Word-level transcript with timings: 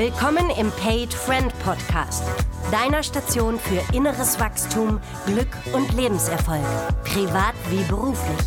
Willkommen 0.00 0.48
im 0.58 0.70
Paid 0.70 1.12
Friend 1.12 1.52
Podcast, 1.58 2.24
deiner 2.72 3.02
Station 3.02 3.58
für 3.58 3.82
inneres 3.94 4.40
Wachstum, 4.40 4.98
Glück 5.26 5.54
und 5.74 5.92
Lebenserfolg, 5.92 6.64
privat 7.04 7.54
wie 7.68 7.84
beruflich. 7.86 8.46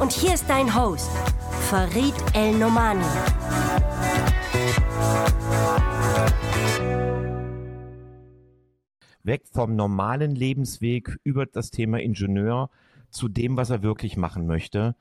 Und 0.00 0.12
hier 0.12 0.32
ist 0.32 0.48
dein 0.48 0.74
Host, 0.74 1.10
Farid 1.68 2.14
El 2.32 2.54
Nomani. 2.54 3.04
Weg 9.24 9.46
vom 9.52 9.76
normalen 9.76 10.34
Lebensweg 10.34 11.18
über 11.22 11.44
das 11.44 11.70
Thema 11.70 12.00
Ingenieur 12.00 12.70
zu 13.10 13.28
dem, 13.28 13.58
was 13.58 13.68
er 13.68 13.82
wirklich 13.82 14.16
machen 14.16 14.46
möchte. 14.46 14.96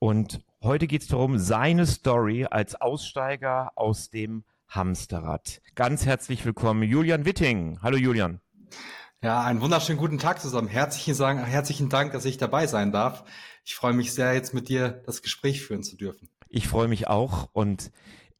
Und 0.00 0.40
heute 0.64 0.88
geht 0.88 1.02
es 1.02 1.06
darum, 1.06 1.38
seine 1.38 1.86
Story 1.86 2.44
als 2.50 2.74
Aussteiger 2.74 3.70
aus 3.76 4.10
dem 4.10 4.42
Hamsterrad. 4.68 5.60
Ganz 5.74 6.06
herzlich 6.06 6.44
willkommen, 6.44 6.82
Julian 6.82 7.24
Witting. 7.24 7.78
Hallo 7.82 7.96
Julian. 7.96 8.40
Ja, 9.22 9.42
einen 9.42 9.60
wunderschönen 9.60 9.98
guten 9.98 10.18
Tag 10.18 10.40
zusammen. 10.40 10.68
Herzlichen, 10.68 11.44
herzlichen 11.44 11.88
Dank, 11.88 12.12
dass 12.12 12.24
ich 12.24 12.36
dabei 12.36 12.66
sein 12.66 12.92
darf. 12.92 13.24
Ich 13.64 13.74
freue 13.74 13.94
mich 13.94 14.12
sehr, 14.12 14.34
jetzt 14.34 14.54
mit 14.54 14.68
dir 14.68 15.02
das 15.06 15.22
Gespräch 15.22 15.62
führen 15.62 15.82
zu 15.82 15.96
dürfen. 15.96 16.28
Ich 16.48 16.68
freue 16.68 16.88
mich 16.88 17.08
auch 17.08 17.48
und 17.52 17.90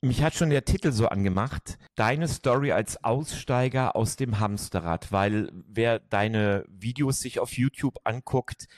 mich 0.02 0.22
hat 0.22 0.34
schon 0.34 0.50
der 0.50 0.64
Titel 0.64 0.92
so 0.92 1.08
angemacht, 1.08 1.78
deine 1.96 2.28
Story 2.28 2.70
als 2.70 3.02
Aussteiger 3.02 3.96
aus 3.96 4.16
dem 4.16 4.38
Hamsterrad, 4.38 5.10
weil 5.10 5.50
wer 5.66 5.98
deine 5.98 6.64
Videos 6.68 7.20
sich 7.20 7.40
auf 7.40 7.56
YouTube 7.56 7.98
anguckt, 8.04 8.68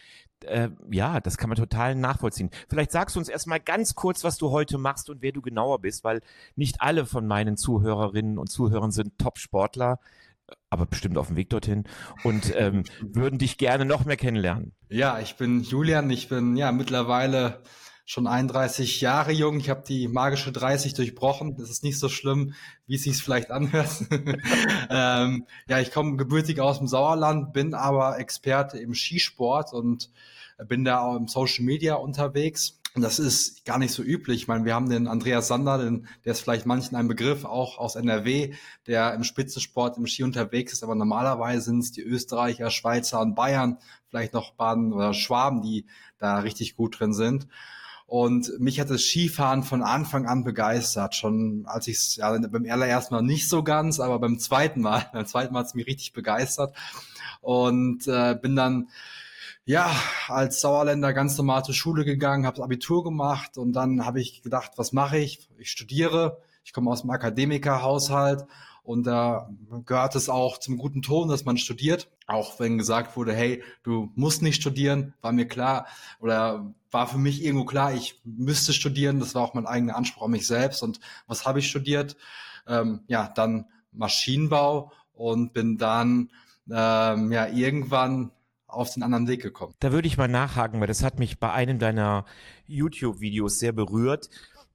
äh, 0.45 0.71
ja, 0.91 1.21
das 1.21 1.37
kann 1.37 1.49
man 1.49 1.57
total 1.57 1.95
nachvollziehen. 1.95 2.51
Vielleicht 2.69 2.93
sagst 2.93 3.17
du 3.17 3.21
uns 3.21 3.29
erstmal 3.29 3.61
ganz 3.61 3.95
kurz, 3.95 4.25
was 4.25 4.39
du 4.39 4.51
heute 4.51 4.79
machst 4.79 5.11
und 5.11 5.23
wer 5.23 5.33
du 5.33 5.41
genauer 5.41 5.81
bist, 5.81 6.05
weil 6.05 6.21
nicht 6.57 6.81
alle 6.81 7.07
von 7.07 7.27
meinen 7.27 7.57
Zuhörerinnen 7.57 8.39
und 8.39 8.49
Zuhörern 8.49 8.91
sind 8.91 9.19
Top-Sportler, 9.19 9.99
aber 10.71 10.87
bestimmt 10.87 11.19
auf 11.19 11.29
dem 11.29 11.37
Weg 11.37 11.51
dorthin 11.51 11.85
und 12.25 12.53
ähm, 12.57 12.85
würden 13.01 13.39
dich 13.39 13.59
gerne 13.59 13.85
noch 13.85 14.05
mehr 14.05 14.17
kennenlernen. 14.17 14.73
Ja, 14.89 15.19
ich 15.21 15.37
bin 15.37 15.63
Julian, 15.63 16.11
ich 16.11 16.29
bin 16.29 16.57
ja 16.57 16.73
mittlerweile 16.73 17.61
schon 18.09 18.27
31 18.27 19.03
Jahre 19.03 19.33
jung. 19.33 19.61
Ich 19.61 19.69
habe 19.69 19.85
die 19.87 20.09
magische 20.09 20.51
30 20.51 20.95
durchbrochen. 20.95 21.59
Das 21.59 21.69
ist 21.69 21.85
nicht 21.85 21.99
so 21.99 22.09
schlimm, 22.09 22.55
wie 22.87 22.95
es 22.95 23.03
sich 23.03 23.23
vielleicht 23.23 23.51
anhört. 23.51 23.91
ähm, 24.91 25.45
ja, 25.69 25.79
ich 25.79 25.93
komme 25.93 26.17
gebürtig 26.17 26.59
aus 26.59 26.79
dem 26.79 26.89
Sauerland, 26.89 27.53
bin 27.53 27.75
aber 27.75 28.19
Experte 28.19 28.79
im 28.79 28.95
Skisport 28.95 29.75
und 29.75 30.11
bin 30.67 30.85
da 30.85 31.01
auch 31.01 31.17
im 31.17 31.29
Social 31.29 31.65
Media 31.65 31.95
unterwegs. 31.95 32.79
Und 32.95 33.03
das 33.03 33.19
ist 33.19 33.65
gar 33.65 33.79
nicht 33.79 33.93
so 33.93 34.03
üblich. 34.03 34.43
Ich 34.43 34.49
meine, 34.49 34.65
wir 34.65 34.75
haben 34.75 34.89
den 34.89 35.07
Andreas 35.07 35.47
Sander, 35.47 35.79
den, 35.79 36.09
der 36.25 36.33
ist 36.33 36.41
vielleicht 36.41 36.67
manchen 36.67 36.97
ein 36.97 37.07
Begriff, 37.07 37.45
auch 37.45 37.79
aus 37.79 37.95
NRW, 37.95 38.55
der 38.87 39.15
im 39.15 39.25
Spitzensport 39.25 39.99
im 39.99 40.07
Ski 40.07 40.25
unterwegs 40.25 40.73
ist. 40.73 40.83
Aber 40.83 40.95
normalerweise 40.95 41.67
sind 41.67 41.81
es 41.81 41.93
die 41.93 42.03
Österreicher, 42.03 42.71
Schweizer 42.71 43.21
und 43.21 43.35
Bayern, 43.35 43.79
vielleicht 44.09 44.33
noch 44.33 44.55
Baden 44.55 44.93
oder 44.93 45.15
Schwaben, 45.15 45.63
die 45.63 45.87
da 46.19 46.39
richtig 46.39 46.75
gut 46.77 46.99
drin 46.99 47.13
sind. 47.13 47.47
Und 48.09 48.59
mich 48.59 48.81
hat 48.81 48.89
das 48.89 49.03
Skifahren 49.03 49.63
von 49.63 49.83
Anfang 49.83 50.27
an 50.27 50.43
begeistert. 50.43 51.15
Schon 51.15 51.67
als 51.67 51.87
ich 51.89 51.99
es 51.99 52.17
ja, 52.17 52.37
beim 52.39 52.65
allerersten 52.69 53.15
Mal 53.15 53.23
nicht 53.23 53.51
so 53.51 53.63
ganz, 53.63 54.01
aber 54.01 54.19
beim 54.19 54.39
zweiten 54.39 54.81
Mal, 54.81 55.09
beim 55.13 55.27
zweiten 55.27 55.53
Mal 55.53 55.61
hat 55.61 55.67
es 55.67 55.75
mich 55.75 55.87
richtig 55.87 56.15
begeistert. 56.15 56.75
Und 57.43 58.09
äh, 58.09 58.35
bin 58.35 58.57
dann 58.57 58.89
ja, 59.69 59.95
als 60.29 60.63
Sauerländer 60.63 61.13
ganz 61.13 61.37
normal 61.37 61.63
zur 61.63 61.75
Schule 61.75 62.07
gegangen, 62.07 62.47
habe 62.47 62.63
Abitur 62.63 63.05
gemacht 63.05 63.59
und 63.59 63.75
dann 63.75 64.07
habe 64.07 64.19
ich 64.19 64.41
gedacht, 64.43 64.73
was 64.77 64.95
mache 64.95 65.19
ich? 65.19 65.47
Ich 65.59 65.71
studiere. 65.71 66.41
Ich 66.65 66.73
komme 66.73 66.91
aus 66.91 67.03
dem 67.03 67.11
Akademikerhaushalt 67.11 68.47
und 68.83 69.07
da 69.07 69.51
gehört 69.85 70.17
es 70.17 70.31
auch 70.31 70.57
zum 70.57 70.79
guten 70.79 71.03
Ton, 71.03 71.29
dass 71.29 71.45
man 71.45 71.59
studiert. 71.59 72.09
Auch 72.27 72.59
wenn 72.59 72.79
gesagt 72.79 73.15
wurde, 73.15 73.35
hey, 73.35 73.63
du 73.83 74.11
musst 74.15 74.41
nicht 74.41 74.59
studieren, 74.59 75.13
war 75.21 75.33
mir 75.33 75.47
klar 75.47 75.87
oder 76.19 76.73
war 76.91 77.07
für 77.07 77.19
mich 77.19 77.45
irgendwo 77.45 77.67
klar, 77.67 77.93
ich 77.93 78.23
müsste 78.25 78.73
studieren. 78.73 79.21
Das 79.21 79.35
war 79.35 79.43
auch 79.43 79.53
mein 79.53 79.67
eigener 79.67 79.97
Anspruch 79.97 80.25
an 80.25 80.31
mich 80.31 80.47
selbst. 80.47 80.83
Und 80.83 80.99
was 81.27 81.45
habe 81.45 81.59
ich 81.59 81.69
studiert? 81.69 82.17
Ähm, 82.67 83.03
ja, 83.07 83.31
dann 83.35 83.67
Maschinenbau 83.93 84.93
und 85.13 85.53
bin 85.53 85.77
dann 85.77 86.31
ähm, 86.71 87.33
ja 87.33 87.49
irgendwann 87.49 88.31
auf 88.69 88.95
den 88.95 89.03
anderen 89.03 89.27
Weg 89.27 89.43
gekommen. 89.43 89.75
Da 89.81 89.93
würde 89.93 90.07
ich 90.07 90.17
mal 90.17 90.29
nachhaken, 90.29 90.81
weil 90.81 90.87
das 90.87 91.03
hat 91.03 91.19
mich 91.19 91.39
bei 91.39 91.53
einem 91.53 91.79
deiner 91.79 92.25
YouTube-Videos 92.67 93.59
sehr 93.59 93.73
berührt 93.73 94.31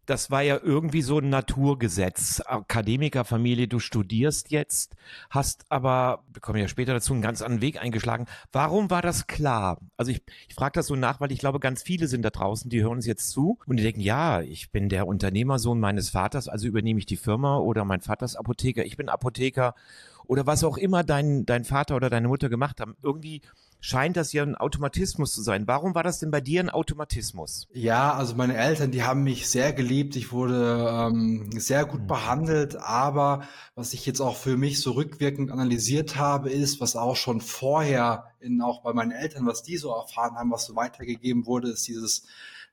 das 0.05 0.29
war 0.31 0.41
ja 0.41 0.59
irgendwie 0.61 1.01
so 1.01 1.19
ein 1.19 1.29
Naturgesetz. 1.29 2.41
Akademikerfamilie, 2.45 3.67
du 3.67 3.79
studierst 3.79 4.51
jetzt, 4.51 4.95
hast 5.29 5.65
aber, 5.69 6.23
wir 6.31 6.41
kommen 6.41 6.59
ja 6.59 6.67
später 6.67 6.93
dazu, 6.93 7.13
einen 7.13 7.21
ganz 7.21 7.41
anderen 7.41 7.61
Weg 7.61 7.81
eingeschlagen. 7.81 8.25
Warum 8.51 8.89
war 8.89 9.01
das 9.01 9.27
klar? 9.27 9.79
Also 9.95 10.11
ich, 10.11 10.21
ich 10.47 10.55
frage 10.55 10.73
das 10.73 10.87
so 10.87 10.95
nach, 10.95 11.21
weil 11.21 11.31
ich 11.31 11.39
glaube, 11.39 11.59
ganz 11.59 11.83
viele 11.83 12.07
sind 12.07 12.23
da 12.23 12.31
draußen, 12.31 12.69
die 12.69 12.81
hören 12.81 12.93
uns 12.97 13.05
jetzt 13.05 13.29
zu 13.29 13.59
und 13.65 13.77
die 13.77 13.83
denken, 13.83 14.01
ja, 14.01 14.41
ich 14.41 14.71
bin 14.71 14.89
der 14.89 15.07
Unternehmersohn 15.07 15.79
meines 15.79 16.09
Vaters, 16.09 16.49
also 16.49 16.67
übernehme 16.67 16.99
ich 16.99 17.05
die 17.05 17.17
Firma 17.17 17.57
oder 17.57 17.85
mein 17.85 18.01
Vater 18.01 18.25
ist 18.25 18.35
Apotheker, 18.35 18.85
ich 18.85 18.97
bin 18.97 19.09
Apotheker 19.09 19.73
oder 20.25 20.45
was 20.45 20.63
auch 20.63 20.77
immer 20.77 21.03
dein, 21.03 21.45
dein 21.45 21.63
Vater 21.63 21.95
oder 21.95 22.09
deine 22.09 22.27
Mutter 22.27 22.49
gemacht 22.49 22.79
haben. 22.79 22.95
Irgendwie 23.01 23.41
scheint 23.83 24.15
das 24.15 24.31
ja 24.31 24.43
ein 24.43 24.55
Automatismus 24.55 25.33
zu 25.33 25.41
sein. 25.41 25.67
Warum 25.67 25.93
war 25.93 26.03
das 26.03 26.17
denn 26.17 26.31
bei 26.31 26.39
dir 26.39 26.61
ein 26.61 26.69
Automatismus? 26.69 27.67
Ja, 27.73 28.13
also 28.13 28.33
meine 28.33 28.55
Eltern, 28.55 28.91
die 28.91 29.03
haben 29.03 29.23
mich 29.23 29.49
sehr 29.49 29.73
geliebt. 29.73 30.15
Ich 30.15 30.31
wurde 30.31 30.87
ähm, 30.89 31.49
sehr 31.59 31.83
gut 31.83 32.03
mhm. 32.03 32.07
behandelt. 32.07 32.77
Aber 32.77 33.43
was 33.75 33.93
ich 33.93 34.05
jetzt 34.05 34.21
auch 34.21 34.37
für 34.37 34.55
mich 34.55 34.79
so 34.79 34.91
rückwirkend 34.91 35.51
analysiert 35.51 36.15
habe, 36.15 36.49
ist, 36.49 36.79
was 36.79 36.95
auch 36.95 37.17
schon 37.17 37.41
vorher 37.41 38.31
in, 38.39 38.61
auch 38.61 38.83
bei 38.83 38.93
meinen 38.93 39.11
Eltern, 39.11 39.45
was 39.45 39.63
die 39.63 39.75
so 39.75 39.93
erfahren 39.93 40.35
haben, 40.35 40.49
was 40.49 40.65
so 40.65 40.77
weitergegeben 40.77 41.45
wurde, 41.45 41.67
ist 41.69 41.85
dieses 41.85 42.25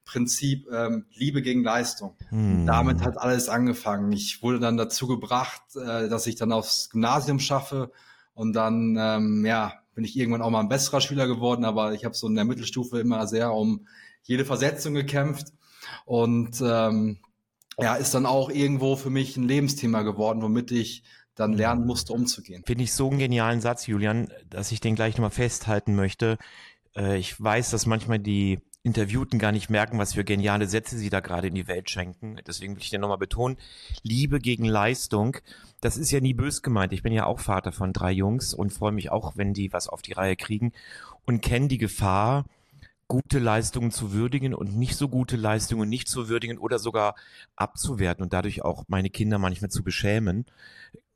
Prinzip 0.05 0.69
ähm, 0.73 1.07
Liebe 1.13 1.43
gegen 1.43 1.65
Leistung. 1.65 2.15
Hm. 2.29 2.67
Damit 2.67 3.03
hat 3.03 3.19
alles 3.19 3.49
angefangen. 3.49 4.13
Ich 4.13 4.45
wurde 4.45 4.61
dann 4.61 4.77
dazu 4.77 5.09
gebracht, 5.09 5.63
äh, 5.75 6.09
dass 6.09 6.29
ich 6.29 6.37
dann 6.37 6.53
aufs 6.53 6.89
Gymnasium 6.91 7.41
schaffe 7.41 7.91
und 8.33 8.53
dann 8.53 8.97
ähm, 8.97 9.45
ja 9.45 9.80
bin 9.95 10.05
ich 10.05 10.17
irgendwann 10.17 10.43
auch 10.43 10.51
mal 10.51 10.61
ein 10.61 10.69
besserer 10.69 11.01
Schüler 11.01 11.27
geworden, 11.27 11.65
aber 11.65 11.93
ich 11.95 12.05
habe 12.05 12.15
so 12.15 12.27
in 12.27 12.35
der 12.35 12.45
Mittelstufe 12.45 13.01
immer 13.01 13.27
sehr 13.27 13.53
um 13.53 13.87
jede 14.23 14.45
Versetzung 14.45 14.95
gekämpft 14.95 15.49
und 16.05 16.61
ähm, 16.63 17.19
ja, 17.79 17.95
ist 17.95 18.15
dann 18.15 18.27
auch 18.27 18.51
irgendwo 18.51 18.97
für 18.97 19.11
mich 19.11 19.37
ein 19.37 19.49
Lebensthema 19.49 20.03
geworden, 20.03 20.43
womit 20.43 20.71
ich 20.71 21.03
dann 21.35 21.53
lernen 21.55 21.87
musste, 21.87 22.13
umzugehen. 22.13 22.63
Finde 22.67 22.85
ich 22.85 22.93
so 22.93 23.09
einen 23.09 23.19
genialen 23.19 23.61
Satz, 23.61 23.87
Julian, 23.87 24.29
dass 24.49 24.73
ich 24.73 24.81
den 24.81 24.95
gleich 24.95 25.17
nochmal 25.17 25.31
festhalten 25.31 25.95
möchte. 25.95 26.37
Äh, 26.95 27.19
ich 27.19 27.41
weiß, 27.41 27.71
dass 27.71 27.87
manchmal 27.87 28.19
die 28.19 28.59
Interviewten 28.83 29.39
gar 29.39 29.53
nicht 29.53 29.69
merken, 29.69 29.99
was 29.99 30.15
für 30.15 30.25
geniale 30.25 30.67
Sätze 30.67 30.97
sie 30.97 31.11
da 31.11 31.21
gerade 31.21 31.49
in 31.49 31.55
die 31.55 31.69
Welt 31.69 31.91
schenken. 31.91 32.39
Deswegen 32.47 32.75
will 32.75 32.83
ich 32.83 32.91
dir 32.91 32.99
nochmal 32.99 33.19
betonen, 33.19 33.59
Liebe 34.03 34.39
gegen 34.39 34.65
Leistung, 34.65 35.37
das 35.83 35.99
ist 35.99 36.11
ja 36.11 36.21
nie 36.21 36.33
bös 36.33 36.63
gemeint. 36.63 36.93
Ich 36.95 37.03
bin 37.03 37.13
ja 37.13 37.27
auch 37.27 37.41
Vater 37.41 37.73
von 37.73 37.93
drei 37.93 38.11
Jungs 38.13 38.55
und 38.55 38.73
freue 38.73 38.93
mich 38.93 39.11
auch, 39.11 39.37
wenn 39.37 39.53
die 39.53 39.73
was 39.73 39.89
auf 39.89 40.01
die 40.01 40.13
Reihe 40.13 40.37
kriegen 40.37 40.73
und 41.27 41.43
kenne 41.43 41.69
die 41.69 41.79
Gefahr, 41.79 42.47
gute 43.07 43.41
Leistungen 43.41 43.91
zu 43.91 44.13
würdigen 44.13 44.55
und 44.55 44.77
nicht 44.77 44.97
so 44.97 45.09
gute 45.09 45.37
Leistungen 45.37 45.89
nicht 45.89 46.09
zu 46.09 46.29
würdigen 46.29 46.59
oder 46.59 46.79
sogar 46.79 47.17
abzuwerten 47.57 48.23
und 48.23 48.33
dadurch 48.33 48.63
auch 48.63 48.85
meine 48.87 49.11
Kinder 49.11 49.39
manchmal 49.39 49.69
zu 49.69 49.83
beschämen 49.83 50.47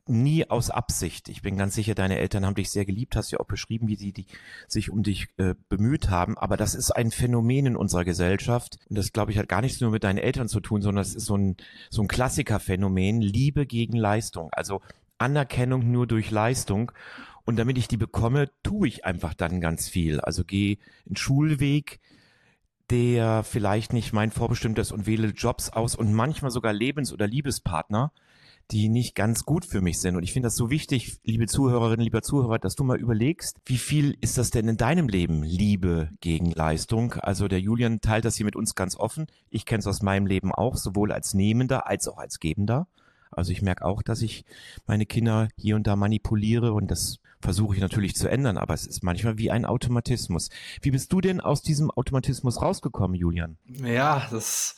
nie 0.06 0.48
aus 0.48 0.70
Absicht. 0.70 1.28
Ich 1.28 1.42
bin 1.42 1.56
ganz 1.56 1.74
sicher, 1.74 1.94
deine 1.94 2.18
Eltern 2.18 2.44
haben 2.44 2.54
dich 2.54 2.70
sehr 2.70 2.84
geliebt, 2.84 3.16
hast 3.16 3.30
ja 3.30 3.40
auch 3.40 3.46
beschrieben, 3.46 3.88
wie 3.88 3.96
sie 3.96 4.12
die, 4.12 4.26
sich 4.68 4.90
um 4.90 5.02
dich 5.02 5.28
äh, 5.36 5.54
bemüht 5.68 6.10
haben. 6.10 6.36
Aber 6.38 6.56
das 6.56 6.74
ist 6.74 6.90
ein 6.90 7.10
Phänomen 7.10 7.66
in 7.66 7.76
unserer 7.76 8.04
Gesellschaft. 8.04 8.78
Und 8.88 8.98
das, 8.98 9.12
glaube 9.12 9.32
ich, 9.32 9.38
hat 9.38 9.48
gar 9.48 9.60
nichts 9.60 9.80
nur 9.80 9.90
mit 9.90 10.04
deinen 10.04 10.18
Eltern 10.18 10.48
zu 10.48 10.60
tun, 10.60 10.82
sondern 10.82 11.02
es 11.02 11.14
ist 11.14 11.26
so 11.26 11.36
ein, 11.36 11.56
so 11.90 12.02
ein 12.02 12.08
Klassikerphänomen. 12.08 13.20
Liebe 13.20 13.66
gegen 13.66 13.96
Leistung. 13.96 14.50
Also 14.52 14.80
Anerkennung 15.18 15.90
nur 15.90 16.06
durch 16.06 16.30
Leistung. 16.30 16.92
Und 17.44 17.56
damit 17.56 17.78
ich 17.78 17.88
die 17.88 17.96
bekomme, 17.96 18.50
tue 18.62 18.88
ich 18.88 19.04
einfach 19.04 19.34
dann 19.34 19.60
ganz 19.60 19.88
viel. 19.88 20.20
Also 20.20 20.44
gehe 20.44 20.78
einen 21.06 21.16
Schulweg, 21.16 22.00
der 22.90 23.44
vielleicht 23.44 23.92
nicht 23.92 24.12
mein 24.12 24.30
vorbestimmt 24.30 24.78
ist 24.78 24.92
und 24.92 25.06
wähle 25.06 25.28
Jobs 25.28 25.70
aus 25.70 25.94
und 25.94 26.12
manchmal 26.12 26.50
sogar 26.50 26.72
Lebens- 26.72 27.12
oder 27.12 27.26
Liebespartner, 27.26 28.12
die 28.70 28.88
nicht 28.88 29.14
ganz 29.14 29.44
gut 29.44 29.64
für 29.64 29.80
mich 29.80 30.00
sind. 30.00 30.16
Und 30.16 30.22
ich 30.22 30.32
finde 30.32 30.46
das 30.46 30.56
so 30.56 30.70
wichtig, 30.70 31.18
liebe 31.24 31.46
Zuhörerinnen, 31.46 32.04
lieber 32.04 32.22
Zuhörer, 32.22 32.58
dass 32.58 32.74
du 32.74 32.84
mal 32.84 32.98
überlegst, 32.98 33.58
wie 33.66 33.78
viel 33.78 34.16
ist 34.20 34.38
das 34.38 34.50
denn 34.50 34.68
in 34.68 34.76
deinem 34.76 35.08
Leben 35.08 35.42
Liebe 35.42 36.10
gegen 36.20 36.50
Leistung? 36.50 37.14
Also 37.14 37.48
der 37.48 37.60
Julian 37.60 38.00
teilt 38.00 38.24
das 38.24 38.36
hier 38.36 38.46
mit 38.46 38.56
uns 38.56 38.74
ganz 38.74 38.96
offen. 38.96 39.26
Ich 39.50 39.66
kenne 39.66 39.80
es 39.80 39.86
aus 39.86 40.02
meinem 40.02 40.26
Leben 40.26 40.52
auch, 40.52 40.76
sowohl 40.76 41.12
als 41.12 41.34
Nehmender 41.34 41.86
als 41.86 42.08
auch 42.08 42.18
als 42.18 42.40
Gebender. 42.40 42.86
Also 43.30 43.52
ich 43.52 43.62
merke 43.62 43.84
auch, 43.84 44.02
dass 44.02 44.22
ich 44.22 44.44
meine 44.86 45.06
Kinder 45.06 45.48
hier 45.56 45.76
und 45.76 45.86
da 45.86 45.96
manipuliere 45.96 46.72
und 46.72 46.90
das 46.90 47.18
versuche 47.40 47.74
ich 47.74 47.80
natürlich 47.80 48.14
zu 48.14 48.28
ändern, 48.28 48.56
aber 48.56 48.74
es 48.74 48.86
ist 48.86 49.02
manchmal 49.02 49.38
wie 49.38 49.50
ein 49.50 49.66
Automatismus. 49.66 50.48
Wie 50.80 50.90
bist 50.90 51.12
du 51.12 51.20
denn 51.20 51.40
aus 51.40 51.62
diesem 51.62 51.90
Automatismus 51.90 52.62
rausgekommen, 52.62 53.16
Julian? 53.16 53.58
Ja, 53.66 54.26
das 54.30 54.76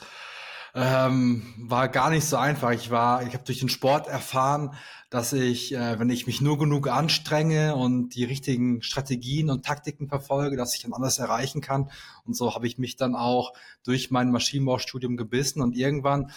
Ähm, 0.79 1.43
war 1.57 1.89
gar 1.89 2.11
nicht 2.11 2.27
so 2.27 2.37
einfach. 2.37 2.71
Ich 2.73 2.91
war, 2.91 3.23
ich 3.27 3.33
habe 3.33 3.45
durch 3.45 3.61
den 3.61 3.71
Sport 3.71 4.09
erfahren, 4.09 4.75
dass 5.09 5.33
ich, 5.33 5.73
äh, 5.73 5.99
wenn 5.99 6.11
ich 6.11 6.27
mich 6.27 6.43
nur 6.43 6.59
genug 6.59 6.89
anstrenge 6.89 7.75
und 7.75 8.11
die 8.11 8.25
richtigen 8.25 8.83
Strategien 8.83 9.49
und 9.49 9.65
Taktiken 9.65 10.07
verfolge, 10.07 10.59
dass 10.59 10.75
ich 10.75 10.83
dann 10.83 10.93
alles 10.93 11.19
erreichen 11.19 11.63
kann. 11.63 11.91
Und 12.27 12.37
so 12.37 12.55
habe 12.55 12.67
ich 12.67 12.77
mich 12.77 12.97
dann 12.97 13.15
auch 13.15 13.55
durch 13.85 14.11
mein 14.11 14.31
Maschinenbaustudium 14.31 15.17
gebissen 15.17 15.63
und 15.63 15.75
irgendwann 15.75 16.31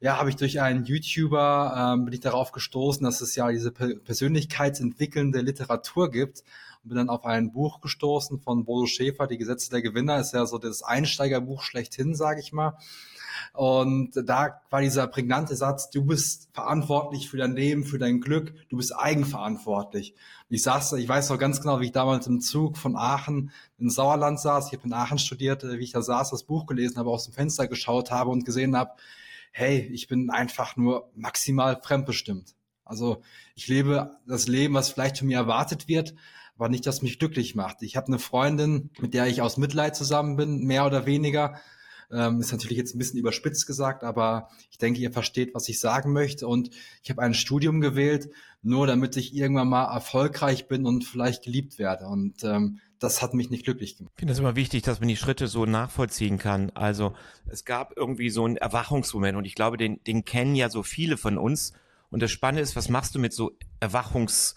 ja, 0.00 0.18
habe 0.18 0.30
ich 0.30 0.36
durch 0.36 0.60
einen 0.60 0.84
YouTuber 0.84 1.94
ähm, 1.94 2.04
bin 2.04 2.14
ich 2.14 2.20
darauf 2.20 2.52
gestoßen, 2.52 3.02
dass 3.02 3.20
es 3.20 3.34
ja 3.34 3.50
diese 3.50 3.72
persönlichkeitsentwickelnde 3.72 5.40
Literatur 5.40 6.12
gibt 6.12 6.44
und 6.84 6.90
bin 6.90 6.96
dann 6.96 7.10
auf 7.10 7.24
ein 7.24 7.50
Buch 7.50 7.80
gestoßen 7.80 8.38
von 8.38 8.64
Bodo 8.64 8.86
Schäfer, 8.86 9.26
Die 9.26 9.36
Gesetze 9.36 9.68
der 9.68 9.82
Gewinner, 9.82 10.20
ist 10.20 10.32
ja 10.32 10.46
so 10.46 10.58
das 10.58 10.84
Einsteigerbuch 10.84 11.62
schlechthin, 11.62 12.14
sage 12.14 12.40
ich 12.40 12.52
mal. 12.52 12.78
Und 13.52 14.12
da 14.14 14.60
war 14.70 14.80
dieser 14.80 15.06
prägnante 15.06 15.56
Satz, 15.56 15.90
du 15.90 16.04
bist 16.04 16.48
verantwortlich 16.52 17.28
für 17.28 17.36
dein 17.36 17.54
Leben, 17.54 17.84
für 17.84 17.98
dein 17.98 18.20
Glück, 18.20 18.52
du 18.68 18.76
bist 18.76 18.96
eigenverantwortlich. 18.96 20.14
Und 20.48 20.56
ich 20.56 20.62
saß, 20.62 20.94
ich 20.94 21.08
weiß 21.08 21.30
noch 21.30 21.38
ganz 21.38 21.60
genau, 21.60 21.80
wie 21.80 21.86
ich 21.86 21.92
damals 21.92 22.26
im 22.26 22.40
Zug 22.40 22.76
von 22.76 22.96
Aachen 22.96 23.50
in 23.78 23.90
Sauerland 23.90 24.40
saß. 24.40 24.68
Ich 24.68 24.78
habe 24.78 24.86
in 24.86 24.92
Aachen 24.92 25.18
studiert, 25.18 25.62
wie 25.64 25.84
ich 25.84 25.92
da 25.92 26.02
saß, 26.02 26.30
das 26.30 26.44
Buch 26.44 26.66
gelesen 26.66 26.98
habe, 26.98 27.10
aus 27.10 27.24
dem 27.24 27.34
Fenster 27.34 27.68
geschaut 27.68 28.10
habe 28.10 28.30
und 28.30 28.44
gesehen 28.44 28.76
habe, 28.76 28.92
hey, 29.52 29.80
ich 29.92 30.08
bin 30.08 30.30
einfach 30.30 30.76
nur 30.76 31.10
maximal 31.14 31.80
fremdbestimmt. 31.82 32.54
Also 32.84 33.22
ich 33.54 33.68
lebe 33.68 34.16
das 34.26 34.48
Leben, 34.48 34.74
was 34.74 34.90
vielleicht 34.90 35.18
von 35.18 35.28
mir 35.28 35.38
erwartet 35.38 35.86
wird, 35.86 36.14
aber 36.56 36.68
nicht, 36.68 36.86
das 36.86 37.02
mich 37.02 37.18
glücklich 37.18 37.54
macht. 37.54 37.82
Ich 37.82 37.96
habe 37.96 38.08
eine 38.08 38.18
Freundin, 38.18 38.90
mit 38.98 39.14
der 39.14 39.26
ich 39.28 39.42
aus 39.42 39.56
Mitleid 39.56 39.96
zusammen 39.96 40.36
bin, 40.36 40.64
mehr 40.64 40.84
oder 40.84 41.06
weniger. 41.06 41.60
Ähm, 42.12 42.40
ist 42.40 42.52
natürlich 42.52 42.76
jetzt 42.76 42.94
ein 42.94 42.98
bisschen 42.98 43.20
überspitzt 43.20 43.66
gesagt, 43.66 44.02
aber 44.02 44.48
ich 44.70 44.78
denke, 44.78 45.00
ihr 45.00 45.12
versteht, 45.12 45.54
was 45.54 45.68
ich 45.68 45.78
sagen 45.78 46.12
möchte. 46.12 46.46
Und 46.48 46.70
ich 47.02 47.10
habe 47.10 47.22
ein 47.22 47.34
Studium 47.34 47.80
gewählt, 47.80 48.30
nur 48.62 48.86
damit 48.86 49.16
ich 49.16 49.34
irgendwann 49.34 49.68
mal 49.68 49.92
erfolgreich 49.92 50.68
bin 50.68 50.86
und 50.86 51.04
vielleicht 51.04 51.44
geliebt 51.44 51.78
werde. 51.78 52.06
Und 52.06 52.42
ähm, 52.44 52.80
das 52.98 53.22
hat 53.22 53.34
mich 53.34 53.50
nicht 53.50 53.64
glücklich 53.64 53.96
gemacht. 53.96 54.12
Ich 54.16 54.20
finde 54.20 54.32
es 54.32 54.38
immer 54.38 54.56
wichtig, 54.56 54.82
dass 54.82 55.00
man 55.00 55.08
die 55.08 55.16
Schritte 55.16 55.46
so 55.48 55.66
nachvollziehen 55.66 56.38
kann. 56.38 56.70
Also 56.74 57.14
es 57.46 57.64
gab 57.64 57.96
irgendwie 57.96 58.30
so 58.30 58.44
einen 58.44 58.56
Erwachungsmoment 58.56 59.36
und 59.38 59.44
ich 59.44 59.54
glaube, 59.54 59.76
den, 59.76 60.02
den 60.04 60.24
kennen 60.24 60.54
ja 60.54 60.68
so 60.68 60.82
viele 60.82 61.16
von 61.16 61.38
uns. 61.38 61.72
Und 62.10 62.22
das 62.22 62.30
Spannende 62.30 62.62
ist, 62.62 62.76
was 62.76 62.88
machst 62.88 63.14
du 63.14 63.18
mit 63.18 63.32
so 63.32 63.52
Erwachungs 63.78 64.54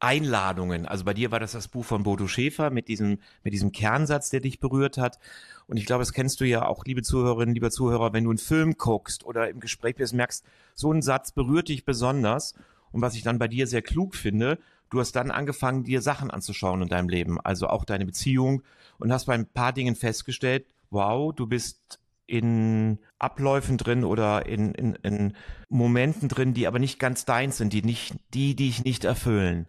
Einladungen. 0.00 0.86
Also 0.86 1.04
bei 1.04 1.14
dir 1.14 1.30
war 1.30 1.40
das 1.40 1.52
das 1.52 1.68
Buch 1.68 1.84
von 1.84 2.02
Bodo 2.02 2.26
Schäfer 2.28 2.70
mit 2.70 2.88
diesem, 2.88 3.18
mit 3.42 3.52
diesem 3.52 3.72
Kernsatz, 3.72 4.30
der 4.30 4.40
dich 4.40 4.60
berührt 4.60 4.98
hat. 4.98 5.18
Und 5.66 5.76
ich 5.76 5.86
glaube, 5.86 6.02
das 6.02 6.12
kennst 6.12 6.40
du 6.40 6.44
ja 6.44 6.66
auch, 6.66 6.84
liebe 6.84 7.02
Zuhörerinnen, 7.02 7.54
lieber 7.54 7.70
Zuhörer, 7.70 8.12
wenn 8.12 8.24
du 8.24 8.30
einen 8.30 8.38
Film 8.38 8.76
guckst 8.76 9.24
oder 9.24 9.48
im 9.50 9.60
Gespräch 9.60 9.96
bist, 9.96 10.14
merkst, 10.14 10.44
so 10.74 10.92
ein 10.92 11.02
Satz 11.02 11.32
berührt 11.32 11.68
dich 11.68 11.84
besonders. 11.84 12.54
Und 12.92 13.02
was 13.02 13.14
ich 13.14 13.22
dann 13.22 13.38
bei 13.38 13.48
dir 13.48 13.66
sehr 13.66 13.82
klug 13.82 14.14
finde, 14.14 14.58
du 14.90 15.00
hast 15.00 15.12
dann 15.12 15.30
angefangen, 15.30 15.84
dir 15.84 16.00
Sachen 16.00 16.30
anzuschauen 16.30 16.82
in 16.82 16.88
deinem 16.88 17.08
Leben, 17.08 17.40
also 17.40 17.66
auch 17.66 17.84
deine 17.84 18.06
Beziehung 18.06 18.62
und 18.98 19.12
hast 19.12 19.26
bei 19.26 19.34
ein 19.34 19.46
paar 19.46 19.72
Dingen 19.72 19.96
festgestellt, 19.96 20.66
wow, 20.90 21.34
du 21.34 21.46
bist 21.46 22.00
in 22.26 22.98
Abläufen 23.18 23.78
drin 23.78 24.04
oder 24.04 24.46
in, 24.46 24.74
in, 24.74 24.94
in 24.96 25.32
Momenten 25.68 26.28
drin, 26.28 26.54
die 26.54 26.66
aber 26.66 26.78
nicht 26.78 26.98
ganz 26.98 27.24
deins 27.24 27.56
sind, 27.56 27.72
die 27.72 27.82
nicht, 27.82 28.14
die 28.34 28.54
dich 28.54 28.84
nicht 28.84 29.04
erfüllen. 29.04 29.66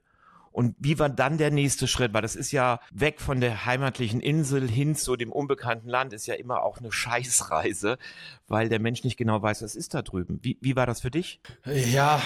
Und 0.51 0.75
wie 0.79 0.99
war 0.99 1.09
dann 1.09 1.37
der 1.37 1.51
nächste 1.51 1.87
Schritt? 1.87 2.13
Weil 2.13 2.21
das 2.21 2.35
ist 2.35 2.51
ja 2.51 2.79
weg 2.91 3.21
von 3.21 3.41
der 3.41 3.65
heimatlichen 3.65 4.21
Insel 4.21 4.69
hin 4.69 4.95
zu 4.95 5.15
dem 5.15 5.31
unbekannten 5.31 5.87
Land, 5.87 6.13
ist 6.13 6.27
ja 6.27 6.35
immer 6.35 6.63
auch 6.63 6.79
eine 6.79 6.91
Scheißreise, 6.99 7.97
weil 8.47 8.69
der 8.69 8.79
Mensch 8.79 9.03
nicht 9.03 9.17
genau 9.17 9.41
weiß, 9.41 9.61
was 9.61 9.75
ist 9.75 9.93
da 9.93 10.01
drüben. 10.01 10.39
Wie, 10.41 10.57
wie 10.61 10.75
war 10.75 10.85
das 10.85 11.01
für 11.01 11.11
dich? 11.11 11.39
Ja, 11.65 12.21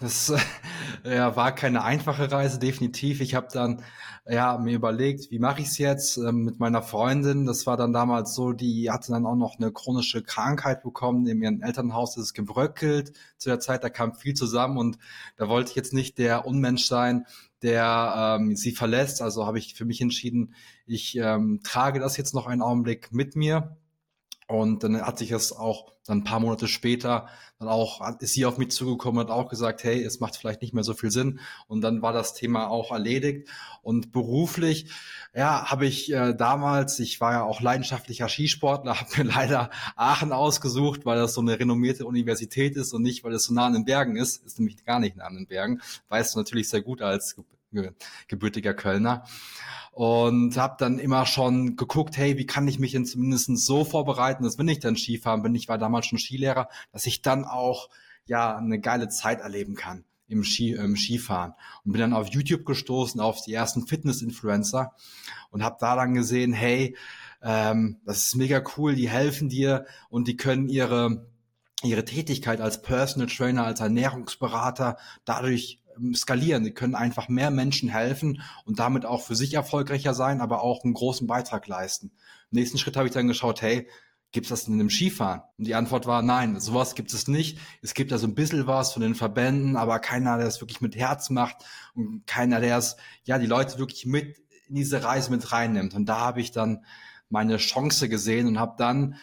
das 0.00 0.32
ja, 1.04 1.36
war 1.36 1.54
keine 1.54 1.84
einfache 1.84 2.30
Reise, 2.30 2.58
definitiv. 2.58 3.20
Ich 3.20 3.34
habe 3.34 3.48
dann 3.52 3.82
ja, 4.26 4.56
mir 4.56 4.74
überlegt, 4.74 5.30
wie 5.30 5.38
mache 5.38 5.60
ich 5.60 5.68
es 5.68 5.78
jetzt 5.78 6.16
ähm, 6.16 6.44
mit 6.44 6.58
meiner 6.58 6.82
Freundin. 6.82 7.44
Das 7.44 7.66
war 7.66 7.76
dann 7.76 7.92
damals 7.92 8.34
so, 8.34 8.52
die 8.52 8.90
hatte 8.90 9.12
dann 9.12 9.26
auch 9.26 9.36
noch 9.36 9.58
eine 9.58 9.70
chronische 9.70 10.22
Krankheit 10.22 10.82
bekommen. 10.82 11.26
In 11.26 11.42
ihrem 11.42 11.62
Elternhaus 11.62 12.16
ist 12.16 12.24
es 12.24 12.34
gebröckelt. 12.34 13.12
Zu 13.36 13.50
der 13.50 13.60
Zeit, 13.60 13.84
da 13.84 13.90
kam 13.90 14.14
viel 14.14 14.34
zusammen 14.34 14.78
und 14.78 14.98
da 15.36 15.48
wollte 15.48 15.70
ich 15.70 15.76
jetzt 15.76 15.92
nicht 15.92 16.16
der 16.16 16.46
Unmensch 16.46 16.86
sein, 16.86 17.26
der 17.60 18.38
ähm, 18.40 18.56
sie 18.56 18.72
verlässt. 18.72 19.20
Also 19.20 19.46
habe 19.46 19.58
ich 19.58 19.74
für 19.74 19.84
mich 19.84 20.00
entschieden, 20.00 20.54
ich 20.86 21.16
ähm, 21.18 21.60
trage 21.62 22.00
das 22.00 22.16
jetzt 22.16 22.34
noch 22.34 22.46
einen 22.46 22.62
Augenblick 22.62 23.12
mit 23.12 23.36
mir 23.36 23.76
und 24.60 24.82
dann 24.82 25.00
hat 25.00 25.18
sich 25.18 25.30
das 25.30 25.52
auch 25.52 25.92
dann 26.06 26.18
ein 26.18 26.24
paar 26.24 26.40
Monate 26.40 26.68
später 26.68 27.28
dann 27.58 27.68
auch 27.68 28.00
ist 28.18 28.34
sie 28.34 28.46
auf 28.46 28.58
mich 28.58 28.70
zugekommen 28.70 29.20
und 29.20 29.30
hat 29.30 29.36
auch 29.36 29.48
gesagt, 29.48 29.84
hey, 29.84 30.02
es 30.02 30.18
macht 30.20 30.36
vielleicht 30.36 30.60
nicht 30.60 30.74
mehr 30.74 30.82
so 30.82 30.94
viel 30.94 31.10
Sinn. 31.10 31.40
Und 31.68 31.82
dann 31.82 32.02
war 32.02 32.12
das 32.12 32.34
Thema 32.34 32.68
auch 32.68 32.90
erledigt. 32.90 33.48
Und 33.82 34.12
beruflich, 34.12 34.90
ja, 35.34 35.70
habe 35.70 35.86
ich 35.86 36.12
äh, 36.12 36.34
damals, 36.34 36.98
ich 36.98 37.20
war 37.20 37.32
ja 37.32 37.42
auch 37.44 37.60
leidenschaftlicher 37.60 38.28
Skisportler, 38.28 39.00
habe 39.00 39.10
mir 39.16 39.24
leider 39.24 39.70
Aachen 39.94 40.32
ausgesucht, 40.32 41.06
weil 41.06 41.18
das 41.18 41.34
so 41.34 41.40
eine 41.40 41.58
renommierte 41.58 42.06
Universität 42.06 42.76
ist 42.76 42.92
und 42.92 43.02
nicht, 43.02 43.22
weil 43.24 43.32
es 43.32 43.44
so 43.44 43.54
nah 43.54 43.66
an 43.66 43.74
den 43.74 43.84
Bergen 43.84 44.16
ist. 44.16 44.44
Ist 44.44 44.58
nämlich 44.58 44.84
gar 44.84 44.98
nicht 44.98 45.16
nah 45.16 45.24
an 45.24 45.36
den 45.36 45.46
Bergen. 45.46 45.80
Weißt 46.08 46.34
du 46.34 46.40
natürlich 46.40 46.68
sehr 46.68 46.82
gut 46.82 47.02
als 47.02 47.36
gebürtiger 48.28 48.74
Kölner. 48.74 49.24
Und 49.92 50.56
habe 50.56 50.74
dann 50.78 50.98
immer 50.98 51.24
schon 51.24 51.76
geguckt, 51.76 52.16
hey, 52.16 52.36
wie 52.36 52.46
kann 52.46 52.66
ich 52.66 52.80
mich 52.80 52.92
denn 52.92 53.06
zumindest 53.06 53.48
so 53.58 53.84
vorbereiten, 53.84 54.42
dass 54.42 54.58
wenn 54.58 54.66
ich 54.68 54.80
dann 54.80 54.96
Skifahren. 54.96 55.42
Bin, 55.42 55.54
ich 55.54 55.68
war 55.68 55.78
damals 55.78 56.06
schon 56.06 56.18
Skilehrer, 56.18 56.68
dass 56.92 57.06
ich 57.06 57.22
dann 57.22 57.44
auch 57.44 57.90
ja 58.26 58.56
eine 58.56 58.80
geile 58.80 59.08
Zeit 59.08 59.40
erleben 59.40 59.76
kann 59.76 60.04
im, 60.26 60.42
Ski, 60.42 60.72
im 60.72 60.96
Skifahren. 60.96 61.54
Und 61.84 61.92
bin 61.92 62.00
dann 62.00 62.12
auf 62.12 62.28
YouTube 62.28 62.64
gestoßen 62.64 63.20
auf 63.20 63.42
die 63.42 63.52
ersten 63.52 63.86
Fitness-Influencer 63.86 64.94
und 65.50 65.62
habe 65.62 65.76
da 65.78 65.94
dann 65.96 66.14
gesehen, 66.14 66.52
hey, 66.52 66.96
ähm, 67.42 68.00
das 68.04 68.24
ist 68.24 68.36
mega 68.36 68.62
cool, 68.76 68.94
die 68.94 69.08
helfen 69.08 69.48
dir 69.48 69.86
und 70.08 70.26
die 70.26 70.36
können 70.36 70.68
ihre 70.68 71.26
ihre 71.82 72.04
Tätigkeit 72.04 72.60
als 72.60 72.80
Personal 72.80 73.28
Trainer, 73.28 73.66
als 73.66 73.80
Ernährungsberater 73.80 74.96
dadurch 75.24 75.80
skalieren. 76.14 76.64
Die 76.64 76.72
können 76.72 76.94
einfach 76.94 77.28
mehr 77.28 77.50
Menschen 77.50 77.88
helfen 77.88 78.42
und 78.64 78.78
damit 78.78 79.04
auch 79.06 79.22
für 79.22 79.34
sich 79.34 79.54
erfolgreicher 79.54 80.14
sein, 80.14 80.40
aber 80.40 80.62
auch 80.62 80.84
einen 80.84 80.94
großen 80.94 81.26
Beitrag 81.26 81.66
leisten. 81.66 82.12
Im 82.50 82.58
nächsten 82.58 82.78
Schritt 82.78 82.96
habe 82.96 83.08
ich 83.08 83.14
dann 83.14 83.28
geschaut, 83.28 83.62
hey, 83.62 83.88
gibt 84.32 84.46
es 84.46 84.50
das 84.50 84.68
in 84.68 84.74
einem 84.74 84.90
Skifahren? 84.90 85.42
Und 85.58 85.66
die 85.66 85.74
Antwort 85.74 86.06
war 86.06 86.20
nein, 86.20 86.58
sowas 86.58 86.94
gibt 86.94 87.14
es 87.14 87.28
nicht. 87.28 87.58
Es 87.82 87.94
gibt 87.94 88.10
da 88.10 88.18
so 88.18 88.26
ein 88.26 88.34
bisschen 88.34 88.66
was 88.66 88.92
von 88.92 89.02
den 89.02 89.14
Verbänden, 89.14 89.76
aber 89.76 90.00
keiner, 90.00 90.38
der 90.38 90.48
es 90.48 90.60
wirklich 90.60 90.80
mit 90.80 90.96
Herz 90.96 91.30
macht 91.30 91.58
und 91.94 92.26
keiner, 92.26 92.60
der 92.60 92.78
es, 92.78 92.96
ja, 93.22 93.38
die 93.38 93.46
Leute 93.46 93.78
wirklich 93.78 94.06
mit 94.06 94.36
in 94.68 94.74
diese 94.74 95.04
Reise 95.04 95.30
mit 95.30 95.52
reinnimmt. 95.52 95.94
Und 95.94 96.06
da 96.06 96.18
habe 96.18 96.40
ich 96.40 96.50
dann 96.50 96.84
meine 97.28 97.58
Chance 97.58 98.08
gesehen 98.08 98.46
und 98.46 98.58
habe 98.58 98.74
dann 98.76 99.16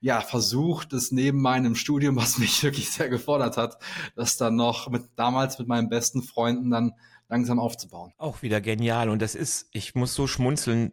ja, 0.00 0.20
versucht, 0.20 0.92
es 0.92 1.10
neben 1.12 1.40
meinem 1.40 1.74
Studium, 1.74 2.16
was 2.16 2.38
mich 2.38 2.62
wirklich 2.62 2.90
sehr 2.90 3.08
gefordert 3.08 3.56
hat, 3.56 3.78
das 4.14 4.36
dann 4.36 4.56
noch 4.56 4.88
mit 4.90 5.04
damals 5.16 5.58
mit 5.58 5.68
meinen 5.68 5.88
besten 5.88 6.22
Freunden 6.22 6.70
dann 6.70 6.92
langsam 7.28 7.58
aufzubauen. 7.58 8.12
Auch 8.16 8.42
wieder 8.42 8.60
genial. 8.60 9.10
Und 9.10 9.20
das 9.20 9.34
ist, 9.34 9.68
ich 9.72 9.94
muss 9.94 10.14
so 10.14 10.26
schmunzeln, 10.26 10.92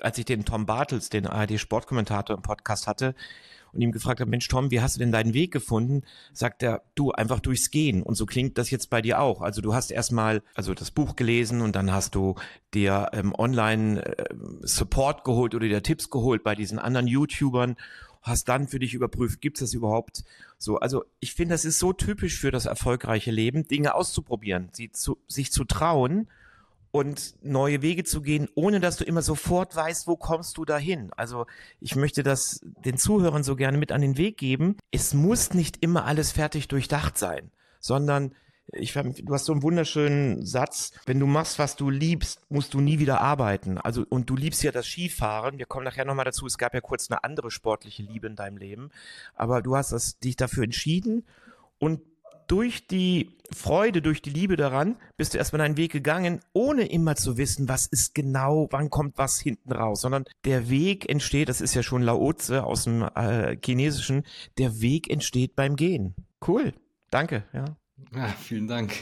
als 0.00 0.18
ich 0.18 0.24
den 0.24 0.44
Tom 0.44 0.66
Bartels, 0.66 1.10
den 1.10 1.26
ARD-Sportkommentator 1.26 2.36
im 2.36 2.42
Podcast 2.42 2.86
hatte, 2.86 3.14
und 3.72 3.80
ihm 3.80 3.92
gefragt 3.92 4.20
habe, 4.20 4.30
Mensch 4.30 4.48
Tom, 4.48 4.70
wie 4.70 4.80
hast 4.80 4.96
du 4.96 4.98
denn 4.98 5.12
deinen 5.12 5.34
Weg 5.34 5.52
gefunden? 5.52 6.02
Sagt 6.32 6.62
er, 6.62 6.82
du, 6.94 7.12
einfach 7.12 7.40
durchs 7.40 7.70
Gehen. 7.70 8.02
Und 8.02 8.14
so 8.14 8.26
klingt 8.26 8.58
das 8.58 8.70
jetzt 8.70 8.90
bei 8.90 9.00
dir 9.00 9.20
auch. 9.20 9.42
Also 9.42 9.60
du 9.60 9.74
hast 9.74 9.90
erstmal 9.90 10.42
also 10.54 10.74
das 10.74 10.90
Buch 10.90 11.16
gelesen 11.16 11.60
und 11.60 11.76
dann 11.76 11.92
hast 11.92 12.14
du 12.14 12.34
dir 12.74 13.10
ähm, 13.12 13.34
online 13.36 14.04
äh, 14.04 14.34
Support 14.62 15.24
geholt 15.24 15.54
oder 15.54 15.68
dir 15.68 15.82
Tipps 15.82 16.10
geholt 16.10 16.42
bei 16.42 16.54
diesen 16.54 16.78
anderen 16.78 17.06
YouTubern 17.06 17.76
hast 18.22 18.48
dann 18.48 18.68
für 18.68 18.78
dich 18.78 18.94
überprüft, 18.94 19.40
gibt 19.40 19.56
es 19.58 19.60
das 19.60 19.74
überhaupt 19.74 20.24
so. 20.58 20.78
Also 20.78 21.04
ich 21.20 21.34
finde, 21.34 21.54
das 21.54 21.64
ist 21.64 21.78
so 21.78 21.92
typisch 21.92 22.38
für 22.38 22.50
das 22.50 22.66
erfolgreiche 22.66 23.30
Leben, 23.30 23.66
Dinge 23.66 23.94
auszuprobieren, 23.94 24.68
sie 24.72 24.90
zu, 24.90 25.18
sich 25.26 25.52
zu 25.52 25.64
trauen 25.64 26.28
und 26.92 27.34
neue 27.42 27.82
Wege 27.82 28.04
zu 28.04 28.20
gehen, 28.20 28.48
ohne 28.54 28.80
dass 28.80 28.96
du 28.96 29.04
immer 29.04 29.22
sofort 29.22 29.76
weißt, 29.76 30.06
wo 30.06 30.16
kommst 30.16 30.58
du 30.58 30.64
dahin. 30.64 31.12
Also 31.16 31.46
ich 31.80 31.96
möchte 31.96 32.22
das 32.22 32.60
den 32.84 32.98
Zuhörern 32.98 33.44
so 33.44 33.56
gerne 33.56 33.78
mit 33.78 33.92
an 33.92 34.00
den 34.00 34.16
Weg 34.16 34.36
geben. 34.36 34.76
Es 34.90 35.14
muss 35.14 35.54
nicht 35.54 35.82
immer 35.82 36.04
alles 36.04 36.32
fertig 36.32 36.68
durchdacht 36.68 37.16
sein, 37.16 37.50
sondern 37.78 38.34
ich, 38.72 38.92
du 38.92 39.34
hast 39.34 39.46
so 39.46 39.52
einen 39.52 39.62
wunderschönen 39.62 40.44
Satz. 40.44 40.92
Wenn 41.06 41.20
du 41.20 41.26
machst, 41.26 41.58
was 41.58 41.76
du 41.76 41.90
liebst, 41.90 42.40
musst 42.50 42.74
du 42.74 42.80
nie 42.80 42.98
wieder 42.98 43.20
arbeiten. 43.20 43.78
Also, 43.78 44.04
und 44.08 44.30
du 44.30 44.36
liebst 44.36 44.62
ja 44.62 44.72
das 44.72 44.86
Skifahren. 44.86 45.58
Wir 45.58 45.66
kommen 45.66 45.84
nachher 45.84 46.04
nochmal 46.04 46.24
dazu. 46.24 46.46
Es 46.46 46.58
gab 46.58 46.74
ja 46.74 46.80
kurz 46.80 47.10
eine 47.10 47.24
andere 47.24 47.50
sportliche 47.50 48.02
Liebe 48.02 48.26
in 48.26 48.36
deinem 48.36 48.56
Leben. 48.56 48.90
Aber 49.34 49.62
du 49.62 49.76
hast 49.76 49.92
das, 49.92 50.18
dich 50.18 50.36
dafür 50.36 50.64
entschieden 50.64 51.24
und 51.78 52.00
durch 52.50 52.88
die 52.88 53.38
Freude, 53.52 54.02
durch 54.02 54.22
die 54.22 54.30
Liebe 54.30 54.56
daran, 54.56 54.96
bist 55.16 55.34
du 55.34 55.38
erstmal 55.38 55.58
deinen 55.58 55.76
Weg 55.76 55.92
gegangen, 55.92 56.40
ohne 56.52 56.86
immer 56.86 57.14
zu 57.14 57.36
wissen, 57.36 57.68
was 57.68 57.86
ist 57.86 58.12
genau, 58.12 58.66
wann 58.72 58.90
kommt 58.90 59.18
was 59.18 59.38
hinten 59.38 59.70
raus, 59.70 60.00
sondern 60.00 60.24
der 60.44 60.68
Weg 60.68 61.08
entsteht, 61.08 61.48
das 61.48 61.60
ist 61.60 61.74
ja 61.74 61.84
schon 61.84 62.02
Laoze 62.02 62.64
aus 62.64 62.84
dem 62.84 63.02
äh, 63.02 63.56
Chinesischen, 63.64 64.24
der 64.58 64.80
Weg 64.80 65.08
entsteht 65.08 65.54
beim 65.54 65.76
Gehen. 65.76 66.16
Cool. 66.44 66.72
Danke, 67.10 67.44
ja. 67.52 67.76
Ja, 68.14 68.26
vielen 68.26 68.66
Dank. 68.66 68.92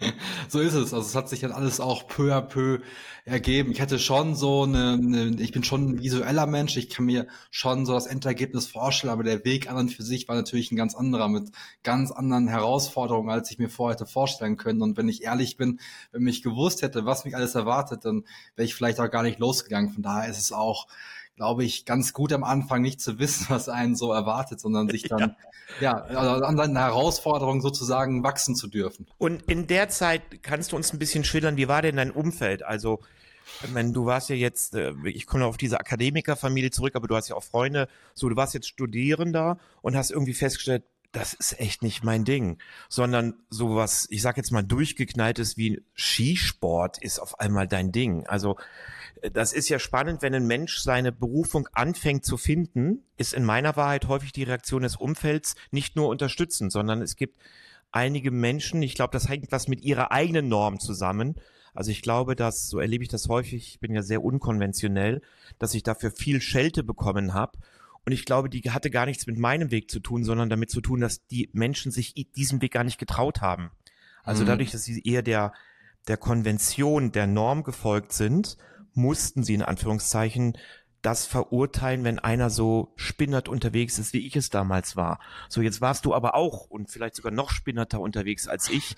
so 0.48 0.58
ist 0.58 0.74
es. 0.74 0.92
Also 0.92 1.06
es 1.06 1.14
hat 1.14 1.28
sich 1.28 1.40
dann 1.40 1.52
alles 1.52 1.78
auch 1.78 2.08
peu 2.08 2.34
à 2.34 2.40
peu 2.40 2.80
ergeben. 3.24 3.70
Ich 3.70 3.80
hätte 3.80 3.98
schon 3.98 4.34
so 4.34 4.64
eine, 4.64 4.94
eine, 4.94 5.40
ich 5.40 5.52
bin 5.52 5.62
schon 5.62 5.90
ein 5.90 6.02
visueller 6.02 6.46
Mensch. 6.46 6.76
Ich 6.76 6.90
kann 6.90 7.06
mir 7.06 7.28
schon 7.50 7.86
so 7.86 7.92
das 7.92 8.06
Endergebnis 8.06 8.66
vorstellen, 8.66 9.12
aber 9.12 9.22
der 9.22 9.44
Weg 9.44 9.70
an 9.70 9.76
und 9.76 9.92
für 9.92 10.02
sich 10.02 10.26
war 10.26 10.34
natürlich 10.34 10.72
ein 10.72 10.76
ganz 10.76 10.96
anderer 10.96 11.28
mit 11.28 11.50
ganz 11.84 12.10
anderen 12.10 12.48
Herausforderungen, 12.48 13.30
als 13.30 13.50
ich 13.50 13.58
mir 13.58 13.68
vorher 13.68 13.94
hätte 13.94 14.06
vorstellen 14.06 14.56
können. 14.56 14.82
Und 14.82 14.96
wenn 14.96 15.08
ich 15.08 15.22
ehrlich 15.22 15.56
bin, 15.56 15.78
wenn 16.10 16.26
ich 16.26 16.42
gewusst 16.42 16.82
hätte, 16.82 17.04
was 17.04 17.24
mich 17.24 17.36
alles 17.36 17.54
erwartet, 17.54 18.04
dann 18.04 18.24
wäre 18.56 18.66
ich 18.66 18.74
vielleicht 18.74 18.98
auch 18.98 19.10
gar 19.10 19.22
nicht 19.22 19.38
losgegangen. 19.38 19.92
Von 19.92 20.02
daher 20.02 20.28
ist 20.28 20.38
es 20.38 20.52
auch 20.52 20.88
glaube 21.38 21.64
ich, 21.64 21.84
ganz 21.84 22.12
gut 22.12 22.32
am 22.32 22.42
Anfang 22.42 22.82
nicht 22.82 23.00
zu 23.00 23.20
wissen, 23.20 23.46
was 23.48 23.68
einen 23.68 23.94
so 23.94 24.12
erwartet, 24.12 24.60
sondern 24.60 24.88
sich 24.88 25.04
dann 25.04 25.36
ja, 25.80 26.04
ja 26.10 26.18
also 26.18 26.44
an 26.44 26.56
seinen 26.56 26.76
Herausforderungen 26.76 27.60
sozusagen 27.60 28.24
wachsen 28.24 28.56
zu 28.56 28.66
dürfen. 28.66 29.06
Und 29.18 29.42
in 29.42 29.68
der 29.68 29.88
Zeit 29.88 30.42
kannst 30.42 30.72
du 30.72 30.76
uns 30.76 30.92
ein 30.92 30.98
bisschen 30.98 31.22
schildern, 31.22 31.56
wie 31.56 31.68
war 31.68 31.80
denn 31.80 31.96
dein 31.96 32.10
Umfeld? 32.10 32.64
Also 32.64 33.00
wenn 33.72 33.92
du 33.92 34.04
warst 34.04 34.28
ja 34.30 34.34
jetzt, 34.34 34.74
äh, 34.74 34.92
ich 35.04 35.26
komme 35.26 35.46
auf 35.46 35.56
diese 35.56 35.78
Akademikerfamilie 35.78 36.72
zurück, 36.72 36.96
aber 36.96 37.06
du 37.06 37.14
hast 37.14 37.28
ja 37.28 37.36
auch 37.36 37.44
Freunde, 37.44 37.88
so 38.14 38.28
du 38.28 38.34
warst 38.34 38.54
jetzt 38.54 38.68
Studierender 38.68 39.58
und 39.80 39.96
hast 39.96 40.10
irgendwie 40.10 40.34
festgestellt, 40.34 40.82
das 41.12 41.34
ist 41.34 41.58
echt 41.60 41.82
nicht 41.82 42.02
mein 42.02 42.24
Ding, 42.24 42.58
sondern 42.88 43.34
sowas, 43.48 44.08
ich 44.10 44.22
sag 44.22 44.36
jetzt 44.36 44.50
mal 44.50 44.62
durchgeknalltes 44.62 45.56
wie 45.56 45.82
Skisport 45.94 46.98
ist 46.98 47.20
auf 47.20 47.38
einmal 47.38 47.68
dein 47.68 47.92
Ding. 47.92 48.26
Also 48.26 48.56
das 49.32 49.52
ist 49.52 49.68
ja 49.68 49.78
spannend, 49.78 50.22
wenn 50.22 50.34
ein 50.34 50.46
Mensch 50.46 50.78
seine 50.78 51.12
Berufung 51.12 51.68
anfängt 51.72 52.24
zu 52.24 52.36
finden, 52.36 53.04
ist 53.16 53.34
in 53.34 53.44
meiner 53.44 53.76
Wahrheit 53.76 54.08
häufig 54.08 54.32
die 54.32 54.42
Reaktion 54.42 54.82
des 54.82 54.96
Umfelds 54.96 55.54
nicht 55.70 55.96
nur 55.96 56.08
unterstützen, 56.08 56.70
sondern 56.70 57.02
es 57.02 57.16
gibt 57.16 57.38
einige 57.90 58.30
Menschen, 58.30 58.82
ich 58.82 58.94
glaube, 58.94 59.12
das 59.12 59.28
hängt 59.28 59.50
was 59.50 59.68
mit 59.68 59.82
ihrer 59.82 60.12
eigenen 60.12 60.48
Norm 60.48 60.78
zusammen. 60.78 61.36
Also 61.74 61.90
ich 61.90 62.02
glaube, 62.02 62.36
dass, 62.36 62.68
so 62.68 62.80
erlebe 62.80 63.04
ich 63.04 63.08
das 63.08 63.28
häufig, 63.28 63.68
ich 63.74 63.80
bin 63.80 63.94
ja 63.94 64.02
sehr 64.02 64.22
unkonventionell, 64.22 65.22
dass 65.58 65.74
ich 65.74 65.82
dafür 65.82 66.10
viel 66.10 66.40
Schelte 66.40 66.82
bekommen 66.82 67.34
habe. 67.34 67.58
Und 68.04 68.12
ich 68.12 68.24
glaube, 68.24 68.48
die 68.48 68.70
hatte 68.70 68.90
gar 68.90 69.06
nichts 69.06 69.26
mit 69.26 69.38
meinem 69.38 69.70
Weg 69.70 69.90
zu 69.90 70.00
tun, 70.00 70.24
sondern 70.24 70.48
damit 70.48 70.70
zu 70.70 70.80
tun, 70.80 71.00
dass 71.00 71.26
die 71.26 71.50
Menschen 71.52 71.92
sich 71.92 72.14
diesen 72.36 72.62
Weg 72.62 72.72
gar 72.72 72.84
nicht 72.84 72.98
getraut 72.98 73.40
haben. 73.40 73.70
Also 74.22 74.42
mhm. 74.42 74.48
dadurch, 74.48 74.70
dass 74.70 74.84
sie 74.84 75.02
eher 75.02 75.22
der, 75.22 75.52
der 76.08 76.16
Konvention, 76.16 77.12
der 77.12 77.26
Norm 77.26 77.62
gefolgt 77.64 78.12
sind 78.12 78.56
mussten 78.94 79.42
sie 79.42 79.54
in 79.54 79.62
Anführungszeichen 79.62 80.56
das 81.02 81.26
verurteilen, 81.26 82.04
wenn 82.04 82.18
einer 82.18 82.50
so 82.50 82.92
spinnert 82.96 83.48
unterwegs 83.48 83.98
ist, 83.98 84.12
wie 84.12 84.26
ich 84.26 84.34
es 84.36 84.50
damals 84.50 84.96
war. 84.96 85.20
So, 85.48 85.60
jetzt 85.60 85.80
warst 85.80 86.04
du 86.04 86.14
aber 86.14 86.34
auch 86.34 86.68
und 86.68 86.90
vielleicht 86.90 87.14
sogar 87.14 87.32
noch 87.32 87.50
spinnerter 87.50 88.00
unterwegs 88.00 88.48
als 88.48 88.68
ich. 88.68 88.96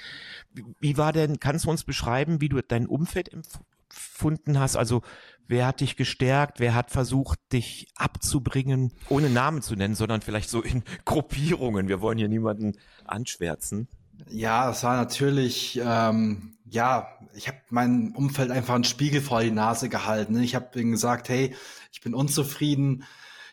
Wie 0.81 0.97
war 0.97 1.13
denn, 1.13 1.41
kannst 1.41 1.67
du 1.67 1.71
uns 1.71 1.85
beschreiben, 1.85 2.41
wie 2.41 2.49
du 2.49 2.63
dein 2.63 2.87
Umfeld 2.87 3.31
empfunden 3.33 4.59
hast? 4.59 4.77
Also, 4.77 5.03
wer 5.47 5.67
hat 5.67 5.81
dich 5.81 5.97
gestärkt? 5.97 6.59
Wer 6.59 6.75
hat 6.75 6.91
versucht, 6.91 7.39
dich 7.53 7.89
abzubringen? 7.97 8.93
Ohne 9.11 9.29
Namen 9.29 9.61
zu 9.61 9.77
nennen, 9.77 9.95
sondern 9.95 10.23
vielleicht 10.23 10.49
so 10.49 10.63
in 10.63 10.83
Gruppierungen. 11.05 11.89
Wir 11.89 12.01
wollen 12.01 12.19
hier 12.19 12.29
niemanden 12.29 12.79
anschwärzen. 13.05 13.89
Ja, 14.29 14.71
es 14.71 14.83
war 14.85 14.97
natürlich, 14.97 15.81
ähm, 15.83 16.57
ja, 16.71 17.09
ich 17.35 17.49
habe 17.49 17.59
mein 17.71 18.13
Umfeld 18.15 18.51
einfach 18.51 18.75
einen 18.75 18.85
Spiegel 18.85 19.21
vor 19.21 19.43
die 19.43 19.51
Nase 19.51 19.89
gehalten. 19.89 20.35
Ne? 20.35 20.45
Ich 20.45 20.55
habe 20.55 20.81
ihnen 20.81 20.93
gesagt, 20.93 21.29
hey, 21.29 21.55
ich 21.93 22.01
bin 22.01 22.15
unzufrieden. 22.15 23.05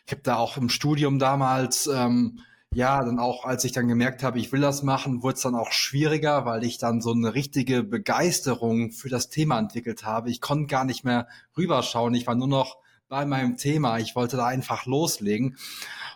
Ich 0.06 0.12
habe 0.12 0.22
da 0.22 0.36
auch 0.36 0.56
im 0.56 0.68
Studium 0.68 1.18
damals, 1.18 1.86
ähm, 1.88 2.40
ja, 2.72 3.02
dann 3.02 3.18
auch, 3.18 3.44
als 3.44 3.64
ich 3.64 3.72
dann 3.72 3.88
gemerkt 3.88 4.22
habe, 4.22 4.38
ich 4.38 4.52
will 4.52 4.60
das 4.60 4.82
machen, 4.82 5.22
wurde 5.22 5.36
es 5.36 5.42
dann 5.42 5.54
auch 5.54 5.72
schwieriger, 5.72 6.44
weil 6.44 6.64
ich 6.64 6.78
dann 6.78 7.00
so 7.00 7.12
eine 7.12 7.34
richtige 7.34 7.82
Begeisterung 7.82 8.92
für 8.92 9.08
das 9.08 9.30
Thema 9.30 9.58
entwickelt 9.58 10.04
habe. 10.04 10.30
Ich 10.30 10.40
konnte 10.40 10.66
gar 10.66 10.84
nicht 10.84 11.02
mehr 11.02 11.28
rüberschauen. 11.56 12.14
Ich 12.14 12.26
war 12.26 12.34
nur 12.34 12.48
noch 12.48 12.78
bei 13.08 13.24
meinem 13.24 13.56
Thema. 13.56 13.98
Ich 13.98 14.14
wollte 14.14 14.36
da 14.36 14.46
einfach 14.46 14.84
loslegen 14.86 15.56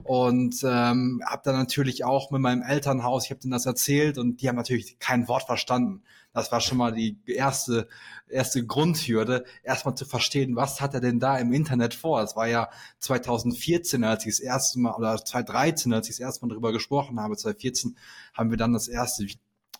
und 0.04 0.62
ähm, 0.62 1.23
habe 1.26 1.42
dann 1.44 1.56
natürlich 1.56 2.04
auch 2.04 2.30
mit 2.30 2.40
meinem 2.40 2.62
Elternhaus, 2.62 3.25
ich 3.25 3.30
habe 3.30 3.40
denen 3.40 3.52
das 3.52 3.66
erzählt 3.66 4.18
und 4.18 4.42
die 4.42 4.49
haben 4.49 4.56
natürlich 4.56 4.99
kein 4.99 5.28
Wort 5.28 5.44
verstanden. 5.44 6.02
Das 6.32 6.50
war 6.50 6.60
schon 6.60 6.78
mal 6.78 6.92
die 6.92 7.18
erste 7.26 7.88
erste 8.32 8.64
Grundhürde, 8.64 9.44
erstmal 9.62 9.94
zu 9.94 10.04
verstehen, 10.04 10.56
was 10.56 10.80
hat 10.80 10.94
er 10.94 11.00
denn 11.00 11.20
da 11.20 11.38
im 11.38 11.52
Internet 11.52 11.94
vor. 11.94 12.20
Das 12.20 12.34
war 12.34 12.48
ja 12.48 12.70
2014, 12.98 14.02
als 14.04 14.26
ich 14.26 14.36
das 14.36 14.40
erste 14.40 14.80
Mal 14.80 14.94
oder 14.94 15.22
2013, 15.22 15.92
als 15.92 16.08
ich 16.08 16.16
das 16.16 16.20
erste 16.20 16.44
Mal 16.44 16.50
darüber 16.50 16.72
gesprochen 16.72 17.20
habe. 17.20 17.36
2014 17.36 17.96
haben 18.34 18.50
wir 18.50 18.56
dann 18.56 18.72
das 18.72 18.88
erste 18.88 19.26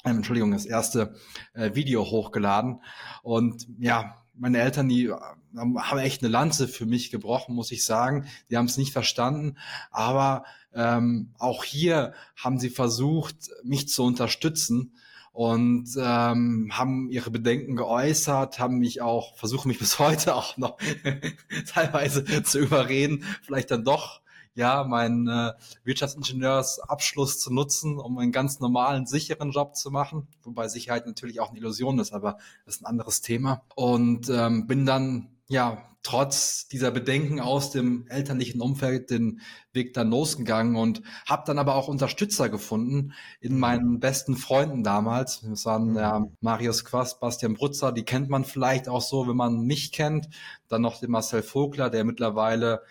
ähm, 0.05 0.17
Entschuldigung, 0.17 0.51
das 0.53 0.67
erste 0.67 1.15
äh, 1.55 1.75
Video 1.75 2.05
hochgeladen. 2.05 2.81
Und 3.23 3.67
ja, 3.79 4.23
meine 4.35 4.59
Eltern, 4.61 4.89
die 4.89 5.07
äh, 5.07 5.17
haben 5.55 5.99
echt 5.99 6.23
eine 6.23 6.31
Lanze 6.31 6.67
für 6.67 6.87
mich 6.87 7.11
gebrochen, 7.11 7.55
muss 7.55 7.71
ich 7.71 7.85
sagen. 7.85 8.27
Die 8.51 8.57
haben 8.57 8.67
es 8.67 8.79
nicht 8.79 8.93
verstanden, 8.93 9.59
aber 9.91 10.45
ähm, 10.75 11.35
auch 11.39 11.65
hier 11.65 12.15
haben 12.37 12.59
sie 12.59 12.71
versucht, 12.71 13.37
mich 13.63 13.89
zu 13.89 14.03
unterstützen 14.03 14.95
und 15.33 15.89
ähm, 15.99 16.71
haben 16.73 17.09
ihre 17.09 17.31
Bedenken 17.31 17.75
geäußert, 17.75 18.59
haben 18.59 18.79
mich 18.79 19.01
auch, 19.01 19.37
versuchen 19.37 19.69
mich 19.69 19.79
bis 19.81 19.99
heute 19.99 20.35
auch 20.35 20.57
noch 20.57 20.79
teilweise 21.67 22.43
zu 22.43 22.59
überreden, 22.59 23.25
vielleicht 23.43 23.71
dann 23.71 23.85
doch 23.85 24.23
ja, 24.55 24.85
meinen 24.85 25.29
äh, 25.29 25.53
Wirtschaftsingenieursabschluss 25.85 27.39
zu 27.39 27.53
nutzen, 27.53 27.99
um 27.99 28.19
einen 28.19 28.33
ganz 28.33 28.61
normalen, 28.61 29.07
sicheren 29.07 29.51
Job 29.51 29.77
zu 29.77 29.91
machen, 29.91 30.29
wobei 30.43 30.69
Sicherheit 30.69 31.07
natürlich 31.07 31.41
auch 31.41 31.51
eine 31.51 31.59
Illusion 31.59 31.99
ist, 31.99 32.13
aber 32.13 32.37
das 32.67 32.77
ist 32.77 32.83
ein 32.83 32.87
anderes 32.87 33.23
Thema. 33.23 33.63
Und 33.75 34.29
ähm, 34.29 34.67
bin 34.67 34.85
dann 34.85 35.32
ja 35.49 35.87
trotz 36.03 36.67
dieser 36.67 36.91
Bedenken 36.91 37.41
aus 37.41 37.71
dem 37.71 38.07
elterlichen 38.09 38.61
Umfeld 38.61 39.11
den 39.11 39.41
Weg 39.73 39.95
dann 39.95 40.11
losgegangen 40.11 40.75
und 40.77 41.03
habe 41.27 41.45
dann 41.47 41.59
aber 41.59 41.77
auch 41.77 41.87
Unterstützer 41.87 42.49
gefunden 42.49 43.13
in 43.41 43.59
meinen 43.59 44.01
besten 44.01 44.37
Freunden 44.37 44.83
damals. 44.83 45.43
Das 45.43 45.65
waren 45.65 45.95
ja 45.95 46.27
Marius 46.41 46.85
Quast, 46.85 47.21
Bastian 47.21 47.55
Brutzer, 47.55 47.93
die 47.93 48.05
kennt 48.05 48.29
man 48.29 48.45
vielleicht 48.45 48.89
auch 48.89 49.01
so, 49.01 49.29
wenn 49.29 49.37
man 49.37 49.61
mich 49.61 49.93
kennt. 49.93 50.29
Dann 50.69 50.83
noch 50.83 50.99
den 50.99 51.11
Marcel 51.11 51.43
Vogler, 51.43 51.89
der 51.89 52.05
mittlerweile 52.05 52.83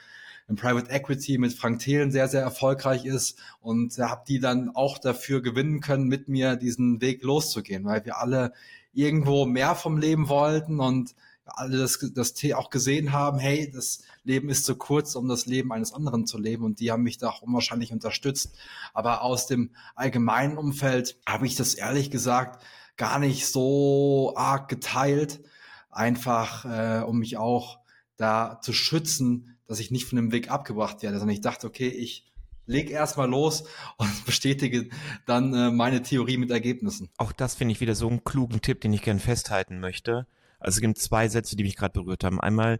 im 0.47 0.55
Private 0.55 0.89
Equity 0.89 1.37
mit 1.37 1.53
Frank 1.53 1.79
Thelen 1.79 2.11
sehr, 2.11 2.27
sehr 2.27 2.41
erfolgreich 2.41 3.05
ist 3.05 3.39
und 3.59 3.97
habe 3.97 4.23
die 4.27 4.39
dann 4.39 4.69
auch 4.73 4.97
dafür 4.97 5.41
gewinnen 5.41 5.81
können, 5.81 6.07
mit 6.07 6.29
mir 6.29 6.55
diesen 6.55 7.01
Weg 7.01 7.23
loszugehen, 7.23 7.85
weil 7.85 8.05
wir 8.05 8.17
alle 8.17 8.53
irgendwo 8.93 9.45
mehr 9.45 9.75
vom 9.75 9.97
Leben 9.97 10.27
wollten 10.29 10.79
und 10.79 11.15
alle 11.45 11.77
das, 11.77 11.99
das 12.13 12.33
auch 12.53 12.69
gesehen 12.69 13.11
haben, 13.11 13.39
hey, 13.39 13.71
das 13.71 14.03
Leben 14.23 14.49
ist 14.49 14.65
zu 14.65 14.75
kurz, 14.75 15.15
um 15.15 15.27
das 15.27 15.45
Leben 15.45 15.71
eines 15.71 15.93
anderen 15.93 16.25
zu 16.25 16.37
leben 16.37 16.63
und 16.63 16.79
die 16.79 16.91
haben 16.91 17.03
mich 17.03 17.17
da 17.17 17.29
auch 17.29 17.41
unwahrscheinlich 17.41 17.91
unterstützt. 17.91 18.55
Aber 18.93 19.21
aus 19.23 19.47
dem 19.47 19.71
allgemeinen 19.95 20.57
Umfeld 20.57 21.17
habe 21.27 21.47
ich 21.47 21.55
das 21.55 21.73
ehrlich 21.73 22.11
gesagt 22.11 22.63
gar 22.97 23.19
nicht 23.19 23.47
so 23.47 24.33
arg 24.35 24.69
geteilt, 24.69 25.41
einfach 25.89 26.65
äh, 26.65 27.03
um 27.03 27.19
mich 27.19 27.37
auch 27.37 27.79
da 28.17 28.59
zu 28.61 28.73
schützen, 28.73 29.57
dass 29.67 29.79
ich 29.79 29.91
nicht 29.91 30.05
von 30.05 30.17
dem 30.17 30.31
Weg 30.31 30.51
abgebracht 30.51 31.01
werde, 31.01 31.17
sondern 31.17 31.33
ich 31.33 31.41
dachte, 31.41 31.65
okay, 31.67 31.87
ich 31.87 32.31
leg 32.67 32.91
erstmal 32.91 33.29
los 33.29 33.63
und 33.97 34.25
bestätige 34.25 34.89
dann 35.25 35.53
äh, 35.53 35.71
meine 35.71 36.03
Theorie 36.03 36.37
mit 36.37 36.51
Ergebnissen. 36.51 37.09
Auch 37.17 37.31
das 37.31 37.55
finde 37.55 37.71
ich 37.73 37.81
wieder 37.81 37.95
so 37.95 38.07
einen 38.07 38.23
klugen 38.23 38.61
Tipp, 38.61 38.81
den 38.81 38.93
ich 38.93 39.01
gern 39.01 39.19
festhalten 39.19 39.79
möchte. 39.79 40.27
Also 40.61 40.77
es 40.77 40.81
gibt 40.81 40.97
zwei 40.97 41.27
Sätze, 41.27 41.55
die 41.55 41.63
mich 41.63 41.75
gerade 41.75 41.93
berührt 41.93 42.23
haben. 42.23 42.39
Einmal, 42.39 42.79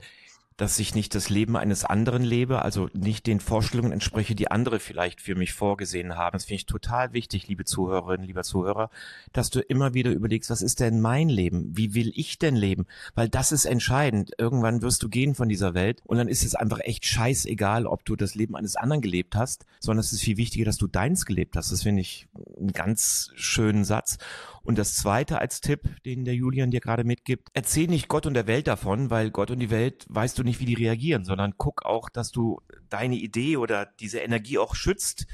dass 0.61 0.77
ich 0.77 0.93
nicht 0.93 1.15
das 1.15 1.29
Leben 1.29 1.57
eines 1.57 1.85
anderen 1.85 2.23
lebe, 2.23 2.61
also 2.61 2.87
nicht 2.93 3.25
den 3.25 3.39
Vorstellungen 3.39 3.91
entspreche, 3.91 4.35
die 4.35 4.51
andere 4.51 4.79
vielleicht 4.79 5.19
für 5.19 5.33
mich 5.33 5.53
vorgesehen 5.53 6.17
haben. 6.17 6.33
Das 6.33 6.45
finde 6.45 6.57
ich 6.57 6.65
total 6.67 7.13
wichtig, 7.13 7.47
liebe 7.47 7.65
Zuhörerinnen, 7.65 8.27
lieber 8.27 8.43
Zuhörer, 8.43 8.91
dass 9.33 9.49
du 9.49 9.59
immer 9.61 9.95
wieder 9.95 10.11
überlegst, 10.11 10.51
was 10.51 10.61
ist 10.61 10.79
denn 10.79 11.01
mein 11.01 11.29
Leben? 11.29 11.75
Wie 11.75 11.95
will 11.95 12.11
ich 12.15 12.37
denn 12.37 12.55
leben? 12.55 12.85
Weil 13.15 13.27
das 13.27 13.51
ist 13.51 13.65
entscheidend. 13.65 14.33
Irgendwann 14.37 14.83
wirst 14.83 15.01
du 15.01 15.09
gehen 15.09 15.33
von 15.33 15.49
dieser 15.49 15.73
Welt 15.73 16.01
und 16.05 16.17
dann 16.17 16.27
ist 16.27 16.43
es 16.43 16.53
einfach 16.53 16.79
echt 16.81 17.05
scheißegal, 17.05 17.87
ob 17.87 18.05
du 18.05 18.15
das 18.15 18.35
Leben 18.35 18.55
eines 18.55 18.75
anderen 18.75 19.01
gelebt 19.01 19.35
hast, 19.35 19.65
sondern 19.79 20.01
es 20.01 20.13
ist 20.13 20.21
viel 20.21 20.37
wichtiger, 20.37 20.65
dass 20.65 20.77
du 20.77 20.85
deins 20.85 21.25
gelebt 21.25 21.55
hast. 21.55 21.71
Das 21.71 21.81
finde 21.81 22.01
ich 22.01 22.27
einen 22.59 22.71
ganz 22.71 23.31
schönen 23.33 23.83
Satz. 23.83 24.19
Und 24.63 24.77
das 24.77 24.95
zweite 24.95 25.39
als 25.39 25.61
Tipp, 25.61 25.81
den 26.05 26.23
der 26.23 26.35
Julian 26.35 26.71
dir 26.71 26.81
gerade 26.81 27.03
mitgibt, 27.03 27.49
erzähl 27.53 27.87
nicht 27.87 28.07
Gott 28.07 28.25
und 28.25 28.35
der 28.35 28.47
Welt 28.47 28.67
davon, 28.67 29.09
weil 29.09 29.31
Gott 29.31 29.51
und 29.51 29.59
die 29.59 29.71
Welt 29.71 30.05
weißt 30.09 30.37
du 30.37 30.43
nicht, 30.43 30.59
wie 30.59 30.65
die 30.65 30.75
reagieren, 30.75 31.25
sondern 31.25 31.55
guck 31.57 31.83
auch, 31.85 32.09
dass 32.09 32.31
du 32.31 32.61
deine 32.89 33.15
Idee 33.15 33.57
oder 33.57 33.87
diese 33.99 34.19
Energie 34.19 34.59
auch 34.59 34.75
schützt, 34.75 35.25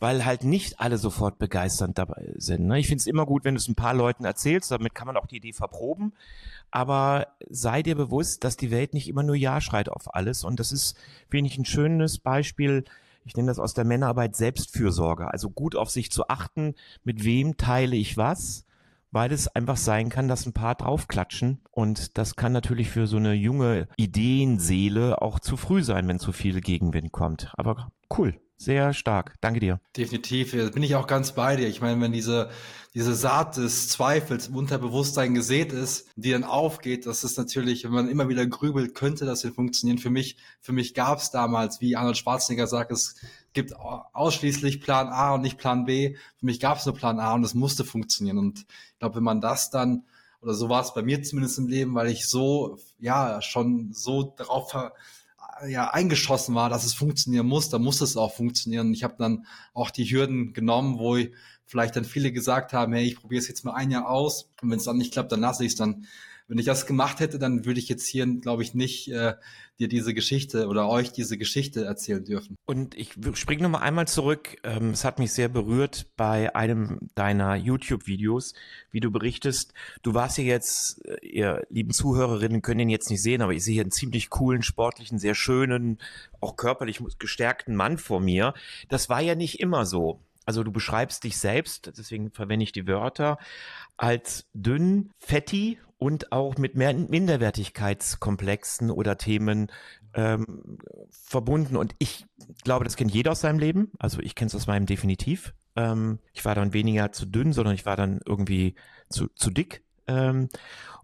weil 0.00 0.24
halt 0.24 0.44
nicht 0.44 0.80
alle 0.80 0.98
sofort 0.98 1.38
begeisternd 1.38 1.98
dabei 1.98 2.32
sind. 2.36 2.66
Ne? 2.66 2.80
Ich 2.80 2.88
finde 2.88 3.00
es 3.00 3.06
immer 3.06 3.26
gut, 3.26 3.44
wenn 3.44 3.54
du 3.54 3.60
es 3.60 3.68
ein 3.68 3.76
paar 3.76 3.94
Leuten 3.94 4.24
erzählst, 4.24 4.70
damit 4.70 4.94
kann 4.94 5.06
man 5.06 5.16
auch 5.16 5.26
die 5.26 5.36
Idee 5.36 5.52
verproben. 5.52 6.12
Aber 6.70 7.28
sei 7.48 7.82
dir 7.82 7.94
bewusst, 7.94 8.42
dass 8.42 8.56
die 8.56 8.72
Welt 8.72 8.92
nicht 8.94 9.08
immer 9.08 9.22
nur 9.22 9.36
Ja 9.36 9.60
schreit 9.60 9.88
auf 9.88 10.12
alles. 10.14 10.42
Und 10.42 10.58
das 10.58 10.72
ist, 10.72 10.96
finde 11.30 11.48
ich, 11.48 11.56
ein 11.56 11.64
schönes 11.64 12.18
Beispiel. 12.18 12.84
Ich 13.24 13.36
nenne 13.36 13.48
das 13.48 13.58
aus 13.58 13.74
der 13.74 13.84
Männerarbeit 13.84 14.36
Selbstfürsorge. 14.36 15.28
Also 15.28 15.50
gut 15.50 15.76
auf 15.76 15.90
sich 15.90 16.10
zu 16.10 16.28
achten, 16.28 16.74
mit 17.04 17.24
wem 17.24 17.56
teile 17.56 17.96
ich 17.96 18.16
was 18.16 18.64
weil 19.14 19.30
es 19.30 19.46
einfach 19.46 19.76
sein 19.76 20.08
kann, 20.08 20.26
dass 20.26 20.44
ein 20.44 20.52
paar 20.52 20.74
draufklatschen. 20.74 21.60
Und 21.70 22.18
das 22.18 22.34
kann 22.34 22.52
natürlich 22.52 22.90
für 22.90 23.06
so 23.06 23.16
eine 23.16 23.32
junge 23.32 23.86
Ideenseele 23.96 25.22
auch 25.22 25.38
zu 25.38 25.56
früh 25.56 25.84
sein, 25.84 26.08
wenn 26.08 26.18
zu 26.18 26.32
viel 26.32 26.60
Gegenwind 26.60 27.12
kommt. 27.12 27.52
Aber 27.56 27.92
cool. 28.18 28.34
Sehr 28.56 28.94
stark. 28.94 29.34
Danke 29.40 29.60
dir. 29.60 29.80
Definitiv. 29.96 30.52
Bin 30.52 30.82
ich 30.82 30.94
auch 30.94 31.06
ganz 31.06 31.32
bei 31.32 31.56
dir. 31.56 31.68
Ich 31.68 31.80
meine, 31.80 32.00
wenn 32.00 32.12
diese, 32.12 32.50
diese 32.94 33.14
Saat 33.14 33.56
des 33.56 33.88
Zweifels 33.88 34.48
im 34.48 34.56
Unterbewusstsein 34.56 35.34
gesät 35.34 35.72
ist, 35.72 36.08
die 36.16 36.30
dann 36.30 36.44
aufgeht, 36.44 37.06
das 37.06 37.24
ist 37.24 37.36
natürlich, 37.36 37.84
wenn 37.84 37.92
man 37.92 38.08
immer 38.08 38.28
wieder 38.28 38.46
grübelt, 38.46 38.94
könnte 38.94 39.26
das 39.26 39.40
denn 39.40 39.52
funktionieren. 39.52 39.98
Für 39.98 40.10
mich, 40.10 40.36
für 40.60 40.72
mich 40.72 40.94
gab 40.94 41.18
es 41.18 41.30
damals, 41.30 41.80
wie 41.80 41.96
Arnold 41.96 42.16
Schwarzenegger 42.16 42.66
sagt, 42.66 42.92
es 42.92 43.16
gibt 43.52 43.74
ausschließlich 43.76 44.80
Plan 44.80 45.08
A 45.08 45.34
und 45.34 45.42
nicht 45.42 45.58
Plan 45.58 45.84
B. 45.84 46.16
Für 46.36 46.46
mich 46.46 46.60
gab 46.60 46.78
es 46.78 46.86
nur 46.86 46.94
Plan 46.94 47.18
A 47.18 47.34
und 47.34 47.44
es 47.44 47.54
musste 47.54 47.84
funktionieren. 47.84 48.38
Und 48.38 48.60
ich 48.60 48.98
glaube, 49.00 49.16
wenn 49.16 49.24
man 49.24 49.40
das 49.40 49.70
dann 49.70 50.04
oder 50.44 50.54
so 50.54 50.68
war 50.68 50.82
es 50.82 50.92
bei 50.92 51.02
mir 51.02 51.22
zumindest 51.22 51.58
im 51.58 51.68
Leben, 51.68 51.94
weil 51.94 52.08
ich 52.08 52.28
so, 52.28 52.78
ja, 52.98 53.40
schon 53.40 53.92
so 53.92 54.34
darauf 54.36 54.74
ja 55.66 55.90
eingeschossen 55.90 56.54
war, 56.54 56.68
dass 56.68 56.84
es 56.84 56.94
funktionieren 56.94 57.46
muss, 57.46 57.68
dann 57.68 57.82
muss 57.82 58.00
es 58.00 58.16
auch 58.16 58.34
funktionieren. 58.34 58.92
Ich 58.92 59.04
habe 59.04 59.14
dann 59.18 59.46
auch 59.72 59.90
die 59.90 60.04
Hürden 60.04 60.52
genommen, 60.52 60.98
wo 60.98 61.18
vielleicht 61.66 61.96
dann 61.96 62.04
viele 62.04 62.32
gesagt 62.32 62.72
haben, 62.72 62.92
hey, 62.92 63.04
ich 63.04 63.16
probiere 63.16 63.40
es 63.40 63.48
jetzt 63.48 63.64
mal 63.64 63.74
ein 63.74 63.90
Jahr 63.90 64.08
aus 64.08 64.50
und 64.62 64.70
wenn 64.70 64.78
es 64.78 64.84
dann 64.84 64.98
nicht 64.98 65.12
klappt, 65.12 65.32
dann 65.32 65.40
lasse 65.40 65.64
ich 65.64 65.72
es 65.72 65.76
dann 65.76 66.06
wenn 66.48 66.58
ich 66.58 66.66
das 66.66 66.86
gemacht 66.86 67.20
hätte, 67.20 67.38
dann 67.38 67.64
würde 67.64 67.80
ich 67.80 67.88
jetzt 67.88 68.06
hier, 68.06 68.26
glaube 68.26 68.62
ich, 68.62 68.74
nicht 68.74 69.10
äh, 69.10 69.34
dir 69.78 69.88
diese 69.88 70.14
Geschichte 70.14 70.68
oder 70.68 70.88
euch 70.88 71.12
diese 71.12 71.36
Geschichte 71.36 71.84
erzählen 71.84 72.24
dürfen. 72.24 72.56
Und 72.64 72.94
ich 72.94 73.14
springe 73.34 73.64
nochmal 73.64 73.82
einmal 73.82 74.06
zurück. 74.06 74.56
Ähm, 74.62 74.90
es 74.90 75.04
hat 75.04 75.18
mich 75.18 75.32
sehr 75.32 75.48
berührt 75.48 76.06
bei 76.16 76.54
einem 76.54 77.10
deiner 77.14 77.56
YouTube-Videos, 77.56 78.54
wie 78.90 79.00
du 79.00 79.10
berichtest. 79.10 79.74
Du 80.02 80.14
warst 80.14 80.38
ja 80.38 80.44
jetzt, 80.44 81.04
äh, 81.06 81.26
ihr 81.26 81.66
lieben 81.70 81.92
Zuhörerinnen 81.92 82.62
können 82.62 82.80
ihn 82.80 82.88
jetzt 82.88 83.10
nicht 83.10 83.22
sehen, 83.22 83.42
aber 83.42 83.52
ich 83.52 83.64
sehe 83.64 83.74
hier 83.74 83.82
einen 83.82 83.90
ziemlich 83.90 84.30
coolen, 84.30 84.62
sportlichen, 84.62 85.18
sehr 85.18 85.34
schönen, 85.34 85.98
auch 86.40 86.56
körperlich 86.56 87.00
gestärkten 87.18 87.74
Mann 87.74 87.98
vor 87.98 88.20
mir. 88.20 88.54
Das 88.88 89.08
war 89.08 89.20
ja 89.20 89.34
nicht 89.34 89.58
immer 89.58 89.86
so. 89.86 90.20
Also 90.46 90.62
du 90.62 90.70
beschreibst 90.70 91.24
dich 91.24 91.38
selbst, 91.38 91.90
deswegen 91.96 92.30
verwende 92.30 92.64
ich 92.64 92.72
die 92.72 92.86
Wörter, 92.86 93.38
als 93.96 94.46
dünn, 94.52 95.10
fetti 95.18 95.78
und 96.04 96.32
auch 96.32 96.58
mit 96.58 96.74
mehr 96.76 96.92
Minderwertigkeitskomplexen 96.92 98.90
oder 98.90 99.16
Themen 99.16 99.72
ähm, 100.12 100.76
verbunden. 101.08 101.78
Und 101.78 101.94
ich 101.98 102.26
glaube, 102.62 102.84
das 102.84 102.96
kennt 102.96 103.14
jeder 103.14 103.32
aus 103.32 103.40
seinem 103.40 103.58
Leben. 103.58 103.90
Also 103.98 104.20
ich 104.20 104.34
kenne 104.34 104.48
es 104.48 104.54
aus 104.54 104.66
meinem 104.66 104.84
definitiv. 104.84 105.54
Ähm, 105.76 106.18
ich 106.34 106.44
war 106.44 106.54
dann 106.54 106.74
weniger 106.74 107.12
zu 107.12 107.24
dünn, 107.24 107.54
sondern 107.54 107.74
ich 107.74 107.86
war 107.86 107.96
dann 107.96 108.20
irgendwie 108.26 108.74
zu, 109.08 109.28
zu 109.28 109.50
dick. 109.50 109.82
Ähm, 110.06 110.50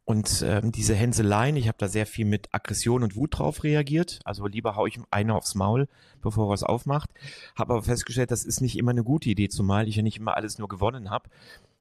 und 0.05 0.45
ähm, 0.47 0.71
diese 0.71 0.95
Hänseleien, 0.95 1.57
ich 1.57 1.69
habe 1.69 1.79
da 1.79 1.89
sehr 1.89 2.05
viel 2.05 2.27
mit 2.27 2.53
Aggression 2.53 3.03
und 3.03 3.17
Wut 3.17 3.39
drauf 3.39 3.65
reagiert. 3.65 4.21
Also 4.25 4.47
lieber 4.49 4.77
hau 4.77 4.85
ich 4.85 4.99
einer 5.11 5.35
aufs 5.35 5.55
Maul, 5.55 5.89
bevor 6.21 6.51
er 6.51 6.55
es 6.55 6.63
aufmacht. 6.63 7.09
Habe 7.57 7.73
aber 7.73 7.83
festgestellt, 7.85 8.33
das 8.33 8.45
ist 8.45 8.61
nicht 8.61 8.77
immer 8.77 8.91
eine 8.91 9.05
gute 9.05 9.31
Idee, 9.31 9.49
zumal 9.49 9.89
ich 9.89 9.97
ja 9.97 10.03
nicht 10.03 10.19
immer 10.19 10.37
alles 10.37 10.59
nur 10.59 10.69
gewonnen 10.69 11.09
habe. 11.09 11.31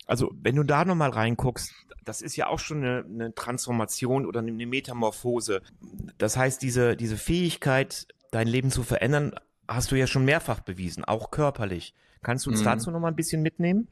Also 0.09 0.33
wenn 0.41 0.55
du 0.55 0.63
da 0.63 0.85
nochmal 0.85 1.11
reinguckst, 1.11 1.71
das 2.03 2.23
ist 2.23 2.35
ja 2.35 2.47
auch 2.47 2.57
schon 2.57 2.83
eine, 2.83 3.05
eine 3.05 3.35
Transformation 3.35 4.25
oder 4.25 4.39
eine 4.39 4.65
Metamorphose. 4.65 5.61
Das 6.17 6.35
heißt, 6.35 6.63
diese, 6.63 6.97
diese 6.97 7.15
Fähigkeit, 7.15 8.07
dein 8.31 8.47
Leben 8.47 8.71
zu 8.71 8.81
verändern, 8.81 9.35
hast 9.67 9.91
du 9.91 9.95
ja 9.95 10.07
schon 10.07 10.25
mehrfach 10.25 10.61
bewiesen, 10.61 11.05
auch 11.05 11.29
körperlich. 11.29 11.93
Kannst 12.23 12.47
du 12.47 12.49
uns 12.49 12.61
mhm. 12.61 12.65
dazu 12.65 12.89
nochmal 12.89 13.11
ein 13.11 13.15
bisschen 13.15 13.43
mitnehmen? 13.43 13.87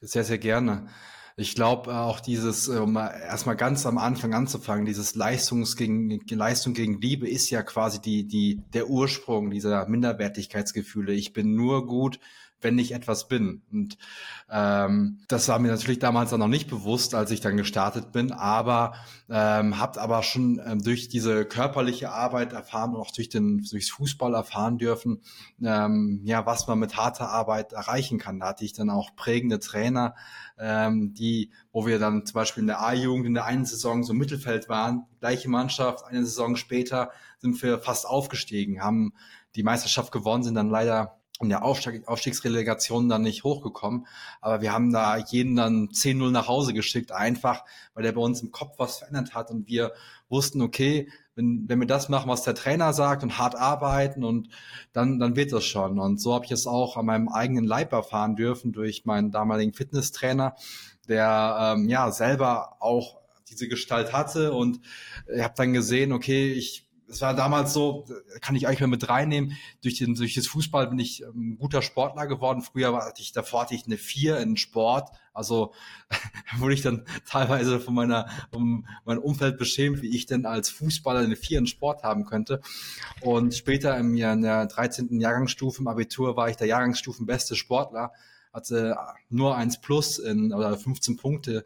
Sehr, 0.00 0.24
sehr 0.24 0.38
gerne. 0.38 0.88
Ich 1.36 1.54
glaube 1.54 1.94
auch 1.94 2.20
dieses, 2.20 2.66
um 2.68 2.96
erstmal 2.96 3.54
ganz 3.54 3.84
am 3.84 3.98
Anfang 3.98 4.32
anzufangen, 4.32 4.86
dieses 4.86 5.14
Leistungs 5.14 5.76
gegen, 5.76 6.20
Leistung 6.30 6.72
gegen 6.72 7.02
Liebe 7.02 7.28
ist 7.28 7.50
ja 7.50 7.62
quasi 7.62 8.00
die, 8.00 8.26
die, 8.26 8.62
der 8.72 8.88
Ursprung 8.88 9.50
dieser 9.50 9.86
Minderwertigkeitsgefühle. 9.86 11.12
Ich 11.12 11.34
bin 11.34 11.54
nur 11.54 11.86
gut, 11.86 12.18
wenn 12.60 12.78
ich 12.78 12.92
etwas 12.92 13.28
bin. 13.28 13.62
Und 13.72 13.98
ähm, 14.50 15.20
das 15.28 15.48
war 15.48 15.58
mir 15.58 15.68
natürlich 15.68 15.98
damals 15.98 16.30
dann 16.30 16.40
noch 16.40 16.48
nicht 16.48 16.68
bewusst, 16.68 17.14
als 17.14 17.30
ich 17.30 17.40
dann 17.40 17.56
gestartet 17.56 18.12
bin, 18.12 18.32
aber 18.32 18.94
ähm, 19.28 19.78
habt 19.78 19.98
aber 19.98 20.22
schon 20.22 20.60
ähm, 20.64 20.82
durch 20.82 21.08
diese 21.08 21.44
körperliche 21.44 22.10
Arbeit 22.10 22.52
erfahren 22.52 22.94
und 22.94 23.00
auch 23.00 23.12
durch 23.12 23.28
den 23.28 23.58
durchs 23.58 23.90
Fußball 23.90 24.34
erfahren 24.34 24.78
dürfen, 24.78 25.22
ähm, 25.62 26.20
ja, 26.24 26.46
was 26.46 26.66
man 26.66 26.78
mit 26.78 26.96
harter 26.96 27.28
Arbeit 27.28 27.72
erreichen 27.72 28.18
kann. 28.18 28.40
Da 28.40 28.48
hatte 28.48 28.64
ich 28.64 28.72
dann 28.72 28.90
auch 28.90 29.14
prägende 29.14 29.60
Trainer, 29.60 30.14
ähm, 30.58 31.14
die, 31.14 31.52
wo 31.72 31.86
wir 31.86 31.98
dann 31.98 32.26
zum 32.26 32.34
Beispiel 32.34 32.62
in 32.62 32.68
der 32.68 32.80
A-Jugend 32.80 33.26
in 33.26 33.34
der 33.34 33.44
einen 33.44 33.66
Saison 33.66 34.02
so 34.02 34.14
Mittelfeld 34.14 34.68
waren, 34.68 35.06
gleiche 35.20 35.48
Mannschaft, 35.48 36.04
eine 36.04 36.24
Saison 36.24 36.56
später 36.56 37.10
sind 37.38 37.62
wir 37.62 37.78
fast 37.78 38.06
aufgestiegen, 38.06 38.82
haben 38.82 39.12
die 39.54 39.62
Meisterschaft 39.62 40.12
gewonnen, 40.12 40.42
sind 40.42 40.54
dann 40.54 40.70
leider 40.70 41.17
in 41.40 41.48
der 41.50 41.64
Aufstieg, 41.64 42.06
Aufstiegsrelegation 42.08 43.08
dann 43.08 43.22
nicht 43.22 43.44
hochgekommen. 43.44 44.06
Aber 44.40 44.60
wir 44.60 44.72
haben 44.72 44.92
da 44.92 45.16
jeden 45.16 45.56
dann 45.56 45.88
10-0 45.88 46.30
nach 46.30 46.48
Hause 46.48 46.72
geschickt, 46.72 47.12
einfach 47.12 47.64
weil 47.94 48.02
der 48.02 48.12
bei 48.12 48.20
uns 48.20 48.42
im 48.42 48.50
Kopf 48.50 48.78
was 48.78 48.98
verändert 48.98 49.34
hat 49.34 49.50
und 49.50 49.68
wir 49.68 49.92
wussten, 50.28 50.60
okay, 50.62 51.08
wenn, 51.36 51.68
wenn 51.68 51.78
wir 51.78 51.86
das 51.86 52.08
machen, 52.08 52.28
was 52.28 52.42
der 52.42 52.54
Trainer 52.54 52.92
sagt 52.92 53.22
und 53.22 53.38
hart 53.38 53.54
arbeiten 53.54 54.24
und 54.24 54.48
dann, 54.92 55.20
dann 55.20 55.36
wird 55.36 55.52
das 55.52 55.64
schon. 55.64 56.00
Und 56.00 56.20
so 56.20 56.34
habe 56.34 56.44
ich 56.44 56.50
es 56.50 56.66
auch 56.66 56.96
an 56.96 57.06
meinem 57.06 57.28
eigenen 57.28 57.64
Leib 57.64 57.92
erfahren 57.92 58.34
dürfen 58.34 58.72
durch 58.72 59.04
meinen 59.04 59.30
damaligen 59.30 59.72
Fitnesstrainer, 59.72 60.56
der 61.06 61.74
ähm, 61.76 61.88
ja 61.88 62.10
selber 62.10 62.76
auch 62.80 63.18
diese 63.48 63.68
Gestalt 63.68 64.12
hatte 64.12 64.52
und 64.52 64.80
ich 65.34 65.42
habe 65.42 65.54
dann 65.56 65.72
gesehen, 65.72 66.12
okay, 66.12 66.52
ich 66.52 66.87
es 67.08 67.22
war 67.22 67.34
damals 67.34 67.72
so, 67.72 68.06
kann 68.40 68.54
ich 68.54 68.66
eigentlich 68.66 68.80
mal 68.80 68.86
mit 68.88 69.08
reinnehmen, 69.08 69.56
durch, 69.82 69.98
den, 69.98 70.14
durch 70.14 70.34
das 70.34 70.46
Fußball 70.46 70.88
bin 70.88 70.98
ich 70.98 71.24
ein 71.24 71.32
ähm, 71.34 71.56
guter 71.58 71.82
Sportler 71.82 72.26
geworden. 72.26 72.62
Früher 72.62 72.92
war 72.92 73.12
ich, 73.16 73.32
davor 73.32 73.62
hatte 73.62 73.74
ich 73.74 73.86
eine 73.86 73.96
Vier 73.96 74.38
in 74.38 74.56
Sport. 74.56 75.08
Also 75.32 75.72
wurde 76.58 76.74
ich 76.74 76.82
dann 76.82 77.04
teilweise 77.26 77.80
von 77.80 77.94
meiner, 77.94 78.28
von 78.52 78.86
meinem 79.04 79.20
Umfeld 79.20 79.58
beschämt, 79.58 80.02
wie 80.02 80.14
ich 80.14 80.26
denn 80.26 80.44
als 80.44 80.68
Fußballer 80.68 81.20
eine 81.20 81.36
Vier 81.36 81.58
in 81.58 81.66
Sport 81.66 82.02
haben 82.02 82.24
könnte. 82.24 82.60
Und 83.22 83.54
später 83.54 83.96
im 83.96 84.14
Jahr, 84.14 84.34
in 84.34 84.42
der 84.42 84.66
13. 84.66 85.20
Jahrgangsstufe 85.20 85.80
im 85.80 85.88
Abitur 85.88 86.36
war 86.36 86.50
ich 86.50 86.56
der 86.56 86.66
Jahrgangsstufenbeste 86.66 87.56
Sportler, 87.56 88.12
hatte 88.52 88.96
nur 89.30 89.56
eins 89.56 89.80
plus 89.80 90.18
in, 90.18 90.52
oder 90.52 90.76
15 90.76 91.16
Punkte 91.16 91.64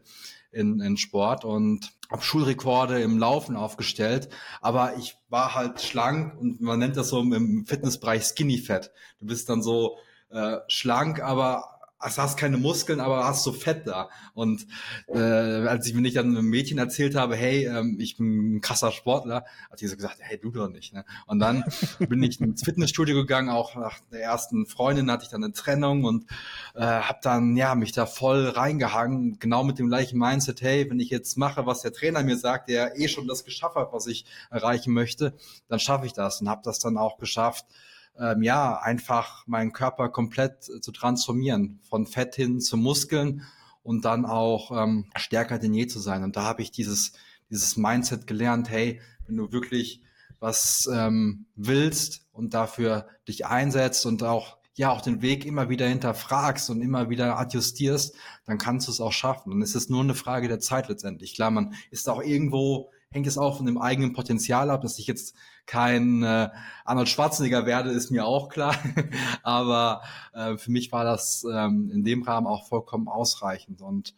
in, 0.51 0.79
in 0.79 0.97
Sport 0.97 1.43
und 1.43 1.91
habe 2.13 2.23
Schulrekorde 2.23 3.01
im 3.01 3.17
Laufen 3.17 3.57
aufgestellt, 3.57 4.29
aber 4.61 4.97
ich 4.97 5.17
war 5.29 5.55
halt 5.55 5.81
schlank 5.81 6.39
und 6.39 6.61
man 6.61 6.77
nennt 6.77 6.95
das 6.95 7.09
so 7.09 7.19
im 7.19 7.65
Fitnessbereich 7.65 8.23
Skinny 8.23 8.59
Fat. 8.59 8.91
Du 9.19 9.25
bist 9.25 9.49
dann 9.49 9.63
so 9.63 9.97
äh, 10.29 10.57
schlank, 10.67 11.21
aber 11.21 11.72
also 12.03 12.21
hast 12.21 12.37
keine 12.37 12.57
Muskeln, 12.57 12.99
aber 12.99 13.23
hast 13.23 13.43
so 13.43 13.53
Fett 13.53 13.87
da. 13.87 14.09
Und 14.33 14.67
äh, 15.07 15.17
als 15.19 15.87
ich 15.87 15.93
mir 15.93 16.01
nicht 16.01 16.17
dann 16.17 16.35
einem 16.35 16.49
Mädchen 16.49 16.77
erzählt 16.77 17.15
habe, 17.15 17.35
hey, 17.35 17.65
ähm, 17.65 17.97
ich 17.99 18.17
bin 18.17 18.55
ein 18.55 18.61
krasser 18.61 18.91
Sportler, 18.91 19.45
hat 19.71 19.79
die 19.79 19.87
so 19.87 19.95
gesagt, 19.95 20.17
hey, 20.19 20.37
du 20.37 20.51
doch 20.51 20.67
nicht. 20.67 20.93
Ne? 20.93 21.05
Und 21.27 21.39
dann 21.39 21.63
bin 21.99 22.21
ich 22.21 22.41
ins 22.41 22.63
Fitnessstudio 22.63 23.15
gegangen, 23.15 23.49
auch 23.49 23.75
nach 23.75 23.99
der 24.11 24.21
ersten 24.21 24.65
Freundin 24.65 25.09
hatte 25.09 25.23
ich 25.23 25.29
dann 25.29 25.43
eine 25.43 25.53
Trennung 25.53 26.03
und 26.03 26.25
äh, 26.75 26.81
habe 26.81 27.19
dann 27.21 27.55
ja 27.55 27.73
mich 27.75 27.93
da 27.93 28.05
voll 28.05 28.49
reingehangen, 28.49 29.39
genau 29.39 29.63
mit 29.63 29.79
dem 29.79 29.87
gleichen 29.87 30.19
Mindset, 30.19 30.61
hey, 30.61 30.89
wenn 30.89 30.99
ich 30.99 31.09
jetzt 31.09 31.37
mache, 31.37 31.65
was 31.65 31.81
der 31.81 31.93
Trainer 31.93 32.21
mir 32.23 32.37
sagt, 32.37 32.67
der 32.69 32.99
eh 32.99 33.07
schon 33.07 33.27
das 33.27 33.45
geschafft 33.45 33.75
hat, 33.75 33.93
was 33.93 34.07
ich 34.07 34.25
erreichen 34.51 34.93
möchte, 34.93 35.33
dann 35.69 35.79
schaffe 35.79 36.05
ich 36.05 36.13
das 36.13 36.41
und 36.41 36.49
habe 36.49 36.61
das 36.65 36.79
dann 36.79 36.97
auch 36.97 37.17
geschafft 37.17 37.65
ähm, 38.19 38.43
ja, 38.43 38.77
einfach 38.79 39.45
meinen 39.47 39.73
Körper 39.73 40.09
komplett 40.09 40.63
zu 40.63 40.91
transformieren, 40.91 41.79
von 41.89 42.05
Fett 42.05 42.35
hin 42.35 42.59
zu 42.59 42.77
Muskeln 42.77 43.43
und 43.81 44.05
dann 44.05 44.25
auch 44.25 44.71
ähm, 44.71 45.05
stärker 45.15 45.59
denn 45.59 45.73
je 45.73 45.87
zu 45.87 45.99
sein. 45.99 46.23
Und 46.23 46.35
da 46.35 46.43
habe 46.43 46.61
ich 46.61 46.71
dieses, 46.71 47.13
dieses 47.49 47.77
Mindset 47.77 48.27
gelernt, 48.27 48.69
hey, 48.69 49.01
wenn 49.25 49.37
du 49.37 49.51
wirklich 49.51 50.01
was 50.39 50.89
ähm, 50.93 51.45
willst 51.55 52.27
und 52.33 52.53
dafür 52.53 53.07
dich 53.27 53.45
einsetzt 53.45 54.05
und 54.05 54.23
auch 54.23 54.57
ja 54.75 54.89
auch 54.89 55.01
den 55.01 55.21
Weg 55.21 55.45
immer 55.45 55.69
wieder 55.69 55.87
hinterfragst 55.87 56.69
und 56.69 56.81
immer 56.81 57.09
wieder 57.09 57.37
adjustierst, 57.37 58.15
dann 58.45 58.57
kannst 58.57 58.87
du 58.87 58.91
es 58.91 58.99
auch 58.99 59.11
schaffen. 59.11 59.53
Und 59.53 59.61
es 59.61 59.75
ist 59.75 59.89
nur 59.89 60.01
eine 60.01 60.15
Frage 60.15 60.47
der 60.47 60.59
Zeit 60.59 60.89
letztendlich. 60.89 61.35
Klar, 61.35 61.51
man 61.51 61.75
ist 61.91 62.09
auch 62.09 62.21
irgendwo 62.21 62.89
hängt 63.13 63.27
es 63.27 63.37
auch 63.37 63.57
von 63.57 63.65
dem 63.65 63.77
eigenen 63.77 64.13
Potenzial 64.13 64.69
ab, 64.69 64.81
dass 64.81 64.99
ich 64.99 65.07
jetzt 65.07 65.35
kein 65.65 66.23
äh, 66.23 66.49
Arnold 66.83 67.07
Schwarzenegger 67.07 67.65
werde, 67.65 67.91
ist 67.91 68.11
mir 68.11 68.25
auch 68.25 68.49
klar. 68.49 68.75
Aber 69.43 70.01
äh, 70.33 70.57
für 70.57 70.71
mich 70.71 70.91
war 70.91 71.05
das 71.05 71.45
ähm, 71.49 71.89
in 71.91 72.03
dem 72.03 72.23
Rahmen 72.23 72.47
auch 72.47 72.67
vollkommen 72.67 73.07
ausreichend. 73.07 73.81
Und 73.81 74.15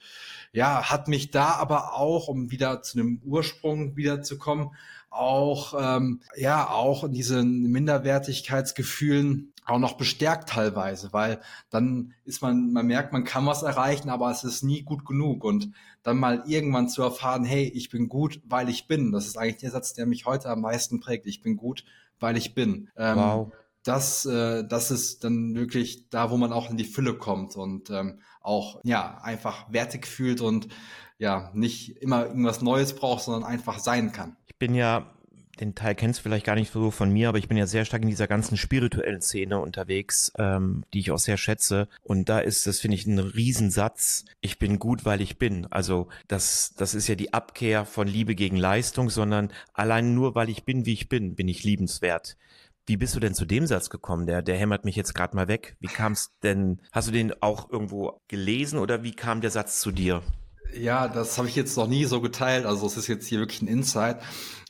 ja, 0.54 0.90
hat 0.90 1.08
mich 1.08 1.32
da 1.32 1.56
aber 1.56 1.94
auch, 1.94 2.28
um 2.28 2.50
wieder 2.50 2.82
zu 2.82 2.98
einem 2.98 3.22
Ursprung 3.26 3.96
wiederzukommen, 3.96 4.72
auch 5.10 5.74
ähm, 5.80 6.22
ja 6.36 6.70
auch 6.70 7.04
in 7.04 7.12
diesen 7.12 7.64
Minderwertigkeitsgefühlen 7.72 9.54
auch 9.66 9.80
noch 9.80 9.98
bestärkt 9.98 10.50
teilweise, 10.50 11.12
weil 11.12 11.42
dann 11.70 12.14
ist 12.24 12.42
man, 12.42 12.72
man 12.72 12.86
merkt, 12.86 13.14
man 13.14 13.24
kann 13.24 13.46
was 13.46 13.64
erreichen, 13.64 14.10
aber 14.10 14.30
es 14.30 14.44
ist 14.44 14.64
nie 14.64 14.84
gut 14.84 15.06
genug 15.06 15.44
und 15.44 15.72
dann 16.06 16.18
mal 16.18 16.44
irgendwann 16.46 16.88
zu 16.88 17.02
erfahren, 17.02 17.44
hey, 17.44 17.64
ich 17.74 17.90
bin 17.90 18.08
gut, 18.10 18.40
weil 18.46 18.70
ich 18.70 18.88
bin. 18.88 19.12
Das 19.12 19.26
ist 19.26 19.40
eigentlich 19.40 19.58
der 19.58 19.72
Satz, 19.72 19.94
der 19.96 20.06
mich 20.06 20.28
heute 20.28 20.50
am 20.50 20.62
meisten 20.62 21.00
prägt. 21.00 21.26
Ich 21.26 21.42
bin 21.42 21.58
gut, 21.58 21.84
weil 22.20 22.38
ich 22.38 22.54
bin. 22.54 22.90
Ähm, 22.96 23.18
wow. 23.18 23.52
Das, 23.82 24.24
äh, 24.28 24.64
das 24.68 24.92
ist 24.92 25.24
dann 25.24 25.56
wirklich 25.56 26.08
da, 26.10 26.30
wo 26.30 26.38
man 26.38 26.54
auch 26.54 26.70
in 26.70 26.78
die 26.78 26.86
Fülle 26.86 27.16
kommt 27.16 27.56
und 27.56 27.90
ähm, 27.90 28.20
auch 28.42 28.82
ja 28.84 29.18
einfach 29.24 29.72
wertig 29.74 30.06
fühlt 30.06 30.42
und 30.42 30.68
ja 31.18 31.50
nicht 31.56 31.98
immer 32.04 32.28
irgendwas 32.28 32.62
Neues 32.62 32.94
braucht, 32.94 33.24
sondern 33.24 33.44
einfach 33.44 33.80
sein 33.80 34.12
kann. 34.12 34.38
Ich 34.46 34.60
bin 34.60 34.76
ja 34.76 35.12
den 35.60 35.76
Teil 35.76 35.96
kennst 35.96 36.20
du 36.20 36.24
vielleicht 36.24 36.46
gar 36.46 36.56
nicht 36.56 36.72
so 36.72 36.92
von 36.92 37.12
mir, 37.12 37.30
aber 37.30 37.38
ich 37.38 37.48
bin 37.48 37.58
ja 37.58 37.66
sehr 37.66 37.86
stark 37.86 38.02
in 38.02 38.10
dieser 38.10 38.28
ganzen 38.28 38.58
spirituellen 38.58 39.22
Szene 39.22 39.60
unterwegs, 39.60 40.32
ähm, 40.38 40.84
die 40.94 41.00
ich 41.00 41.12
auch 41.12 41.20
sehr 41.20 41.38
schätze. 41.38 41.88
Und 42.04 42.30
da 42.30 42.40
ist 42.40 42.68
das, 42.68 42.80
finde 42.80 42.96
ich, 42.96 43.06
ein 43.06 43.20
Riesensatz. 43.20 44.26
Ich 44.42 44.60
bin 44.60 44.80
gut, 44.80 45.06
weil 45.06 45.22
ich 45.22 45.38
bin. 45.38 45.68
Also 45.72 46.08
das, 46.28 46.74
das 46.76 46.94
ist 46.94 47.08
ja 47.08 47.16
die 47.16 47.34
Abkehr 47.34 47.86
von 47.86 48.08
Liebe 48.08 48.36
gegen 48.36 48.58
Leistung, 48.58 49.10
sondern 49.10 49.52
allein 49.74 50.14
nur, 50.14 50.36
weil 50.36 50.50
ich 50.50 50.66
bin, 50.66 50.86
wie 50.86 50.94
ich 50.94 51.10
bin, 51.10 51.36
bin 51.36 51.48
ich 51.48 51.64
liebenswert. 51.64 52.38
Wie 52.88 52.98
bist 52.98 53.16
du 53.16 53.20
denn 53.20 53.34
zu 53.34 53.46
dem 53.46 53.66
Satz 53.66 53.90
gekommen? 53.90 54.28
Der, 54.28 54.44
der 54.44 54.58
hämmert 54.58 54.86
mich 54.86 54.96
jetzt 54.96 55.16
gerade 55.16 55.36
mal 55.36 55.48
weg. 55.48 55.76
Wie 55.80 55.88
kam 55.88 56.12
es 56.12 56.32
denn? 56.44 56.82
Hast 56.92 57.08
du 57.08 57.12
den 57.12 57.34
auch 57.42 57.72
irgendwo 57.72 58.22
gelesen 58.28 58.78
oder 58.78 59.04
wie 59.04 59.14
kam 59.14 59.42
der 59.42 59.50
Satz 59.50 59.80
zu 59.80 59.92
dir? 59.92 60.22
Ja, 60.78 61.08
das 61.08 61.38
habe 61.38 61.48
ich 61.48 61.56
jetzt 61.56 61.78
noch 61.78 61.88
nie 61.88 62.06
so 62.06 62.20
geteilt. 62.20 62.66
Also 62.66 62.86
es 62.86 62.98
ist 62.98 63.08
jetzt 63.08 63.28
hier 63.28 63.40
wirklich 63.40 63.62
ein 63.62 63.68
Insight. 63.68 64.22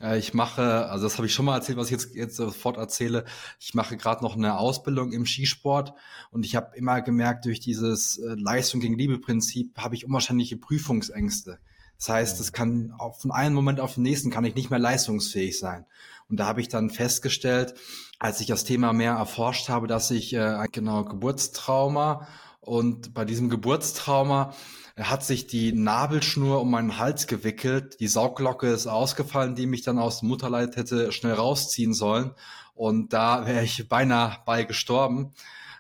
Äh, 0.02 0.20
ich 0.20 0.34
mache, 0.34 0.88
also 0.88 1.06
das 1.06 1.18
habe 1.18 1.26
ich 1.26 1.34
schon 1.34 1.46
mal 1.46 1.56
erzählt, 1.56 1.78
was 1.78 1.88
ich 1.88 1.94
jetzt, 1.94 2.16
jetzt 2.16 2.36
sofort 2.36 2.78
erzähle. 2.78 3.26
Ich 3.60 3.74
mache 3.74 3.98
gerade 3.98 4.24
noch 4.24 4.36
eine 4.36 4.58
Ausbildung 4.58 5.12
im 5.12 5.26
Skisport 5.26 5.94
und 6.32 6.46
ich 6.46 6.56
habe 6.56 6.76
immer 6.78 7.02
gemerkt, 7.02 7.46
durch 7.46 7.60
dieses 7.60 8.20
äh, 8.20 8.36
Leistung 8.38 8.82
gegen 8.82 8.98
Liebe-Prinzip 8.98 9.76
habe 9.78 9.96
ich 9.96 10.06
unwahrscheinliche 10.06 10.58
Prüfungsängste. 10.58 11.58
Das 11.98 12.10
heißt, 12.10 12.40
es 12.40 12.52
kann 12.52 12.94
auch 12.98 13.20
von 13.20 13.32
einem 13.32 13.56
Moment 13.56 13.80
auf 13.80 13.96
den 13.96 14.04
nächsten 14.04 14.30
kann 14.30 14.46
ich 14.46 14.54
nicht 14.54 14.70
mehr 14.70 14.80
leistungsfähig 14.80 15.58
sein. 15.58 15.86
Und 16.30 16.40
da 16.40 16.46
habe 16.46 16.62
ich 16.62 16.68
dann 16.68 16.90
festgestellt, 16.90 17.74
als 18.20 18.42
ich 18.42 18.48
das 18.48 18.64
Thema 18.64 18.94
mehr 18.94 19.14
erforscht 19.14 19.70
habe, 19.70 19.88
dass 19.88 20.12
ich 20.12 20.34
äh, 20.34 20.68
genau 20.72 21.04
Geburtstrauma 21.04 22.28
und 22.66 23.14
bei 23.14 23.26
diesem 23.26 23.50
Geburtstrauma 23.50 24.54
hat 24.98 25.24
sich 25.24 25.46
die 25.46 25.74
Nabelschnur 25.74 26.62
um 26.62 26.72
meinen 26.72 26.98
Hals 26.98 27.28
gewickelt. 27.28 28.00
Die 28.00 28.08
Saugglocke 28.08 28.68
ist 28.68 28.88
ausgefallen, 28.88 29.56
die 29.56 29.68
mich 29.68 29.84
dann 29.84 30.00
aus 30.00 30.22
dem 30.22 30.30
Mutterleid 30.30 30.76
hätte 30.78 31.12
schnell 31.12 31.34
rausziehen 31.34 31.94
sollen. 31.94 32.32
Und 32.74 33.14
da 33.14 33.46
wäre 33.46 33.64
ich 33.64 33.88
beinahe 33.90 34.38
bei 34.46 34.64
gestorben 34.64 35.34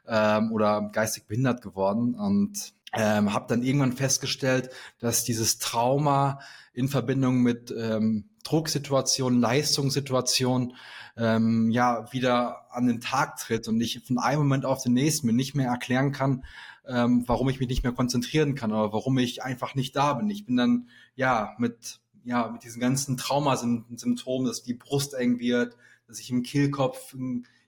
ähm, 0.07 0.51
oder 0.51 0.89
geistig 0.91 1.27
behindert 1.27 1.61
geworden. 1.61 2.15
Und 2.15 2.73
ähm, 2.93 3.33
habe 3.33 3.45
dann 3.47 3.63
irgendwann 3.63 3.93
festgestellt, 3.93 4.69
dass 4.99 5.23
dieses 5.23 5.59
Trauma 5.59 6.39
in 6.73 6.89
Verbindung 6.89 7.41
mit 7.41 7.73
ähm, 7.77 8.29
Drucksituationen, 8.43 9.39
Leistungssituationen 9.39 10.75
ähm, 11.17 11.69
ja 11.71 12.11
wieder 12.11 12.65
an 12.71 12.87
den 12.87 13.01
Tag 13.01 13.37
tritt 13.37 13.67
und 13.67 13.79
ich 13.81 14.01
von 14.05 14.19
einem 14.19 14.39
Moment 14.39 14.65
auf 14.65 14.83
den 14.83 14.93
nächsten 14.93 15.27
mir 15.27 15.33
nicht 15.33 15.55
mehr 15.55 15.69
erklären 15.69 16.11
kann, 16.11 16.43
ähm, 16.87 17.23
warum 17.27 17.49
ich 17.49 17.59
mich 17.59 17.69
nicht 17.69 17.83
mehr 17.83 17.93
konzentrieren 17.93 18.55
kann 18.55 18.71
oder 18.71 18.93
warum 18.93 19.17
ich 19.17 19.43
einfach 19.43 19.75
nicht 19.75 19.95
da 19.95 20.13
bin. 20.13 20.29
Ich 20.29 20.45
bin 20.45 20.55
dann 20.57 20.89
ja 21.15 21.55
mit 21.57 21.99
ja 22.23 22.49
mit 22.49 22.63
diesen 22.63 22.81
ganzen 22.81 23.17
Traumasymptomen, 23.17 24.47
dass 24.47 24.63
die 24.63 24.73
Brust 24.73 25.13
eng 25.13 25.39
wird, 25.39 25.77
dass 26.07 26.19
ich 26.19 26.31
im 26.31 26.43
Kehlkopf 26.43 27.15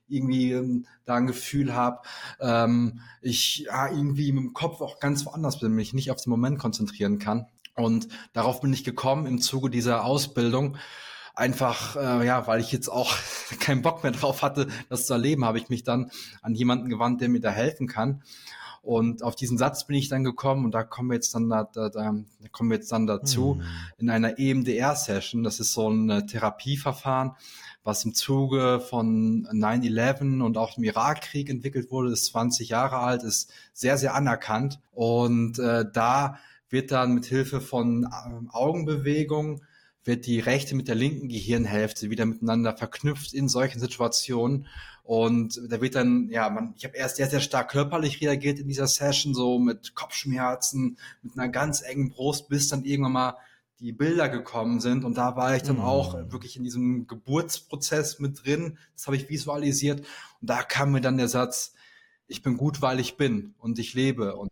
irgendwie 0.08 0.52
ähm, 0.52 0.86
da 1.04 1.16
ein 1.16 1.26
Gefühl 1.26 1.74
habe, 1.74 2.00
ähm, 2.40 3.00
ich 3.20 3.58
ja, 3.58 3.88
irgendwie 3.88 4.32
mit 4.32 4.42
dem 4.42 4.52
Kopf 4.54 4.80
auch 4.80 5.00
ganz 5.00 5.24
woanders 5.26 5.60
bin, 5.60 5.72
mich 5.72 5.94
nicht 5.94 6.10
auf 6.10 6.20
den 6.22 6.30
Moment 6.30 6.58
konzentrieren 6.58 7.18
kann. 7.18 7.46
Und 7.74 8.08
darauf 8.32 8.60
bin 8.60 8.72
ich 8.72 8.84
gekommen 8.84 9.26
im 9.26 9.40
Zuge 9.40 9.70
dieser 9.70 10.04
Ausbildung. 10.04 10.76
Einfach, 11.34 11.94
äh, 11.94 12.26
ja, 12.26 12.46
weil 12.48 12.60
ich 12.60 12.72
jetzt 12.72 12.88
auch 12.88 13.14
keinen 13.60 13.82
Bock 13.82 14.02
mehr 14.02 14.12
drauf 14.12 14.42
hatte, 14.42 14.66
das 14.88 15.06
zu 15.06 15.12
erleben, 15.12 15.44
habe 15.44 15.58
ich 15.58 15.68
mich 15.68 15.84
dann 15.84 16.10
an 16.42 16.54
jemanden 16.54 16.88
gewandt, 16.88 17.20
der 17.20 17.28
mir 17.28 17.40
da 17.40 17.50
helfen 17.50 17.86
kann. 17.86 18.22
Und 18.82 19.22
auf 19.22 19.36
diesen 19.36 19.58
Satz 19.58 19.86
bin 19.86 19.96
ich 19.96 20.08
dann 20.08 20.24
gekommen 20.24 20.64
und 20.64 20.72
da 20.72 20.82
kommen 20.82 21.10
wir 21.10 21.14
jetzt 21.14 21.34
dann 21.34 21.48
da, 21.48 21.68
da, 21.72 21.88
da 21.88 22.14
kommen 22.52 22.70
wir 22.70 22.76
jetzt 22.76 22.92
dann 22.92 23.06
dazu 23.06 23.56
hm. 23.56 23.62
in 23.98 24.10
einer 24.10 24.38
EMDR-Session. 24.38 25.42
Das 25.42 25.60
ist 25.60 25.72
so 25.72 25.88
ein 25.90 26.26
Therapieverfahren, 26.26 27.32
was 27.84 28.04
im 28.04 28.14
Zuge 28.14 28.80
von 28.80 29.46
9-11 29.46 30.42
und 30.42 30.56
auch 30.56 30.74
dem 30.74 30.84
Irakkrieg 30.84 31.50
entwickelt 31.50 31.90
wurde, 31.90 32.12
ist 32.12 32.26
20 32.26 32.68
Jahre 32.68 32.98
alt, 32.98 33.22
ist 33.22 33.52
sehr, 33.72 33.98
sehr 33.98 34.14
anerkannt. 34.14 34.80
Und 34.92 35.58
äh, 35.58 35.84
da 35.92 36.38
wird 36.70 36.90
dann 36.90 37.14
mit 37.14 37.26
Hilfe 37.26 37.60
von 37.60 38.04
äh, 38.04 38.48
Augenbewegungen 38.50 39.62
wird 40.08 40.26
die 40.26 40.40
rechte 40.40 40.74
mit 40.74 40.88
der 40.88 40.94
linken 40.94 41.28
Gehirnhälfte 41.28 42.10
wieder 42.10 42.24
miteinander 42.24 42.76
verknüpft 42.76 43.34
in 43.34 43.48
solchen 43.48 43.78
Situationen. 43.78 44.66
Und 45.08 45.58
da 45.70 45.80
wird 45.80 45.94
dann, 45.94 46.28
ja, 46.28 46.50
man, 46.50 46.74
ich 46.76 46.84
habe 46.84 46.94
erst 46.94 47.16
sehr, 47.16 47.30
sehr 47.30 47.40
stark 47.40 47.70
körperlich 47.70 48.20
reagiert 48.20 48.58
in 48.58 48.68
dieser 48.68 48.86
Session, 48.86 49.32
so 49.32 49.58
mit 49.58 49.94
Kopfschmerzen, 49.94 50.98
mit 51.22 51.32
einer 51.32 51.48
ganz 51.48 51.80
engen 51.80 52.10
Brust, 52.10 52.50
bis 52.50 52.68
dann 52.68 52.84
irgendwann 52.84 53.12
mal 53.12 53.36
die 53.80 53.92
Bilder 53.92 54.28
gekommen 54.28 54.80
sind. 54.80 55.06
Und 55.06 55.16
da 55.16 55.34
war 55.34 55.56
ich 55.56 55.62
dann 55.62 55.76
mhm. 55.76 55.82
auch 55.82 56.12
wirklich 56.30 56.58
in 56.58 56.62
diesem 56.62 57.06
Geburtsprozess 57.06 58.18
mit 58.18 58.44
drin. 58.44 58.76
Das 58.96 59.06
habe 59.06 59.16
ich 59.16 59.30
visualisiert. 59.30 60.00
Und 60.42 60.50
da 60.50 60.62
kam 60.62 60.92
mir 60.92 61.00
dann 61.00 61.16
der 61.16 61.28
Satz, 61.28 61.72
ich 62.26 62.42
bin 62.42 62.58
gut, 62.58 62.82
weil 62.82 63.00
ich 63.00 63.16
bin 63.16 63.54
und 63.56 63.78
ich 63.78 63.94
lebe. 63.94 64.36
Und 64.36 64.50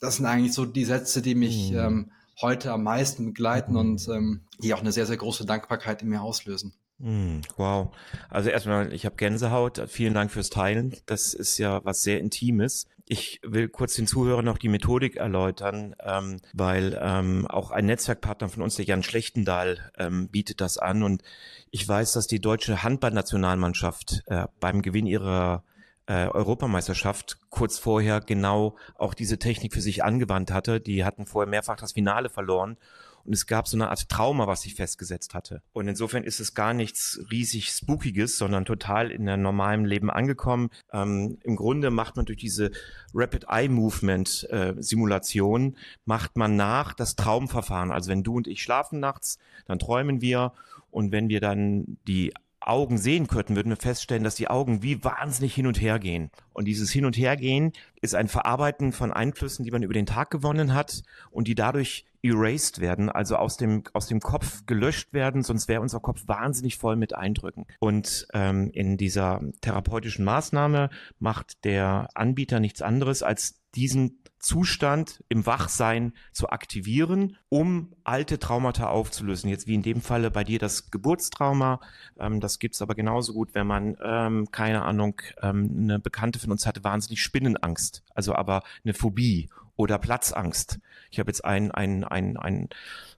das 0.00 0.16
sind 0.16 0.26
eigentlich 0.26 0.52
so 0.52 0.66
die 0.66 0.84
Sätze, 0.84 1.22
die 1.22 1.34
mich 1.34 1.70
mhm. 1.70 1.78
ähm, 1.78 2.10
heute 2.42 2.72
am 2.72 2.82
meisten 2.82 3.24
begleiten 3.24 3.72
mhm. 3.72 3.78
und 3.78 4.08
ähm, 4.08 4.40
die 4.62 4.74
auch 4.74 4.80
eine 4.80 4.92
sehr, 4.92 5.06
sehr 5.06 5.16
große 5.16 5.46
Dankbarkeit 5.46 6.02
in 6.02 6.10
mir 6.10 6.20
auslösen. 6.20 6.74
Mm, 6.98 7.40
wow. 7.56 7.94
Also 8.30 8.50
erstmal, 8.50 8.92
ich 8.92 9.04
habe 9.04 9.16
Gänsehaut. 9.16 9.82
Vielen 9.88 10.14
Dank 10.14 10.30
fürs 10.30 10.50
Teilen. 10.50 10.94
Das 11.06 11.34
ist 11.34 11.58
ja 11.58 11.84
was 11.84 12.02
sehr 12.02 12.20
Intimes. 12.20 12.86
Ich 13.06 13.40
will 13.44 13.68
kurz 13.68 13.94
den 13.94 14.06
Zuhörern 14.06 14.44
noch 14.44 14.56
die 14.56 14.68
Methodik 14.68 15.16
erläutern, 15.16 15.94
ähm, 16.02 16.40
weil 16.54 16.98
ähm, 17.02 17.46
auch 17.46 17.70
ein 17.70 17.86
Netzwerkpartner 17.86 18.48
von 18.48 18.62
uns, 18.62 18.76
der 18.76 18.86
Jan 18.86 19.02
Schlechtendahl, 19.02 19.90
ähm, 19.98 20.28
bietet 20.28 20.60
das 20.60 20.78
an. 20.78 21.02
Und 21.02 21.22
ich 21.70 21.86
weiß, 21.86 22.12
dass 22.12 22.26
die 22.26 22.40
deutsche 22.40 22.82
Handballnationalmannschaft 22.82 24.22
äh, 24.26 24.46
beim 24.60 24.80
Gewinn 24.80 25.06
ihrer 25.06 25.64
äh, 26.06 26.28
Europameisterschaft 26.28 27.38
kurz 27.50 27.78
vorher 27.78 28.20
genau 28.20 28.76
auch 28.96 29.14
diese 29.14 29.38
Technik 29.38 29.74
für 29.74 29.82
sich 29.82 30.04
angewandt 30.04 30.50
hatte. 30.50 30.80
Die 30.80 31.04
hatten 31.04 31.26
vorher 31.26 31.50
mehrfach 31.50 31.76
das 31.76 31.92
Finale 31.92 32.30
verloren 32.30 32.78
und 33.24 33.32
es 33.32 33.46
gab 33.46 33.68
so 33.68 33.76
eine 33.76 33.88
Art 33.88 34.08
Trauma, 34.08 34.46
was 34.46 34.62
sich 34.62 34.74
festgesetzt 34.74 35.34
hatte. 35.34 35.62
Und 35.72 35.88
insofern 35.88 36.24
ist 36.24 36.40
es 36.40 36.54
gar 36.54 36.74
nichts 36.74 37.20
riesig 37.30 37.70
Spookiges, 37.70 38.38
sondern 38.38 38.64
total 38.64 39.10
in 39.10 39.26
der 39.26 39.36
normalen 39.36 39.84
Leben 39.84 40.10
angekommen. 40.10 40.70
Ähm, 40.92 41.38
Im 41.42 41.56
Grunde 41.56 41.90
macht 41.90 42.16
man 42.16 42.26
durch 42.26 42.38
diese 42.38 42.70
Rapid 43.14 43.46
Eye 43.48 43.68
Movement 43.68 44.46
äh, 44.50 44.74
Simulation, 44.78 45.76
macht 46.04 46.36
man 46.36 46.56
nach 46.56 46.92
das 46.94 47.16
Traumverfahren. 47.16 47.90
Also 47.90 48.10
wenn 48.10 48.22
du 48.22 48.36
und 48.36 48.46
ich 48.46 48.62
schlafen 48.62 49.00
nachts, 49.00 49.38
dann 49.66 49.78
träumen 49.78 50.20
wir 50.20 50.52
und 50.90 51.12
wenn 51.12 51.28
wir 51.28 51.40
dann 51.40 51.98
die 52.06 52.32
Augen 52.66 52.98
sehen 52.98 53.26
könnten, 53.26 53.56
würden 53.56 53.70
wir 53.70 53.76
feststellen, 53.76 54.24
dass 54.24 54.36
die 54.36 54.48
Augen 54.48 54.82
wie 54.82 55.04
wahnsinnig 55.04 55.54
hin 55.54 55.66
und 55.66 55.80
her 55.80 55.98
gehen. 55.98 56.30
Und 56.52 56.64
dieses 56.64 56.90
Hin 56.90 57.04
und 57.04 57.16
Hergehen 57.16 57.72
ist 58.00 58.14
ein 58.14 58.28
Verarbeiten 58.28 58.92
von 58.92 59.12
Einflüssen, 59.12 59.64
die 59.64 59.70
man 59.70 59.82
über 59.82 59.92
den 59.92 60.06
Tag 60.06 60.30
gewonnen 60.30 60.72
hat 60.72 61.02
und 61.30 61.46
die 61.46 61.54
dadurch 61.54 62.06
erased 62.24 62.80
werden, 62.80 63.10
also 63.10 63.36
aus 63.36 63.58
dem, 63.58 63.82
aus 63.92 64.06
dem 64.06 64.20
Kopf 64.20 64.64
gelöscht 64.66 65.12
werden, 65.12 65.42
sonst 65.42 65.68
wäre 65.68 65.82
unser 65.82 66.00
Kopf 66.00 66.22
wahnsinnig 66.26 66.78
voll 66.78 66.96
mit 66.96 67.14
Eindrücken. 67.14 67.66
Und 67.80 68.26
ähm, 68.32 68.70
in 68.72 68.96
dieser 68.96 69.42
therapeutischen 69.60 70.24
Maßnahme 70.24 70.88
macht 71.18 71.64
der 71.64 72.08
Anbieter 72.14 72.60
nichts 72.60 72.80
anderes, 72.80 73.22
als 73.22 73.60
diesen 73.74 74.22
Zustand 74.38 75.24
im 75.28 75.46
Wachsein 75.46 76.12
zu 76.32 76.50
aktivieren, 76.50 77.36
um 77.48 77.94
alte 78.04 78.38
Traumata 78.38 78.88
aufzulösen. 78.88 79.50
Jetzt 79.50 79.66
wie 79.66 79.74
in 79.74 79.82
dem 79.82 80.00
Falle 80.00 80.30
bei 80.30 80.44
dir 80.44 80.58
das 80.58 80.90
Geburtstrauma. 80.90 81.80
Ähm, 82.18 82.40
das 82.40 82.58
gibt's 82.58 82.80
aber 82.82 82.94
genauso 82.94 83.32
gut, 83.32 83.54
wenn 83.54 83.66
man, 83.66 83.96
ähm, 84.02 84.50
keine 84.50 84.82
Ahnung, 84.82 85.20
ähm, 85.42 85.70
eine 85.78 85.98
Bekannte 85.98 86.38
von 86.38 86.52
uns 86.52 86.66
hatte 86.66 86.84
wahnsinnig 86.84 87.22
Spinnenangst, 87.22 88.02
also 88.14 88.34
aber 88.34 88.62
eine 88.84 88.94
Phobie 88.94 89.48
oder 89.76 89.98
Platzangst. 89.98 90.78
Ich 91.10 91.18
habe 91.18 91.30
jetzt 91.30 91.44
einen, 91.44 91.70
einen, 91.70 92.04
einen, 92.04 92.36
einen 92.36 92.68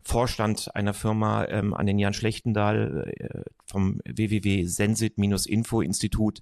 Vorstand 0.03 0.75
einer 0.75 0.95
Firma 0.95 1.45
ähm, 1.47 1.75
an 1.75 1.87
den 1.87 1.99
Jan 1.99 2.15
Schlechtendahl 2.15 3.13
äh, 3.19 3.43
vom 3.67 4.01
www.sensit-info-Institut 4.05 6.41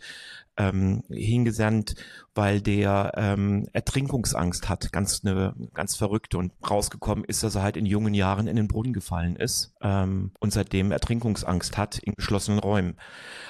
ähm, 0.57 1.03
hingesandt, 1.11 1.97
weil 2.35 2.61
der 2.61 3.13
ähm, 3.17 3.67
Ertrinkungsangst 3.73 4.69
hat, 4.69 4.93
ganz 4.93 5.23
eine 5.25 5.55
ganz 5.73 5.97
verrückte 5.97 6.39
und 6.39 6.53
rausgekommen 6.69 7.25
ist, 7.25 7.43
dass 7.43 7.57
er 7.57 7.63
halt 7.63 7.77
in 7.77 7.87
jungen 7.87 8.15
Jahren 8.15 8.47
in 8.47 8.57
den 8.57 8.69
Brunnen 8.69 8.93
gefallen 8.93 9.37
ist 9.37 9.75
ähm, 9.81 10.31
und 10.41 10.53
seitdem 10.53 10.93
Ertrinkungsangst 10.93 11.77
hat 11.77 11.99
in 11.99 12.15
geschlossenen 12.15 12.61
Räumen. 12.61 12.97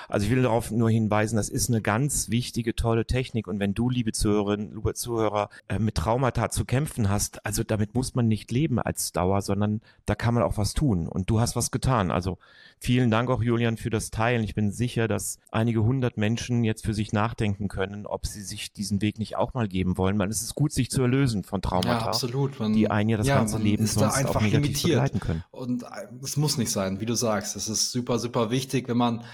Also 0.09 0.27
ich 0.27 0.33
will 0.33 0.43
darauf 0.43 0.71
nur 0.71 0.91
hinweisen, 0.91 1.37
das 1.37 1.49
ist 1.49 1.71
eine 1.71 1.81
ganz 1.81 2.29
wichtige, 2.29 2.75
tolle 2.75 3.07
Technik. 3.07 3.49
Und 3.49 3.59
wenn 3.59 3.75
du, 3.75 3.89
liebe 3.89 4.13
Zuhörerinnen, 4.13 4.75
liebe 4.75 4.95
Zuhörer, 4.95 5.49
äh, 5.69 5.79
mit 5.79 5.95
Traumata 5.95 6.51
zu 6.51 6.65
kämpfen 6.65 7.09
hast, 7.09 7.45
also 7.45 7.65
damit 7.65 7.95
muss 7.95 8.15
man 8.15 8.29
nicht 8.29 8.51
leben 8.53 8.79
als 8.79 9.13
Dauer, 9.13 9.43
sondern 9.43 9.81
da 10.07 10.15
kann 10.15 10.35
man 10.35 10.43
auch 10.43 10.59
was 10.59 10.75
tun. 10.75 11.09
Und 11.09 11.31
du 11.31 11.41
hast 11.41 11.57
was 11.57 11.71
getan. 11.71 12.11
Also 12.11 12.39
vielen 12.79 13.11
Dank 13.11 13.31
auch 13.31 13.43
Julian 13.43 13.64
für 13.77 13.91
das 13.91 14.11
Teilen. 14.11 14.45
Ich 14.45 14.55
bin 14.55 14.71
sicher, 14.71 15.09
dass 15.09 15.39
einige 15.51 15.83
hundert 15.83 16.17
Menschen 16.17 16.65
jetzt 16.65 16.85
für 16.85 16.95
sich 16.95 17.13
nachdenken 17.13 17.69
können, 17.69 18.07
ob 18.07 18.27
sie 18.27 18.43
sich 18.43 18.73
diesen 18.73 19.03
Weg 19.03 19.19
nicht 19.19 19.37
auch 19.37 19.55
mal 19.55 19.69
geben 19.69 19.97
wollen, 19.99 20.19
weil 20.19 20.29
es 20.29 20.43
ist 20.43 20.55
gut, 20.55 20.73
sich 20.73 20.91
zu 20.91 21.03
erlösen 21.03 21.43
von 21.43 21.63
Traumata, 21.63 22.01
ja, 22.01 22.07
absolut. 22.07 22.61
Man, 22.61 22.73
die 22.73 22.91
einen 22.91 23.09
ja 23.09 23.17
das 23.17 23.27
ja, 23.27 23.37
ganze 23.37 23.59
Leben 23.59 23.87
sonst 23.87 24.15
da 24.15 24.19
einfach 24.19 24.37
auch 24.37 24.41
negativ 24.41 24.63
limitiert. 24.63 24.93
begleiten 24.93 25.21
können. 25.21 25.45
Und 25.51 25.85
es 26.23 26.37
muss 26.37 26.59
nicht 26.59 26.71
sein, 26.71 27.01
wie 27.01 27.07
du 27.07 27.15
sagst. 27.15 27.57
Es 27.57 27.69
ist 27.69 27.91
super, 27.91 28.19
super 28.19 28.51
wichtig, 28.51 28.89
wenn 28.89 28.97
man 28.97 29.25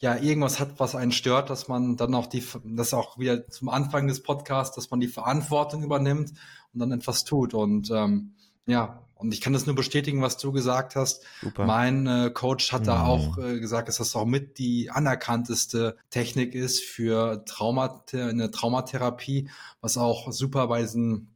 ja 0.00 0.16
irgendwas 0.16 0.60
hat, 0.60 0.78
was 0.78 0.94
einen 0.94 1.12
stört, 1.12 1.50
dass 1.50 1.68
man 1.68 1.96
dann 1.96 2.14
auch 2.14 2.26
die, 2.26 2.42
das 2.64 2.92
auch 2.94 3.18
wieder 3.18 3.48
zum 3.48 3.68
Anfang 3.68 4.06
des 4.06 4.22
Podcasts, 4.22 4.74
dass 4.74 4.90
man 4.90 5.00
die 5.00 5.08
Verantwortung 5.08 5.82
übernimmt 5.82 6.32
und 6.72 6.80
dann 6.80 6.92
etwas 6.92 7.24
tut. 7.24 7.54
Und 7.54 7.90
ähm, 7.90 8.34
ja, 8.66 9.03
und 9.16 9.32
ich 9.32 9.40
kann 9.40 9.52
das 9.52 9.66
nur 9.66 9.74
bestätigen, 9.74 10.20
was 10.22 10.36
du 10.36 10.52
gesagt 10.52 10.96
hast. 10.96 11.22
Super. 11.42 11.66
Mein 11.66 12.06
äh, 12.06 12.30
Coach 12.32 12.72
hat 12.72 12.86
da 12.86 12.96
Mhm. 13.02 13.08
auch 13.08 13.38
äh, 13.38 13.60
gesagt, 13.60 13.88
dass 13.88 13.98
das 13.98 14.14
auch 14.16 14.26
mit 14.26 14.58
die 14.58 14.90
anerkannteste 14.90 15.96
Technik 16.10 16.54
ist 16.54 16.82
für 16.82 17.44
Trauma, 17.46 18.04
eine 18.12 18.50
Traumatherapie, 18.50 19.48
was 19.80 19.96
auch 19.98 20.32
super 20.32 20.66
bei 20.68 20.82
diesen 20.82 21.28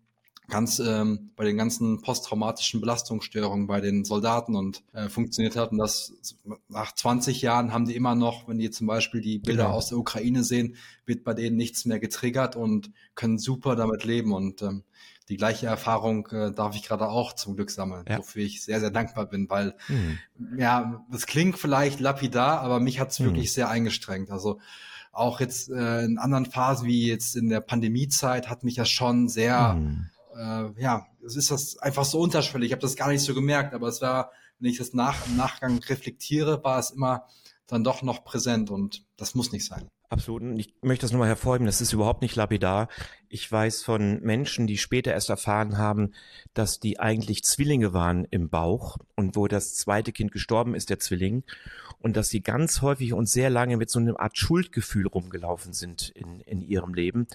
ganz 0.51 0.79
ähm, 0.79 1.31
bei 1.37 1.45
den 1.45 1.59
ganzen 1.59 2.01
posttraumatischen 2.01 2.81
Belastungsstörungen 2.81 3.67
bei 3.67 3.83
den 3.83 4.07
Soldaten 4.07 4.57
und 4.57 4.83
äh, 4.95 5.11
funktioniert 5.11 5.57
hat. 5.57 5.73
Und 5.73 5.79
das 5.79 6.15
nach 6.69 6.95
20 6.95 7.43
Jahren 7.43 7.73
haben 7.75 7.85
die 7.85 7.95
immer 7.95 8.15
noch, 8.15 8.49
wenn 8.49 8.59
die 8.59 8.71
zum 8.71 8.87
Beispiel 8.87 9.21
die 9.21 9.39
Bilder 9.39 9.65
Genau. 9.65 9.77
aus 9.77 9.89
der 9.91 9.99
Ukraine 9.99 10.43
sehen, 10.45 10.77
wird 11.05 11.23
bei 11.23 11.35
denen 11.35 11.57
nichts 11.57 11.85
mehr 11.85 11.99
getriggert 12.01 12.57
und 12.57 12.91
können 13.15 13.39
super 13.39 13.77
damit 13.77 14.05
leben. 14.05 14.33
Und 14.33 14.63
ähm, 14.63 14.85
die 15.29 15.37
gleiche 15.37 15.67
Erfahrung 15.67 16.27
äh, 16.29 16.53
darf 16.53 16.75
ich 16.75 16.83
gerade 16.83 17.09
auch 17.09 17.33
zum 17.35 17.55
Glück 17.57 17.71
sammeln, 17.71 18.05
Ja. 18.09 18.19
wofür 18.19 18.43
ich 18.43 18.63
sehr, 18.65 18.81
sehr 18.81 18.91
dankbar 18.91 19.27
bin, 19.27 19.49
weil 19.51 19.75
Mhm. 19.89 20.19
ja, 20.57 21.05
das 21.11 21.27
klingt 21.27 21.59
vielleicht 21.59 22.01
lapidar, 22.01 22.61
aber 22.61 22.81
mich 22.81 22.99
hat's 23.01 23.21
Mhm. 23.21 23.25
wirklich 23.27 23.53
sehr 23.53 23.69
eingestrengt. 23.69 24.31
Also 24.31 24.61
auch 25.13 25.41
jetzt 25.41 25.71
äh, 25.71 26.05
in 26.05 26.19
anderen 26.19 26.47
Phasen 26.47 26.87
wie 26.87 27.07
jetzt 27.09 27.37
in 27.37 27.49
der 27.49 27.61
Pandemiezeit 27.61 28.49
hat 28.49 28.65
mich 28.65 28.75
das 28.77 28.89
schon 28.89 29.29
sehr 29.29 29.75
Mhm. 29.75 30.09
äh, 30.37 30.81
ja, 30.81 31.07
es 31.27 31.35
ist 31.37 31.51
das 31.51 31.79
einfach 31.79 32.05
so 32.05 32.21
unterschwellig. 32.21 32.69
Ich 32.69 32.73
habe 32.73 32.83
das 32.83 32.95
gar 32.97 33.09
nicht 33.09 33.23
so 33.23 33.35
gemerkt, 33.35 33.75
aber 33.75 33.89
es 33.89 34.01
war, 34.01 34.31
wenn 34.61 34.71
ich 34.71 34.79
das 34.79 34.93
nach, 34.95 35.27
im 35.27 35.37
Nachgang 35.37 35.79
reflektiere, 35.79 36.63
war 36.63 36.79
es 36.79 36.91
immer 36.91 37.25
dann 37.67 37.83
doch 37.85 38.03
noch 38.03 38.25
präsent 38.25 38.71
und 38.71 39.05
das 39.17 39.35
muss 39.35 39.51
nicht 39.53 39.67
sein. 39.67 39.89
Absolut. 40.11 40.41
Und 40.41 40.59
ich 40.59 40.73
möchte 40.81 41.05
das 41.05 41.13
nochmal 41.13 41.29
hervorheben, 41.29 41.67
das 41.67 41.83
ist 41.83 41.93
überhaupt 41.93 42.23
nicht 42.23 42.35
lapidar. 42.35 42.89
Ich 43.29 43.51
weiß 43.51 43.83
von 43.83 44.23
Menschen, 44.23 44.67
die 44.67 44.79
später 44.79 45.13
erst 45.13 45.29
erfahren 45.29 45.77
haben, 45.77 46.13
dass 46.55 46.81
die 46.81 46.99
eigentlich 46.99 47.45
Zwillinge 47.45 47.93
waren 47.93 48.25
im 48.31 48.49
Bauch 48.49 48.97
und 49.17 49.37
wo 49.37 49.49
das 49.49 49.75
zweite 49.75 50.13
Kind 50.13 50.33
gestorben 50.33 50.75
ist, 50.75 50.89
der 50.89 50.99
Zwilling, 50.99 51.45
und 52.01 52.17
dass 52.17 52.31
sie 52.31 52.41
ganz 52.41 52.81
häufig 52.81 53.13
und 53.13 53.29
sehr 53.29 53.51
lange 53.51 53.77
mit 53.77 53.91
so 53.91 53.99
einer 53.99 54.19
Art 54.19 54.39
Schuldgefühl 54.39 55.07
rumgelaufen 55.07 55.75
sind 55.75 56.09
in, 56.11 56.41
in 56.41 56.63
ihrem 56.63 56.95
Leben 56.95 57.27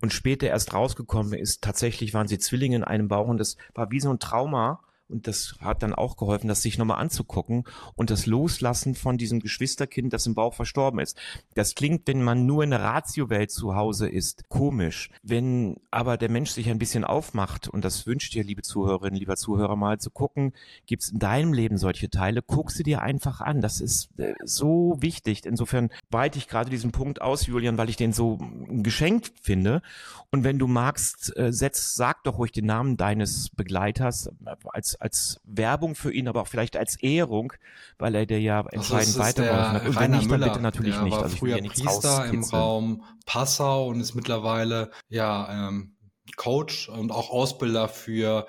und 0.00 0.12
später 0.14 0.46
erst 0.46 0.72
rausgekommen 0.72 1.34
ist, 1.34 1.62
tatsächlich 1.62 2.14
waren 2.14 2.28
sie 2.28 2.38
Zwillinge 2.38 2.76
in 2.76 2.84
einem 2.84 3.08
Bauch 3.08 3.28
und 3.28 3.38
das 3.38 3.58
war 3.74 3.90
wie 3.90 4.00
so 4.00 4.10
ein 4.10 4.18
Trauma. 4.18 4.80
Und 5.08 5.26
das 5.26 5.56
hat 5.60 5.82
dann 5.82 5.94
auch 5.94 6.16
geholfen, 6.16 6.48
das 6.48 6.62
sich 6.62 6.78
nochmal 6.78 6.98
anzugucken 6.98 7.64
und 7.94 8.10
das 8.10 8.24
Loslassen 8.24 8.94
von 8.94 9.18
diesem 9.18 9.40
Geschwisterkind, 9.40 10.12
das 10.12 10.26
im 10.26 10.34
Bauch 10.34 10.54
verstorben 10.54 10.98
ist. 10.98 11.18
Das 11.54 11.74
klingt, 11.74 12.06
wenn 12.06 12.22
man 12.22 12.46
nur 12.46 12.64
in 12.64 12.70
der 12.70 12.80
Ratio-Welt 12.80 13.50
zu 13.50 13.74
Hause 13.74 14.08
ist, 14.08 14.48
komisch. 14.48 15.10
Wenn 15.22 15.76
aber 15.90 16.16
der 16.16 16.30
Mensch 16.30 16.50
sich 16.50 16.70
ein 16.70 16.78
bisschen 16.78 17.04
aufmacht, 17.04 17.68
und 17.68 17.84
das 17.84 18.06
wünscht 18.06 18.34
dir, 18.34 18.44
liebe 18.44 18.62
Zuhörerinnen, 18.62 19.18
lieber 19.18 19.36
Zuhörer, 19.36 19.76
mal 19.76 19.98
zu 19.98 20.10
gucken, 20.10 20.52
gibt 20.86 21.02
es 21.02 21.10
in 21.10 21.18
deinem 21.18 21.52
Leben 21.52 21.76
solche 21.76 22.08
Teile, 22.08 22.40
guck 22.40 22.70
sie 22.70 22.82
dir 22.82 23.02
einfach 23.02 23.40
an. 23.42 23.60
Das 23.60 23.80
ist 23.80 24.08
äh, 24.18 24.34
so 24.42 24.96
wichtig. 25.00 25.44
Insofern 25.44 25.90
weite 26.14 26.38
ich 26.38 26.48
gerade 26.48 26.70
diesen 26.70 26.90
Punkt 26.90 27.20
aus, 27.20 27.46
Julian, 27.46 27.76
weil 27.76 27.90
ich 27.90 27.96
den 27.96 28.14
so 28.14 28.38
ein 28.40 28.82
Geschenk 28.82 29.30
finde. 29.42 29.82
Und 30.30 30.42
wenn 30.42 30.58
du 30.58 30.66
magst, 30.66 31.36
äh, 31.36 31.52
setz, 31.52 31.94
sag 31.94 32.24
doch 32.24 32.38
ruhig 32.38 32.52
den 32.52 32.64
Namen 32.64 32.96
deines 32.96 33.50
Begleiters 33.50 34.28
äh, 34.46 34.56
als, 34.72 34.98
als 34.98 35.40
Werbung 35.44 35.94
für 35.94 36.12
ihn, 36.12 36.26
aber 36.26 36.40
auch 36.40 36.48
vielleicht 36.48 36.76
als 36.78 36.96
Ehrung, 36.96 37.52
weil 37.98 38.14
er 38.14 38.24
dir 38.24 38.40
ja 38.40 38.60
entscheidend 38.60 38.92
Also 38.92 39.10
ist 39.10 39.18
weitergeholfen 39.18 39.74
hat. 39.74 39.86
Und 39.86 40.00
wenn 40.00 40.10
nicht, 40.12 40.30
dann 40.30 40.40
bitte 40.40 40.60
natürlich 40.60 41.00
nicht. 41.02 41.12
war 41.12 41.24
Also 41.24 41.36
früher 41.36 41.58
Priester 41.58 42.24
im. 42.26 42.42
Raum 42.44 43.04
Passau 43.26 43.88
und 43.88 44.00
ist 44.00 44.14
mittlerweile 44.14 44.90
ja 45.08 45.68
ähm, 45.68 45.96
Coach 46.36 46.88
und 46.88 47.10
auch 47.10 47.30
Ausbilder 47.30 47.88
für 47.88 48.46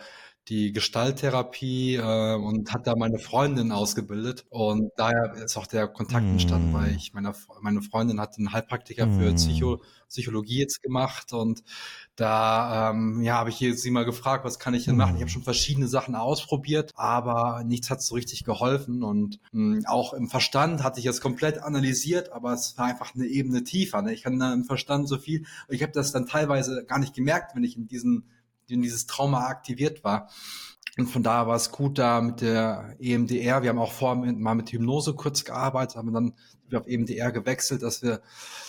die 0.47 0.71
Gestalttherapie 0.73 1.95
äh, 1.95 2.35
und 2.35 2.71
hat 2.73 2.85
da 2.85 2.95
meine 2.95 3.17
Freundin 3.17 3.71
ausgebildet 3.71 4.45
und 4.49 4.91
daher 4.95 5.33
ist 5.43 5.57
auch 5.57 5.65
der 5.65 5.87
Kontakt 5.87 6.25
entstanden, 6.25 6.71
Mm. 6.71 6.73
weil 6.73 6.95
ich 6.95 7.13
meine 7.13 7.33
meine 7.61 7.81
Freundin 7.81 8.19
hat 8.19 8.37
einen 8.37 8.53
Heilpraktiker 8.53 9.07
für 9.07 9.31
Mm. 9.31 9.35
Psycho, 9.35 9.81
Psychologie 10.07 10.59
jetzt 10.59 10.83
gemacht 10.83 11.33
und 11.33 11.63
da 12.15 12.91
ähm, 12.91 13.21
ja 13.23 13.35
habe 13.35 13.49
ich 13.49 13.57
sie 13.57 13.91
mal 13.91 14.05
gefragt, 14.05 14.45
was 14.45 14.59
kann 14.59 14.73
ich 14.75 14.85
denn 14.85 14.95
machen? 14.97 15.13
Mm. 15.13 15.15
Ich 15.15 15.21
habe 15.21 15.31
schon 15.31 15.43
verschiedene 15.43 15.87
Sachen 15.87 16.15
ausprobiert, 16.15 16.91
aber 16.95 17.63
nichts 17.65 17.89
hat 17.89 18.03
so 18.03 18.13
richtig 18.15 18.43
geholfen 18.43 19.03
und 19.03 19.39
mh, 19.51 19.89
auch 19.89 20.13
im 20.13 20.29
Verstand 20.29 20.83
hatte 20.83 20.99
ich 20.99 21.07
es 21.07 21.21
komplett 21.21 21.57
analysiert, 21.57 22.31
aber 22.31 22.53
es 22.53 22.77
war 22.77 22.85
einfach 22.85 23.15
eine 23.15 23.25
Ebene 23.25 23.63
tiefer. 23.63 24.01
Ne? 24.03 24.13
Ich 24.13 24.21
kann 24.23 24.37
dann 24.39 24.53
im 24.53 24.63
Verstand 24.63 25.09
so 25.09 25.17
viel, 25.17 25.45
ich 25.69 25.81
habe 25.81 25.91
das 25.91 26.11
dann 26.11 26.27
teilweise 26.27 26.85
gar 26.85 26.99
nicht 26.99 27.15
gemerkt, 27.15 27.55
wenn 27.55 27.63
ich 27.63 27.77
in 27.77 27.87
diesen 27.87 28.25
dieses 28.67 29.05
Trauma 29.07 29.47
aktiviert 29.47 30.03
war. 30.03 30.29
Und 30.97 31.07
von 31.07 31.23
daher 31.23 31.47
war 31.47 31.55
es 31.57 31.71
gut 31.71 31.97
da 31.97 32.21
mit 32.21 32.39
der 32.39 32.95
EMDR. 32.99 33.61
Wir 33.63 33.69
haben 33.69 33.79
auch 33.79 33.91
vorher 33.91 34.23
mit, 34.23 34.39
mal 34.39 34.55
mit 34.55 34.69
Hypnose 34.71 35.13
kurz 35.13 35.43
gearbeitet, 35.43 35.97
haben 35.97 36.13
dann 36.13 36.33
auf 36.73 36.87
EMDR 36.87 37.31
gewechselt, 37.31 37.83
dass 37.83 38.01
wir, 38.01 38.21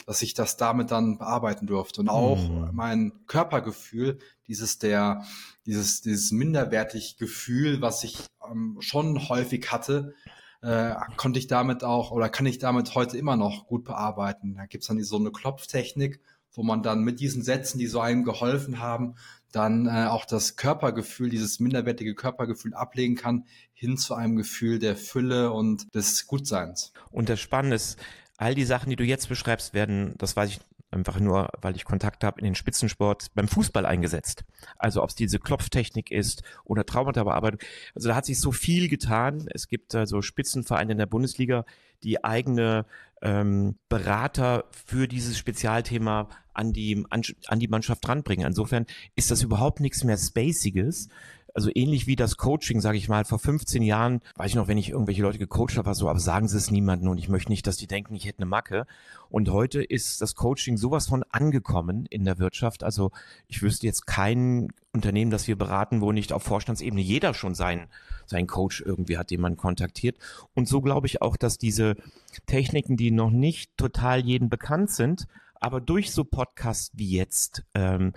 dass 0.07 0.23
ich 0.23 0.35
das 0.35 0.57
damit 0.57 0.91
dann 0.91 1.19
bearbeiten 1.19 1.67
durfte. 1.67 2.01
Und 2.01 2.09
auch 2.09 2.49
Mhm. 2.49 2.71
mein 2.73 3.13
Körpergefühl, 3.27 4.19
dieses 4.49 4.79
der, 4.79 5.25
dieses, 5.67 6.03
dieses 6.03 6.33
minderwertig 6.33 7.17
Gefühl, 7.17 7.81
was 7.81 8.03
ich 8.05 8.19
ähm, 8.51 8.77
schon 8.81 9.29
häufig 9.29 9.71
hatte, 9.71 10.15
äh, 10.63 10.95
konnte 11.17 11.39
ich 11.39 11.47
damit 11.47 11.85
auch 11.85 12.11
oder 12.11 12.29
kann 12.29 12.47
ich 12.47 12.59
damit 12.59 12.95
heute 12.95 13.17
immer 13.19 13.37
noch 13.37 13.67
gut 13.67 13.85
bearbeiten. 13.85 14.55
Da 14.57 14.67
gibt's 14.67 14.89
dann 14.89 14.97
die, 14.97 15.05
so 15.05 15.17
eine 15.17 15.31
Klopftechnik, 15.31 16.21
wo 16.57 16.63
man 16.63 16.83
dann 16.83 17.03
mit 17.03 17.21
diesen 17.21 17.43
Sätzen, 17.43 17.79
die 17.79 17.87
so 17.87 18.01
einem 18.01 18.25
geholfen 18.25 18.81
haben, 18.81 19.15
dann 19.53 19.87
äh, 19.87 20.07
auch 20.07 20.25
das 20.25 20.57
Körpergefühl, 20.57 21.31
dieses 21.31 21.61
minderwertige 21.61 22.15
Körpergefühl 22.15 22.75
ablegen 22.75 23.15
kann, 23.15 23.45
hin 23.73 23.97
zu 23.97 24.15
einem 24.15 24.37
Gefühl 24.37 24.79
der 24.79 24.97
Fülle 24.97 25.53
und 25.53 25.95
des 25.95 26.27
Gutseins. 26.27 26.93
Und 27.11 27.29
das 27.29 27.41
Spannende 27.41 27.77
ist, 27.77 27.99
all 28.37 28.55
die 28.55 28.65
Sachen, 28.65 28.91
die 28.91 28.97
du 28.97 29.05
jetzt 29.05 29.29
beschreibst, 29.29 29.73
werden, 29.73 30.15
das 30.19 30.37
weiß 30.37 30.51
ich 30.51 30.61
einfach 30.91 31.21
nur, 31.21 31.51
weil 31.61 31.77
ich 31.77 31.85
Kontakt 31.85 32.25
habe 32.25 32.41
in 32.41 32.45
den 32.45 32.55
Spitzensport 32.55 33.29
beim 33.35 33.49
Fußball 33.49 33.85
eingesetzt. 33.85 34.45
Also 34.79 35.03
ob 35.03 35.11
es 35.11 35.15
diese 35.15 35.39
Klopftechnik 35.39 36.11
ist 36.11 36.43
oder 36.65 36.87
Traumata-Bearbeitung. 36.87 37.61
Also 37.95 38.09
da 38.09 38.15
hat 38.15 38.25
sich 38.25 38.41
so 38.41 38.53
viel 38.53 38.89
getan. 38.89 39.49
Es 39.53 39.69
gibt 39.69 39.95
also 39.95 40.23
Spitzenvereine 40.23 40.93
in 40.93 40.99
der 40.99 41.07
Bundesliga, 41.07 41.65
die 42.03 42.25
eigene 42.25 42.87
ähm, 43.23 43.77
Berater 43.89 44.65
für 44.71 45.09
dieses 45.09 45.39
Spezialthema 45.39 46.29
an 46.53 46.73
die, 46.73 47.05
an, 47.11 47.23
an 47.49 47.59
die 47.59 47.69
Mannschaft 47.69 48.09
ranbringen. 48.09 48.47
Insofern 48.47 48.87
ist 49.15 49.31
das 49.31 49.43
überhaupt 49.43 49.81
nichts 49.81 50.05
mehr 50.05 50.17
Spaciges. 50.17 51.09
Also 51.57 51.71
ähnlich 51.75 52.07
wie 52.07 52.17
das 52.17 52.37
Coaching, 52.37 52.83
sage 52.83 52.99
ich 52.99 53.09
mal, 53.09 53.25
vor 53.25 53.39
15 53.39 53.83
Jahren, 53.83 54.21
weiß 54.35 54.51
ich 54.51 54.57
noch, 54.57 54.69
wenn 54.69 54.77
ich 54.77 54.91
irgendwelche 54.91 55.23
Leute 55.23 55.39
gecoacht 55.39 55.79
habe, 55.79 55.87
war 55.87 55.95
so, 55.95 56.07
aber 56.11 56.21
sagen 56.21 56.49
Sie 56.49 56.59
es 56.59 56.71
niemandem 56.71 57.09
und 57.09 57.17
ich 57.17 57.31
möchte 57.31 57.51
nicht, 57.51 57.67
dass 57.67 57.79
die 57.79 57.87
denken, 57.87 58.15
ich 58.15 58.27
hätte 58.27 58.41
eine 58.41 58.47
Macke. 58.47 58.87
Und 59.31 59.49
heute 59.49 59.83
ist 59.83 60.21
das 60.21 60.35
Coaching 60.35 60.77
sowas 60.77 61.09
von 61.09 61.25
angekommen 61.31 62.05
in 62.11 62.27
der 62.27 62.39
Wirtschaft. 62.39 62.85
Also 62.85 63.11
ich 63.49 63.63
wüsste 63.63 63.87
jetzt 63.87 64.07
kein 64.07 64.69
Unternehmen, 64.93 65.31
das 65.31 65.49
wir 65.49 65.57
beraten, 65.57 66.03
wo 66.03 66.13
nicht 66.13 66.35
auf 66.35 66.43
Vorstandsebene 66.43 67.01
jeder 67.01 67.33
schon 67.33 67.55
seinen, 67.55 67.87
seinen 68.27 68.49
Coach 68.49 68.83
irgendwie 68.83 69.17
hat, 69.17 69.31
den 69.31 69.41
man 69.41 69.57
kontaktiert. 69.57 70.19
Und 70.53 70.69
so 70.69 70.83
glaube 70.83 71.07
ich 71.07 71.23
auch, 71.23 71.39
dass 71.39 71.57
diese 71.57 71.97
Techniken, 72.45 72.99
die 72.99 73.11
noch 73.11 73.31
nicht 73.31 73.75
total 73.79 74.21
jedem 74.21 74.51
bekannt 74.51 74.91
sind, 74.91 75.27
aber 75.59 75.81
durch 75.81 76.13
so 76.13 76.23
Podcasts 76.23 76.91
wie 76.93 77.17
jetzt, 77.17 77.65
ähm, 77.73 78.13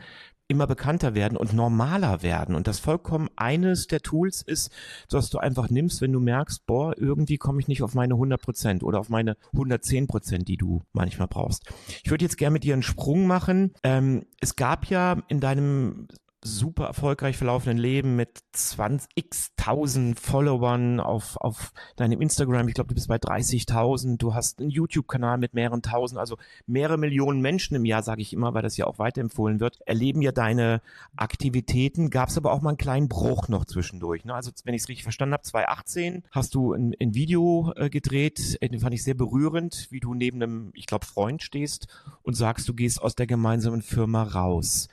immer 0.50 0.68
bekannter 0.68 1.14
werden 1.14 1.38
und 1.38 1.54
normaler 1.54 2.24
werden. 2.24 2.56
Und 2.56 2.68
das 2.68 2.80
vollkommen 2.80 3.30
eines 3.36 3.88
der 3.88 4.02
Tools 4.02 4.42
ist, 4.42 4.72
dass 5.08 5.30
du 5.30 5.38
einfach 5.38 5.70
nimmst, 5.70 6.02
wenn 6.02 6.12
du 6.12 6.20
merkst, 6.20 6.66
boah, 6.66 6.98
irgendwie 6.98 7.38
komme 7.38 7.62
ich 7.62 7.68
nicht 7.68 7.84
auf 7.84 7.94
meine 7.94 8.16
100 8.16 8.42
Prozent 8.42 8.84
oder 8.84 9.00
auf 9.00 9.10
meine 9.10 9.38
110 9.54 10.08
Prozent, 10.08 10.48
die 10.48 10.58
du 10.58 10.82
manchmal 10.92 11.28
brauchst. 11.28 11.72
Ich 12.04 12.10
würde 12.10 12.26
jetzt 12.26 12.38
gerne 12.38 12.54
mit 12.54 12.64
dir 12.64 12.74
einen 12.74 12.84
Sprung 12.84 13.28
machen. 13.28 13.74
Ähm, 13.84 14.26
es 14.42 14.56
gab 14.56 14.88
ja 14.88 15.22
in 15.28 15.40
deinem 15.40 16.08
super 16.42 16.86
erfolgreich 16.86 17.38
verlaufenden 17.38 17.78
Leben 17.78 18.16
mit 18.16 18.40
20 18.54 19.10
x 19.16 19.52
tausend 19.58 20.20
Followern 20.20 21.00
auf, 21.00 21.38
auf 21.38 21.74
deinem 21.98 22.22
Instagram. 22.22 22.68
Ich 22.68 22.76
glaube, 22.76 22.88
du 22.88 22.96
bist 22.96 23.08
bei 23.08 23.18
30.000. 23.18 24.18
Du 24.18 24.34
hast 24.34 24.60
einen 24.60 24.70
YouTube-Kanal 24.70 25.38
mit 25.38 25.54
mehreren 25.54 25.82
tausend, 25.82 26.20
also 26.20 26.38
mehrere 26.66 26.98
Millionen 26.98 27.42
Menschen 27.42 27.76
im 27.76 27.86
Jahr, 27.86 28.04
sage 28.04 28.22
ich 28.22 28.34
immer, 28.34 28.54
weil 28.54 28.62
das 28.62 28.78
ja 28.78 28.88
auch 28.88 29.00
weiterempfohlen 29.00 29.60
wird, 29.60 29.80
erleben 29.86 30.22
ja 30.22 30.32
deine 30.32 30.82
Aktivitäten. 31.16 32.10
Gab 32.10 32.30
es 32.30 32.38
aber 32.38 32.54
auch 32.54 32.62
mal 32.62 32.70
einen 32.70 32.78
kleinen 32.78 33.10
Bruch 33.10 33.50
noch 33.50 33.66
zwischendurch. 33.66 34.24
Ne? 34.24 34.34
Also, 34.34 34.52
wenn 34.64 34.74
ich 34.74 34.84
es 34.84 34.90
richtig 34.90 35.04
verstanden 35.04 35.34
habe, 35.34 35.44
2018 35.44 36.24
hast 36.32 36.56
du 36.56 36.74
ein, 36.74 36.96
ein 37.00 37.14
Video 37.14 37.74
äh, 37.76 37.90
gedreht, 37.90 38.58
äh, 38.62 38.70
den 38.70 38.80
fand 38.80 38.94
ich 38.94 39.04
sehr 39.04 39.16
berührend, 39.16 39.88
wie 39.90 40.00
du 40.00 40.14
neben 40.14 40.42
einem, 40.42 40.72
ich 40.74 40.86
glaube, 40.86 41.06
Freund 41.06 41.44
stehst 41.44 41.88
und 42.24 42.36
sagst, 42.36 42.68
du 42.70 42.74
gehst 42.74 43.02
aus 43.02 43.16
der 43.16 43.28
gemeinsamen 43.28 43.82
Firma 43.82 44.24
raus. 44.24 44.88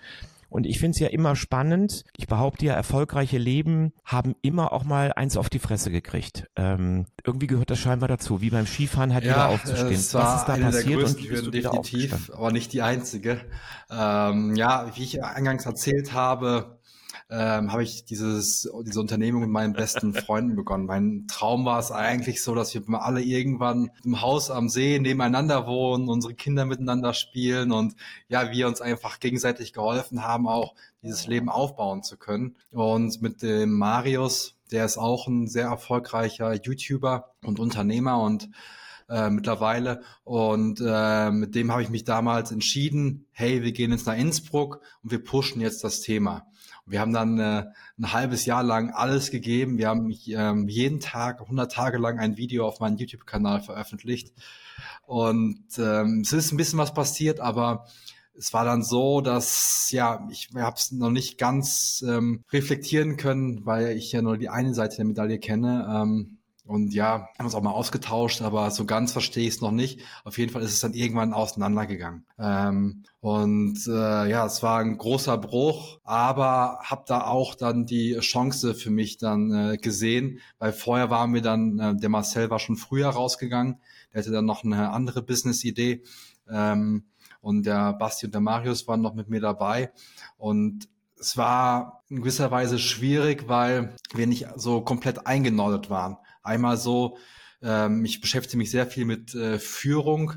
Und 0.48 0.66
ich 0.66 0.78
finde 0.78 0.92
es 0.92 1.00
ja 1.00 1.08
immer 1.08 1.36
spannend. 1.36 2.04
Ich 2.16 2.26
behaupte 2.26 2.66
ja, 2.66 2.74
erfolgreiche 2.74 3.38
Leben 3.38 3.92
haben 4.04 4.34
immer 4.42 4.72
auch 4.72 4.84
mal 4.84 5.12
eins 5.12 5.36
auf 5.36 5.48
die 5.48 5.58
Fresse 5.58 5.90
gekriegt. 5.90 6.46
Ähm, 6.56 7.06
irgendwie 7.24 7.46
gehört 7.46 7.70
das 7.70 7.78
scheinbar 7.78 8.08
dazu, 8.08 8.40
wie 8.40 8.50
beim 8.50 8.66
Skifahren 8.66 9.12
halt 9.12 9.24
ja, 9.24 9.32
wieder 9.32 9.48
aufzustehen. 9.48 9.92
Es 9.92 10.14
war 10.14 10.34
Was 10.34 10.40
ist 10.40 10.46
da 10.46 10.52
eine 10.54 10.64
passiert? 10.66 10.86
Der 10.86 10.96
größten 10.96 11.28
Hürden, 11.28 11.52
definitiv, 11.52 12.30
aber 12.32 12.52
nicht 12.52 12.72
die 12.72 12.82
einzige. 12.82 13.40
Ähm, 13.90 14.54
ja, 14.56 14.90
wie 14.94 15.02
ich 15.02 15.22
eingangs 15.22 15.66
erzählt 15.66 16.12
habe, 16.12 16.78
ähm, 17.28 17.72
habe 17.72 17.82
ich 17.82 18.04
dieses, 18.04 18.70
diese 18.84 19.00
Unternehmung 19.00 19.40
mit 19.42 19.50
meinen 19.50 19.72
besten 19.72 20.14
Freunden 20.14 20.54
begonnen. 20.54 20.86
Mein 20.86 21.26
Traum 21.28 21.64
war 21.64 21.78
es 21.78 21.90
eigentlich 21.90 22.42
so, 22.42 22.54
dass 22.54 22.74
wir 22.74 22.82
alle 23.02 23.20
irgendwann 23.20 23.90
im 24.04 24.20
Haus 24.20 24.50
am 24.50 24.68
See 24.68 24.98
nebeneinander 24.98 25.66
wohnen, 25.66 26.08
unsere 26.08 26.34
Kinder 26.34 26.64
miteinander 26.64 27.14
spielen 27.14 27.72
und 27.72 27.96
ja, 28.28 28.52
wir 28.52 28.68
uns 28.68 28.80
einfach 28.80 29.18
gegenseitig 29.18 29.72
geholfen 29.72 30.22
haben, 30.22 30.46
auch 30.46 30.74
dieses 31.02 31.26
Leben 31.26 31.48
aufbauen 31.48 32.02
zu 32.04 32.16
können. 32.16 32.56
Und 32.70 33.20
mit 33.20 33.42
dem 33.42 33.72
Marius, 33.72 34.54
der 34.70 34.84
ist 34.84 34.98
auch 34.98 35.26
ein 35.26 35.48
sehr 35.48 35.66
erfolgreicher 35.66 36.54
YouTuber 36.54 37.34
und 37.44 37.58
Unternehmer 37.58 38.20
und 38.20 38.50
äh, 39.08 39.30
mittlerweile. 39.30 40.02
Und 40.24 40.80
äh, 40.84 41.30
mit 41.30 41.54
dem 41.54 41.72
habe 41.72 41.82
ich 41.82 41.88
mich 41.88 42.04
damals 42.04 42.52
entschieden, 42.52 43.26
hey, 43.32 43.62
wir 43.62 43.72
gehen 43.72 43.92
jetzt 43.92 44.06
nach 44.06 44.16
Innsbruck 44.16 44.80
und 45.02 45.10
wir 45.10 45.22
pushen 45.22 45.60
jetzt 45.60 45.82
das 45.84 46.00
Thema. 46.00 46.46
Wir 46.86 47.00
haben 47.00 47.12
dann 47.12 47.38
äh, 47.38 47.64
ein 47.98 48.12
halbes 48.12 48.46
Jahr 48.46 48.62
lang 48.62 48.90
alles 48.90 49.30
gegeben. 49.30 49.76
Wir 49.76 49.88
haben 49.88 50.16
ähm, 50.28 50.68
jeden 50.68 51.00
Tag, 51.00 51.40
100 51.40 51.70
Tage 51.70 51.98
lang 51.98 52.18
ein 52.18 52.36
Video 52.36 52.66
auf 52.66 52.78
meinem 52.78 52.96
YouTube-Kanal 52.96 53.60
veröffentlicht. 53.60 54.32
Und 55.04 55.64
ähm, 55.78 56.20
es 56.20 56.32
ist 56.32 56.52
ein 56.52 56.56
bisschen 56.56 56.78
was 56.78 56.94
passiert, 56.94 57.40
aber 57.40 57.86
es 58.38 58.52
war 58.52 58.64
dann 58.64 58.82
so, 58.82 59.20
dass 59.20 59.90
ja, 59.90 60.26
ich 60.30 60.50
habe 60.54 60.76
es 60.76 60.92
noch 60.92 61.10
nicht 61.10 61.38
ganz 61.38 62.04
ähm, 62.06 62.44
reflektieren 62.52 63.16
können, 63.16 63.64
weil 63.66 63.96
ich 63.96 64.12
ja 64.12 64.22
nur 64.22 64.36
die 64.36 64.48
eine 64.48 64.74
Seite 64.74 64.96
der 64.96 65.06
Medaille 65.06 65.38
kenne. 65.38 65.86
Ähm, 65.90 66.38
und 66.66 66.92
ja, 66.92 67.28
haben 67.38 67.46
uns 67.46 67.54
auch 67.54 67.62
mal 67.62 67.70
ausgetauscht, 67.70 68.42
aber 68.42 68.70
so 68.70 68.84
ganz 68.84 69.12
verstehe 69.12 69.46
ich 69.46 69.54
es 69.54 69.60
noch 69.60 69.70
nicht. 69.70 70.00
Auf 70.24 70.36
jeden 70.38 70.52
Fall 70.52 70.62
ist 70.62 70.72
es 70.72 70.80
dann 70.80 70.94
irgendwann 70.94 71.32
auseinandergegangen. 71.32 72.26
Ähm, 72.38 73.04
und 73.20 73.86
äh, 73.86 74.28
ja, 74.28 74.46
es 74.46 74.62
war 74.62 74.80
ein 74.80 74.98
großer 74.98 75.38
Bruch, 75.38 76.00
aber 76.02 76.80
habe 76.82 77.04
da 77.06 77.22
auch 77.26 77.54
dann 77.54 77.86
die 77.86 78.18
Chance 78.18 78.74
für 78.74 78.90
mich 78.90 79.18
dann 79.18 79.52
äh, 79.52 79.76
gesehen, 79.76 80.40
weil 80.58 80.72
vorher 80.72 81.08
waren 81.08 81.32
wir 81.34 81.42
dann, 81.42 81.78
äh, 81.78 81.96
der 81.96 82.08
Marcel 82.08 82.50
war 82.50 82.58
schon 82.58 82.76
früher 82.76 83.08
rausgegangen, 83.08 83.80
der 84.12 84.22
hatte 84.22 84.32
dann 84.32 84.46
noch 84.46 84.64
eine 84.64 84.90
andere 84.90 85.22
Business-Idee. 85.22 86.02
Ähm, 86.50 87.04
und 87.40 87.64
der 87.64 87.92
Basti 87.92 88.26
und 88.26 88.34
der 88.34 88.40
Marius 88.40 88.88
waren 88.88 89.02
noch 89.02 89.14
mit 89.14 89.28
mir 89.28 89.40
dabei. 89.40 89.92
Und 90.36 90.88
es 91.18 91.36
war 91.36 92.02
in 92.08 92.18
gewisser 92.18 92.50
Weise 92.50 92.78
schwierig, 92.78 93.48
weil 93.48 93.94
wir 94.14 94.26
nicht 94.26 94.48
so 94.56 94.80
komplett 94.80 95.26
eingenordet 95.26 95.88
waren. 95.88 96.16
Einmal 96.46 96.76
so, 96.76 97.18
ähm, 97.62 98.04
ich 98.04 98.20
beschäftige 98.20 98.58
mich 98.58 98.70
sehr 98.70 98.86
viel 98.86 99.04
mit 99.04 99.34
äh, 99.34 99.58
Führung. 99.58 100.34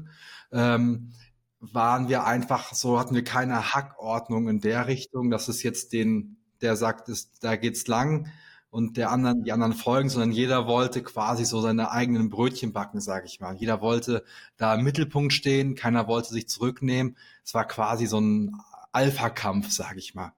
Ähm, 0.51 1.13
waren 1.59 2.07
wir 2.07 2.25
einfach 2.25 2.73
so, 2.73 2.99
hatten 2.99 3.15
wir 3.15 3.23
keine 3.23 3.73
Hackordnung 3.73 4.47
in 4.47 4.61
der 4.61 4.87
Richtung, 4.87 5.29
dass 5.29 5.47
es 5.47 5.61
jetzt 5.63 5.93
den, 5.93 6.37
der 6.61 6.75
sagt, 6.75 7.09
ist, 7.09 7.43
da 7.43 7.55
geht's 7.55 7.87
lang 7.87 8.31
und 8.69 8.97
der 8.97 9.11
anderen, 9.11 9.43
die 9.43 9.51
anderen 9.51 9.73
folgen, 9.73 10.09
sondern 10.09 10.31
jeder 10.31 10.67
wollte 10.67 11.03
quasi 11.03 11.43
so 11.43 11.59
seine 11.59 11.91
eigenen 11.91 12.29
Brötchen 12.29 12.71
backen, 12.71 13.01
sage 13.01 13.25
ich 13.25 13.39
mal. 13.39 13.55
Jeder 13.55 13.81
wollte 13.81 14.23
da 14.57 14.75
im 14.75 14.83
Mittelpunkt 14.83 15.33
stehen, 15.33 15.75
keiner 15.75 16.07
wollte 16.07 16.29
sich 16.29 16.47
zurücknehmen. 16.47 17.17
Es 17.43 17.53
war 17.53 17.65
quasi 17.65 18.05
so 18.05 18.19
ein 18.19 18.55
Alpha-Kampf, 18.91 19.71
sage 19.71 19.99
ich 19.99 20.15
mal. 20.15 20.33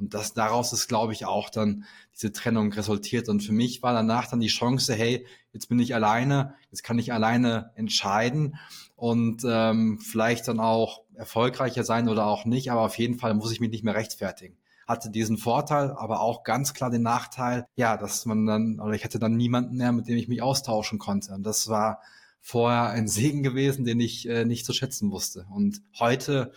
Und 0.00 0.14
das 0.14 0.32
daraus 0.34 0.72
ist, 0.72 0.88
glaube 0.88 1.12
ich, 1.12 1.26
auch 1.26 1.50
dann 1.50 1.84
diese 2.14 2.32
Trennung 2.32 2.72
resultiert. 2.72 3.28
Und 3.28 3.42
für 3.42 3.52
mich 3.52 3.82
war 3.82 3.92
danach 3.92 4.28
dann 4.28 4.40
die 4.40 4.48
Chance, 4.48 4.94
hey, 4.94 5.26
jetzt 5.52 5.68
bin 5.68 5.78
ich 5.78 5.94
alleine, 5.94 6.54
jetzt 6.70 6.82
kann 6.82 6.98
ich 6.98 7.12
alleine 7.12 7.70
entscheiden 7.74 8.56
und 8.96 9.42
ähm, 9.46 9.98
vielleicht 9.98 10.48
dann 10.48 10.60
auch 10.60 11.02
erfolgreicher 11.14 11.84
sein 11.84 12.08
oder 12.08 12.26
auch 12.26 12.44
nicht, 12.44 12.70
aber 12.70 12.82
auf 12.82 12.98
jeden 12.98 13.18
Fall 13.18 13.34
muss 13.34 13.52
ich 13.52 13.60
mich 13.60 13.70
nicht 13.70 13.84
mehr 13.84 13.94
rechtfertigen. 13.94 14.56
Hatte 14.86 15.10
diesen 15.10 15.38
Vorteil, 15.38 15.92
aber 15.92 16.20
auch 16.20 16.42
ganz 16.42 16.74
klar 16.74 16.90
den 16.90 17.02
Nachteil, 17.02 17.66
ja, 17.76 17.96
dass 17.96 18.26
man 18.26 18.46
dann, 18.46 18.80
oder 18.80 18.94
ich 18.94 19.04
hatte 19.04 19.18
dann 19.18 19.36
niemanden 19.36 19.76
mehr, 19.76 19.92
mit 19.92 20.08
dem 20.08 20.16
ich 20.16 20.28
mich 20.28 20.42
austauschen 20.42 20.98
konnte. 20.98 21.32
Und 21.32 21.44
das 21.44 21.68
war 21.68 22.00
vorher 22.40 22.88
ein 22.88 23.06
Segen 23.06 23.42
gewesen, 23.42 23.84
den 23.84 24.00
ich 24.00 24.28
äh, 24.28 24.44
nicht 24.44 24.66
zu 24.66 24.72
schätzen 24.72 25.10
wusste. 25.10 25.46
Und 25.50 25.82
heute 25.98 26.52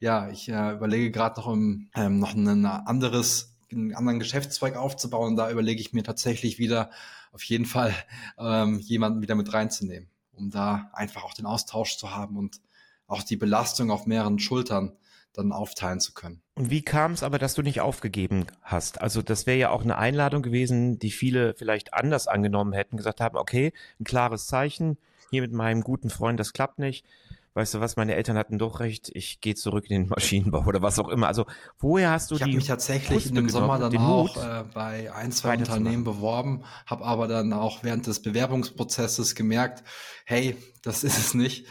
ja, 0.00 0.30
ich 0.30 0.48
äh, 0.48 0.72
überlege 0.72 1.10
gerade 1.10 1.38
noch, 1.40 1.46
um 1.46 1.88
ähm, 1.94 2.18
noch 2.18 2.34
ein 2.34 2.66
anderes, 2.66 3.54
einen 3.70 3.94
anderen 3.94 4.18
Geschäftszweig 4.18 4.76
aufzubauen. 4.76 5.36
Da 5.36 5.50
überlege 5.50 5.80
ich 5.80 5.92
mir 5.92 6.02
tatsächlich 6.02 6.58
wieder 6.58 6.90
auf 7.32 7.44
jeden 7.44 7.66
Fall 7.66 7.94
ähm, 8.38 8.78
jemanden 8.80 9.22
wieder 9.22 9.34
mit 9.34 9.52
reinzunehmen, 9.52 10.08
um 10.32 10.50
da 10.50 10.90
einfach 10.94 11.22
auch 11.22 11.34
den 11.34 11.46
Austausch 11.46 11.96
zu 11.96 12.14
haben 12.14 12.36
und 12.36 12.60
auch 13.06 13.22
die 13.22 13.36
Belastung 13.36 13.90
auf 13.90 14.06
mehreren 14.06 14.38
Schultern 14.38 14.96
dann 15.32 15.52
aufteilen 15.52 16.00
zu 16.00 16.12
können. 16.12 16.42
Und 16.54 16.70
wie 16.70 16.82
kam 16.82 17.12
es 17.12 17.22
aber, 17.22 17.38
dass 17.38 17.54
du 17.54 17.62
nicht 17.62 17.80
aufgegeben 17.80 18.46
hast? 18.62 19.00
Also 19.00 19.22
das 19.22 19.46
wäre 19.46 19.58
ja 19.58 19.70
auch 19.70 19.82
eine 19.82 19.96
Einladung 19.96 20.42
gewesen, 20.42 20.98
die 20.98 21.12
viele 21.12 21.54
vielleicht 21.54 21.94
anders 21.94 22.26
angenommen 22.26 22.72
hätten, 22.72 22.96
gesagt 22.96 23.20
haben, 23.20 23.36
okay, 23.36 23.72
ein 24.00 24.04
klares 24.04 24.46
Zeichen, 24.46 24.98
hier 25.30 25.42
mit 25.42 25.52
meinem 25.52 25.82
guten 25.82 26.10
Freund, 26.10 26.40
das 26.40 26.52
klappt 26.52 26.80
nicht 26.80 27.04
weißt 27.54 27.74
du 27.74 27.80
was, 27.80 27.96
meine 27.96 28.14
Eltern 28.14 28.36
hatten 28.36 28.58
doch 28.58 28.80
recht, 28.80 29.10
ich 29.14 29.40
gehe 29.40 29.54
zurück 29.54 29.86
in 29.88 30.02
den 30.02 30.08
Maschinenbau 30.08 30.64
oder 30.66 30.82
was 30.82 30.98
auch 30.98 31.08
immer. 31.08 31.26
Also 31.26 31.46
woher 31.78 32.10
hast 32.10 32.30
du 32.30 32.36
ich 32.36 32.42
die? 32.42 32.44
Ich 32.44 32.50
habe 32.50 32.56
mich 32.56 32.66
tatsächlich 32.66 33.26
in 33.26 33.34
dem 33.34 33.48
Sommer 33.48 33.78
dann 33.78 33.96
auch 33.98 34.36
äh, 34.36 34.64
bei 34.72 35.12
ein, 35.12 35.32
zwei 35.32 35.56
Unternehmen 35.56 36.04
beworben, 36.04 36.64
habe 36.86 37.04
aber 37.04 37.28
dann 37.28 37.52
auch 37.52 37.82
während 37.82 38.06
des 38.06 38.22
Bewerbungsprozesses 38.22 39.34
gemerkt, 39.34 39.82
hey, 40.24 40.56
das 40.82 41.04
ist 41.04 41.18
es 41.18 41.34
nicht. 41.34 41.66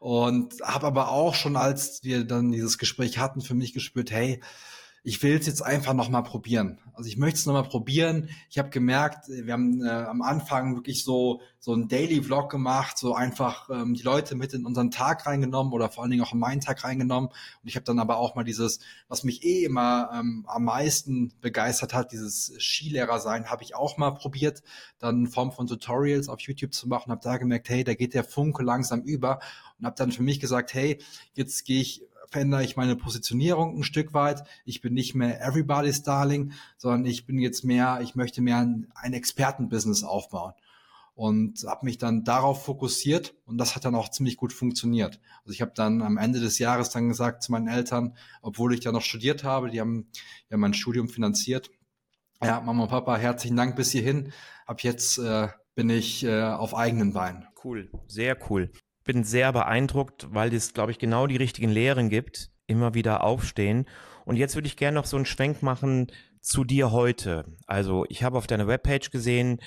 Und 0.00 0.54
habe 0.62 0.86
aber 0.86 1.10
auch 1.10 1.34
schon, 1.34 1.56
als 1.56 2.02
wir 2.02 2.24
dann 2.24 2.52
dieses 2.52 2.78
Gespräch 2.78 3.18
hatten, 3.18 3.42
für 3.42 3.54
mich 3.54 3.74
gespürt, 3.74 4.10
hey, 4.10 4.40
ich 5.02 5.22
will 5.22 5.36
es 5.36 5.46
jetzt 5.46 5.62
einfach 5.62 5.94
nochmal 5.94 6.22
probieren. 6.22 6.78
Also 6.92 7.08
ich 7.08 7.16
möchte 7.16 7.38
es 7.38 7.46
nochmal 7.46 7.64
probieren. 7.64 8.28
Ich 8.50 8.58
habe 8.58 8.70
gemerkt, 8.70 9.28
wir 9.28 9.52
haben 9.52 9.82
äh, 9.82 9.88
am 9.88 10.20
Anfang 10.22 10.76
wirklich 10.76 11.04
so 11.04 11.40
so 11.62 11.74
einen 11.74 11.88
Daily 11.88 12.22
Vlog 12.22 12.50
gemacht, 12.50 12.96
so 12.96 13.14
einfach 13.14 13.68
ähm, 13.68 13.92
die 13.92 14.02
Leute 14.02 14.34
mit 14.34 14.54
in 14.54 14.64
unseren 14.64 14.90
Tag 14.90 15.26
reingenommen 15.26 15.74
oder 15.74 15.90
vor 15.90 16.02
allen 16.02 16.10
Dingen 16.10 16.22
auch 16.22 16.32
in 16.32 16.38
meinen 16.38 16.62
Tag 16.62 16.84
reingenommen. 16.84 17.28
Und 17.28 17.68
ich 17.68 17.76
habe 17.76 17.84
dann 17.84 17.98
aber 17.98 18.16
auch 18.16 18.34
mal 18.34 18.44
dieses, 18.44 18.80
was 19.08 19.24
mich 19.24 19.44
eh 19.44 19.64
immer 19.64 20.10
ähm, 20.14 20.46
am 20.48 20.64
meisten 20.64 21.34
begeistert 21.42 21.92
hat, 21.92 22.12
dieses 22.12 22.54
Skilehrer 22.58 23.20
sein, 23.20 23.50
habe 23.50 23.62
ich 23.62 23.74
auch 23.74 23.98
mal 23.98 24.10
probiert, 24.10 24.62
dann 24.98 25.20
in 25.20 25.26
Form 25.26 25.52
von 25.52 25.66
Tutorials 25.66 26.30
auf 26.30 26.40
YouTube 26.40 26.72
zu 26.72 26.88
machen. 26.88 27.10
Habe 27.10 27.20
da 27.22 27.36
gemerkt, 27.36 27.68
hey, 27.68 27.84
da 27.84 27.92
geht 27.92 28.14
der 28.14 28.24
Funke 28.24 28.62
langsam 28.62 29.02
über 29.02 29.40
und 29.78 29.84
habe 29.84 29.96
dann 29.96 30.12
für 30.12 30.22
mich 30.22 30.40
gesagt, 30.40 30.72
hey, 30.72 30.98
jetzt 31.34 31.66
gehe 31.66 31.82
ich 31.82 32.02
verändere 32.30 32.64
ich 32.64 32.76
meine 32.76 32.96
Positionierung 32.96 33.76
ein 33.76 33.82
Stück 33.82 34.14
weit. 34.14 34.44
Ich 34.64 34.80
bin 34.80 34.94
nicht 34.94 35.14
mehr 35.14 35.40
everybody's 35.42 36.02
darling, 36.02 36.52
sondern 36.78 37.04
ich 37.04 37.26
bin 37.26 37.38
jetzt 37.38 37.64
mehr, 37.64 38.00
ich 38.02 38.14
möchte 38.14 38.40
mehr 38.40 38.58
ein, 38.58 38.86
ein 38.94 39.12
Expertenbusiness 39.12 40.04
aufbauen 40.04 40.54
und 41.14 41.64
habe 41.66 41.84
mich 41.84 41.98
dann 41.98 42.24
darauf 42.24 42.64
fokussiert 42.64 43.34
und 43.44 43.58
das 43.58 43.74
hat 43.74 43.84
dann 43.84 43.94
auch 43.94 44.08
ziemlich 44.08 44.36
gut 44.36 44.52
funktioniert. 44.52 45.20
Also 45.40 45.52
ich 45.52 45.60
habe 45.60 45.72
dann 45.74 46.02
am 46.02 46.16
Ende 46.16 46.40
des 46.40 46.58
Jahres 46.58 46.90
dann 46.90 47.08
gesagt 47.08 47.42
zu 47.42 47.52
meinen 47.52 47.68
Eltern, 47.68 48.16
obwohl 48.42 48.72
ich 48.72 48.84
ja 48.84 48.92
noch 48.92 49.02
studiert 49.02 49.44
habe, 49.44 49.68
die 49.68 49.80
haben 49.80 50.06
ja 50.48 50.56
mein 50.56 50.72
Studium 50.72 51.08
finanziert. 51.08 51.70
Ja, 52.42 52.60
Mama 52.60 52.84
und 52.84 52.88
Papa, 52.88 53.16
herzlichen 53.16 53.56
Dank 53.56 53.76
bis 53.76 53.90
hierhin. 53.90 54.32
Ab 54.64 54.82
jetzt 54.82 55.18
äh, 55.18 55.48
bin 55.74 55.90
ich 55.90 56.24
äh, 56.24 56.42
auf 56.42 56.74
eigenen 56.74 57.12
Beinen. 57.12 57.46
Cool, 57.62 57.90
sehr 58.06 58.38
cool 58.48 58.70
bin 59.12 59.24
sehr 59.24 59.52
beeindruckt, 59.52 60.28
weil 60.30 60.54
es, 60.54 60.72
glaube 60.72 60.92
ich, 60.92 61.00
genau 61.00 61.26
die 61.26 61.36
richtigen 61.36 61.68
Lehren 61.68 62.10
gibt 62.10 62.52
immer 62.68 62.94
wieder 62.94 63.24
aufstehen. 63.24 63.86
Und 64.24 64.36
jetzt 64.36 64.54
würde 64.54 64.68
ich 64.68 64.76
gerne 64.76 64.94
noch 64.94 65.04
so 65.04 65.16
einen 65.16 65.26
Schwenk 65.26 65.64
machen 65.64 66.12
zu 66.40 66.62
dir 66.62 66.92
heute. 66.92 67.44
Also 67.66 68.06
ich 68.08 68.22
habe 68.22 68.38
auf 68.38 68.46
deiner 68.46 68.68
Webpage 68.68 69.10
gesehen, 69.10 69.60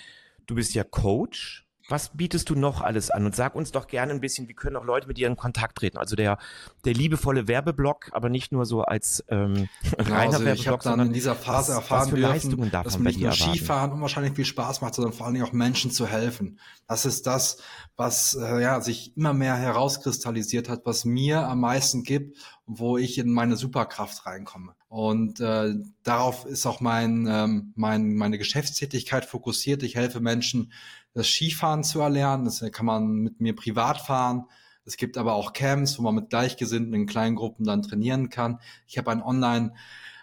du 0.48 0.56
bist 0.56 0.74
ja 0.76 0.86
Coach 0.86 1.63
was 1.90 2.10
bietest 2.16 2.50
du 2.50 2.56
noch 2.56 2.82
alles 2.82 3.12
an? 3.12 3.26
Und 3.26 3.36
sag 3.36 3.56
uns 3.56 3.72
doch 3.72 3.88
gerne 3.88 4.14
ein 4.14 4.22
bisschen, 4.22 4.48
wie 4.48 4.54
können 4.54 4.78
auch 4.78 4.86
Leute 4.86 5.08
mit 5.08 5.18
dir 5.18 5.28
in 5.28 5.36
Kontakt 5.36 5.78
treten? 5.78 5.98
Also 5.98 6.16
der, 6.16 6.38
der 6.86 6.94
liebevolle 6.94 7.48
Werbeblock, 7.48 8.10
aber 8.14 8.30
nicht 8.30 8.52
nur 8.52 8.66
so 8.66 8.84
als 8.84 9.24
ähm, 9.28 9.68
genau, 9.98 10.10
reiner 10.10 10.34
also 10.34 10.46
Werbeblock, 10.46 10.84
sondern 10.84 11.08
in 11.08 11.14
dieser 11.14 11.36
Phase 11.36 11.74
was, 11.74 11.78
erfahren 11.78 12.02
was 12.02 12.10
für 12.10 12.16
dürfen, 12.16 12.32
Leistungen 12.32 12.72
darf 12.72 12.84
dass 12.86 12.98
man 12.98 13.08
nicht 13.08 13.20
nur 13.20 13.34
Skifahren 13.34 13.92
unwahrscheinlich 13.92 14.34
viel 14.34 14.46
Spaß 14.46 14.82
macht, 14.82 14.96
sondern 14.96 15.14
vor 15.14 15.26
allen 15.26 15.36
Dingen 15.36 15.46
auch 15.46 15.52
Menschen 15.52 15.92
zu 15.92 16.08
helfen. 16.08 16.60
Das 16.88 17.06
ist 17.06 17.28
das, 17.28 17.58
was 17.98 18.36
äh, 18.36 18.62
ja 18.62 18.80
sich 18.82 19.16
immer 19.18 19.34
mehr 19.34 19.56
herauskristallisiert 19.56 20.70
hat, 20.70 20.86
was 20.86 21.06
mir 21.06 21.48
am 21.48 21.60
meisten 21.60 22.04
gibt, 22.04 22.38
wo 22.66 22.98
ich 22.98 23.18
in 23.18 23.30
meine 23.32 23.58
Superkraft 23.58 24.26
reinkomme. 24.26 24.74
Und 24.88 25.40
äh, 25.40 25.74
darauf 26.04 26.46
ist 26.46 26.66
auch 26.66 26.80
mein, 26.80 27.28
ähm, 27.28 27.74
mein 27.76 28.14
meine 28.14 28.38
Geschäftstätigkeit 28.38 29.26
fokussiert. 29.26 29.84
Ich 29.84 29.96
helfe 29.96 30.20
Menschen 30.20 30.72
das 31.14 31.28
Skifahren 31.28 31.84
zu 31.84 32.02
erlernen. 32.02 32.46
Das 32.46 32.64
kann 32.72 32.86
man 32.86 33.08
mit 33.08 33.40
mir 33.42 33.56
privat 33.56 34.02
fahren. 34.02 34.46
Es 34.86 34.98
gibt 34.98 35.18
aber 35.18 35.34
auch 35.34 35.54
Camps, 35.54 35.98
wo 35.98 36.04
man 36.04 36.16
mit 36.16 36.30
Gleichgesinnten 36.30 36.94
in 36.94 37.06
kleinen 37.06 37.36
Gruppen 37.36 37.66
dann 37.66 37.84
trainieren 37.84 38.30
kann. 38.30 38.60
Ich 38.88 38.98
habe 38.98 39.12
ein 39.12 39.22
Online 39.22 39.74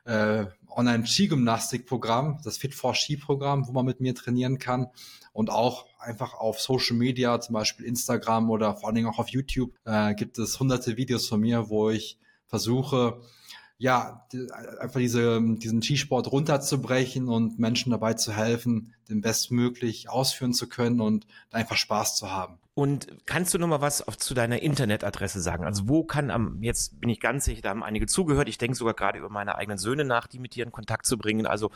äh, 0.04 0.46
Online 0.68 1.06
Skigymnastikprogramm, 1.06 2.40
das 2.44 2.58
Fit 2.58 2.74
for 2.74 2.94
Ski 2.94 3.16
Programm, 3.16 3.66
wo 3.66 3.72
man 3.72 3.84
mit 3.84 4.00
mir 4.00 4.14
trainieren 4.14 4.58
kann 4.58 4.86
und 5.32 5.50
auch 5.50 5.86
einfach 5.98 6.34
auf 6.34 6.60
Social 6.60 6.96
Media, 6.96 7.40
zum 7.40 7.54
Beispiel 7.54 7.86
Instagram 7.86 8.50
oder 8.50 8.76
vor 8.76 8.86
allen 8.86 8.94
Dingen 8.94 9.08
auch 9.08 9.18
auf 9.18 9.28
YouTube, 9.28 9.74
äh, 9.84 10.14
gibt 10.14 10.38
es 10.38 10.58
hunderte 10.58 10.96
Videos 10.96 11.28
von 11.28 11.40
mir, 11.40 11.68
wo 11.68 11.90
ich 11.90 12.18
versuche, 12.46 13.20
ja, 13.80 14.26
einfach 14.78 15.00
diese, 15.00 15.40
diesen 15.56 15.80
Skisport 15.82 16.30
runterzubrechen 16.30 17.28
und 17.28 17.58
Menschen 17.58 17.90
dabei 17.90 18.12
zu 18.12 18.30
helfen, 18.30 18.92
den 19.08 19.22
bestmöglich 19.22 20.10
ausführen 20.10 20.52
zu 20.52 20.68
können 20.68 21.00
und 21.00 21.26
einfach 21.50 21.76
Spaß 21.76 22.14
zu 22.14 22.30
haben. 22.30 22.58
Und 22.80 23.08
kannst 23.26 23.52
du 23.52 23.58
noch 23.58 23.66
mal 23.66 23.82
was 23.82 24.00
auf, 24.08 24.16
zu 24.16 24.32
deiner 24.32 24.62
Internetadresse 24.62 25.38
sagen? 25.42 25.64
Also 25.64 25.86
wo 25.86 26.02
kann 26.02 26.30
am, 26.30 26.62
jetzt 26.62 26.98
bin 26.98 27.10
ich 27.10 27.20
ganz 27.20 27.44
sicher, 27.44 27.60
da 27.60 27.68
haben 27.68 27.82
einige 27.82 28.06
zugehört. 28.06 28.48
Ich 28.48 28.56
denke 28.56 28.74
sogar 28.74 28.94
gerade 28.94 29.18
über 29.18 29.28
meine 29.28 29.56
eigenen 29.56 29.76
Söhne 29.76 30.06
nach, 30.06 30.26
die 30.26 30.38
mit 30.38 30.54
dir 30.54 30.64
in 30.64 30.72
Kontakt 30.72 31.04
zu 31.04 31.18
bringen. 31.18 31.44
Also 31.44 31.70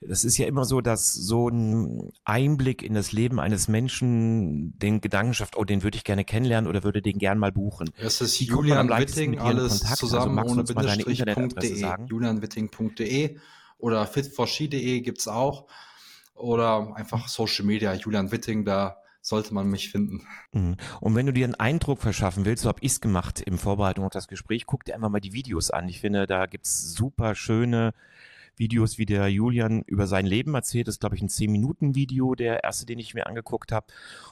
das 0.00 0.24
ist 0.24 0.38
ja 0.38 0.48
immer 0.48 0.64
so, 0.64 0.80
dass 0.80 1.14
so 1.14 1.48
ein 1.48 2.10
Einblick 2.24 2.82
in 2.82 2.94
das 2.94 3.12
Leben 3.12 3.38
eines 3.38 3.68
Menschen 3.68 4.76
den 4.76 5.00
Gedanken 5.00 5.34
schafft, 5.34 5.56
oh, 5.56 5.62
den 5.62 5.84
würde 5.84 5.96
ich 5.96 6.02
gerne 6.02 6.24
kennenlernen 6.24 6.68
oder 6.68 6.82
würde 6.82 7.00
den 7.00 7.18
gern 7.20 7.38
mal 7.38 7.52
buchen. 7.52 7.92
Es 7.96 8.20
ist 8.20 8.40
Julian 8.40 8.88
Witting, 8.88 9.38
alles 9.38 9.84
also 9.84 9.94
zusammen 9.94 10.36
also 10.36 10.52
ohne 10.52 10.64
Bindestrich.de, 10.64 12.08
julianwitting.de 12.08 13.38
oder 13.78 14.04
fitforski.de 14.04 15.00
gibt's 15.02 15.28
auch 15.28 15.68
oder 16.34 16.96
einfach 16.96 17.28
Social 17.28 17.64
Media, 17.64 17.94
Julian 17.94 18.32
Witting, 18.32 18.64
da 18.64 18.96
sollte 19.20 19.54
man 19.54 19.68
mich 19.68 19.90
finden. 19.90 20.26
Mhm. 20.52 20.76
Und 21.00 21.14
wenn 21.14 21.26
du 21.26 21.32
dir 21.32 21.44
einen 21.44 21.54
Eindruck 21.54 22.00
verschaffen 22.00 22.44
willst, 22.44 22.62
so 22.62 22.68
habe 22.68 22.80
ich 22.82 22.92
es 22.92 23.00
gemacht 23.00 23.40
im 23.40 23.58
Vorbereitung 23.58 24.04
auf 24.04 24.12
das 24.12 24.28
Gespräch, 24.28 24.66
guck 24.66 24.84
dir 24.84 24.94
einfach 24.94 25.10
mal 25.10 25.20
die 25.20 25.32
Videos 25.32 25.70
an. 25.70 25.88
Ich 25.88 26.00
finde, 26.00 26.26
da 26.26 26.46
gibt's 26.46 26.92
super 26.92 27.34
schöne 27.34 27.92
Videos, 28.60 28.98
wie 28.98 29.06
der 29.06 29.28
Julian 29.28 29.82
über 29.86 30.06
sein 30.06 30.26
Leben 30.26 30.54
erzählt. 30.54 30.86
Das 30.86 30.96
ist, 30.96 31.00
glaube 31.00 31.16
ich, 31.16 31.22
ein 31.22 31.28
10-Minuten-Video, 31.28 32.34
der 32.34 32.62
erste, 32.62 32.86
den 32.86 32.98
ich 32.98 33.14
mir 33.14 33.26
angeguckt 33.26 33.72
habe. 33.72 33.86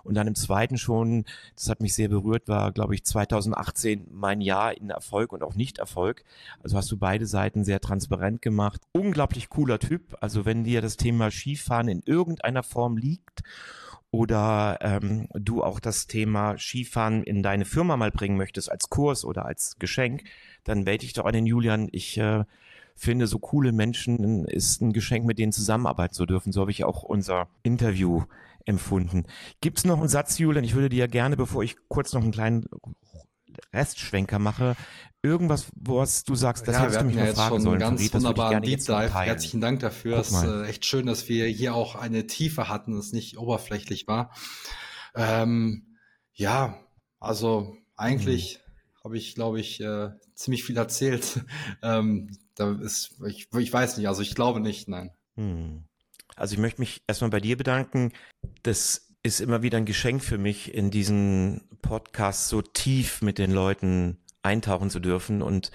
Und 0.05 0.14
dann 0.14 0.26
im 0.26 0.34
zweiten 0.34 0.76
schon, 0.76 1.24
das 1.57 1.68
hat 1.68 1.80
mich 1.80 1.95
sehr 1.95 2.09
berührt, 2.09 2.47
war, 2.47 2.70
glaube 2.72 2.95
ich, 2.95 3.05
2018 3.05 4.07
mein 4.12 4.41
Jahr 4.41 4.76
in 4.76 4.91
Erfolg 4.91 5.32
und 5.32 5.43
auch 5.43 5.55
Nicht-Erfolg. 5.55 6.24
Also 6.62 6.76
hast 6.76 6.93
du 6.93 6.99
beide 6.99 7.26
Seiten 7.26 7.64
sehr 7.64 7.80
transparent 7.80 8.43
gemacht. 8.43 8.82
Unglaublich 8.93 9.49
cooler 9.49 9.78
Typ. 9.78 10.16
Also 10.20 10.45
wenn 10.45 10.62
dir 10.62 10.82
das 10.82 10.97
Thema 10.99 11.30
Skifahren 11.30 11.89
in 11.89 12.03
irgendeiner 12.05 12.62
Form 12.62 12.99
liegt 12.99 13.43
oder 14.11 14.78
ähm, 14.80 15.28
du 15.34 15.62
auch 15.62 15.80
das 15.80 16.06
Thema 16.06 16.56
Skifahren 16.56 17.22
in 17.22 17.42
deine 17.42 17.64
Firma 17.64 17.96
mal 17.96 18.11
bringen 18.11 18.36
möchtest 18.36 18.70
als 18.70 18.88
Kurs 18.88 19.24
oder 19.24 19.44
als 19.44 19.76
Geschenk, 19.78 20.24
dann 20.64 20.84
melde 20.84 21.02
dich 21.02 21.12
doch 21.12 21.26
an 21.26 21.34
den 21.34 21.46
Julian. 21.46 21.88
Ich 21.92 22.16
äh, 22.18 22.44
finde, 22.94 23.26
so 23.26 23.38
coole 23.38 23.72
Menschen 23.72 24.44
ist 24.46 24.80
ein 24.80 24.92
Geschenk, 24.92 25.26
mit 25.26 25.38
denen 25.38 25.52
zusammenarbeiten 25.52 26.14
zu 26.14 26.26
dürfen. 26.26 26.52
So 26.52 26.62
habe 26.62 26.70
ich 26.70 26.84
auch 26.84 27.02
unser 27.02 27.48
Interview 27.62 28.24
empfunden. 28.64 29.24
Gibt 29.61 29.78
es 29.78 29.84
noch 29.84 29.98
einen 29.98 30.09
Satz, 30.09 30.38
Julian? 30.38 30.64
Ich 30.64 30.74
würde 30.74 30.88
dir 30.88 31.09
gerne, 31.09 31.36
bevor 31.36 31.62
ich 31.62 31.76
kurz 31.88 32.12
noch 32.12 32.22
einen 32.22 32.32
kleinen 32.32 32.66
Restschwenker 33.79 34.39
mache, 34.39 34.76
irgendwas, 35.22 35.66
was 35.74 36.24
du 36.24 36.35
sagst, 36.35 36.66
das 36.68 36.74
ja, 36.74 36.83
hättest 36.83 37.01
du 37.01 37.05
mich 37.07 37.16
ja 37.16 37.24
mal 37.24 37.35
fragen 37.35 37.61
sollen. 37.61 37.79
Ganz 37.79 38.01
Farid, 38.01 38.14
wunderbaren 38.14 38.62
Deep 38.62 38.81
Dive. 38.81 39.14
Herzlichen 39.14 39.61
Dank 39.61 39.81
dafür. 39.81 40.18
Es 40.18 40.31
ist 40.31 40.45
äh, 40.45 40.66
echt 40.66 40.85
schön, 40.85 41.07
dass 41.07 41.29
wir 41.29 41.47
hier 41.47 41.74
auch 41.74 41.95
eine 41.95 42.26
Tiefe 42.26 42.68
hatten, 42.68 42.97
es 42.97 43.12
nicht 43.12 43.39
oberflächlich 43.39 44.07
war. 44.07 44.33
Ähm, 45.14 45.97
ja, 46.35 46.79
also 47.18 47.76
eigentlich 47.97 48.55
hm. 48.55 49.05
habe 49.05 49.18
ich, 49.18 49.35
glaube 49.35 49.61
ich, 49.61 49.81
äh, 49.81 50.11
ziemlich 50.35 50.64
viel 50.64 50.76
erzählt. 50.76 51.45
ähm, 51.83 52.37
da 52.55 52.72
ist, 52.72 53.16
ich, 53.26 53.49
ich 53.57 53.72
weiß 53.72 53.97
nicht, 53.97 54.09
also 54.09 54.22
ich 54.22 54.35
glaube 54.35 54.61
nicht, 54.61 54.89
nein. 54.89 55.11
Hm. 55.37 55.85
Also 56.37 56.55
ich 56.55 56.61
möchte 56.61 56.81
mich 56.81 57.03
erstmal 57.09 57.31
bei 57.31 57.41
dir 57.41 57.57
bedanken. 57.57 58.12
Das 58.62 59.07
ist 59.29 59.41
immer 59.41 59.62
wieder 59.62 59.79
ein 59.79 59.85
Geschenk 59.85 60.24
für 60.24 60.39
mich, 60.39 60.74
in 60.74 60.91
diesen 60.91 61.61
Podcast 61.83 62.49
so 62.49 62.62
tief 62.62 63.22
mit 63.22 63.39
den 63.39 63.53
Leuten 63.53 64.18
eintauchen 64.43 64.91
zu 64.91 65.01
dürfen. 65.01 65.43
Und 65.43 65.70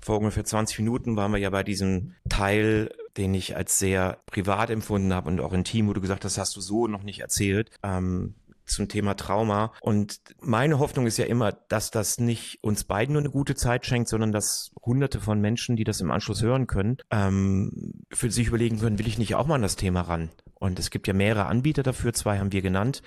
vor 0.00 0.18
ungefähr 0.18 0.44
20 0.44 0.80
Minuten 0.80 1.16
waren 1.16 1.32
wir 1.32 1.38
ja 1.38 1.50
bei 1.50 1.62
diesem 1.62 2.16
Teil, 2.28 2.90
den 3.16 3.32
ich 3.32 3.56
als 3.56 3.78
sehr 3.78 4.18
privat 4.26 4.70
empfunden 4.70 5.14
habe 5.14 5.30
und 5.30 5.40
auch 5.40 5.52
intim, 5.52 5.88
wo 5.88 5.92
du 5.92 6.00
gesagt 6.00 6.24
hast, 6.24 6.36
hast 6.36 6.56
du 6.56 6.60
so 6.60 6.86
noch 6.86 7.02
nicht 7.02 7.20
erzählt. 7.20 7.70
Ähm, 7.82 8.34
zum 8.66 8.88
Thema 8.88 9.14
Trauma. 9.14 9.72
Und 9.80 10.20
meine 10.40 10.78
Hoffnung 10.78 11.06
ist 11.06 11.18
ja 11.18 11.26
immer, 11.26 11.50
dass 11.50 11.90
das 11.90 12.18
nicht 12.18 12.62
uns 12.62 12.84
beiden 12.84 13.14
nur 13.14 13.22
eine 13.22 13.30
gute 13.30 13.56
Zeit 13.56 13.84
schenkt, 13.84 14.08
sondern 14.08 14.30
dass 14.30 14.70
hunderte 14.80 15.20
von 15.20 15.40
Menschen, 15.40 15.74
die 15.74 15.82
das 15.82 16.00
im 16.00 16.10
Anschluss 16.10 16.40
hören 16.40 16.68
können, 16.68 16.98
ähm, 17.10 18.04
für 18.12 18.30
sich 18.30 18.46
überlegen 18.46 18.78
können, 18.78 18.98
will 18.98 19.08
ich 19.08 19.18
nicht 19.18 19.34
auch 19.34 19.46
mal 19.46 19.56
an 19.56 19.62
das 19.62 19.74
Thema 19.74 20.02
ran? 20.02 20.30
Und 20.60 20.78
es 20.78 20.90
gibt 20.90 21.08
ja 21.08 21.14
mehrere 21.14 21.46
Anbieter 21.46 21.82
dafür, 21.82 22.12
zwei 22.12 22.38
haben 22.38 22.52
wir 22.52 22.62
genannt. 22.62 23.02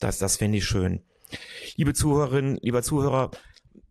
Das, 0.00 0.16
das 0.18 0.36
fände 0.36 0.56
ich 0.58 0.64
schön. 0.64 1.00
Liebe 1.74 1.92
Zuhörerinnen, 1.92 2.58
lieber 2.62 2.82
Zuhörer, 2.82 3.32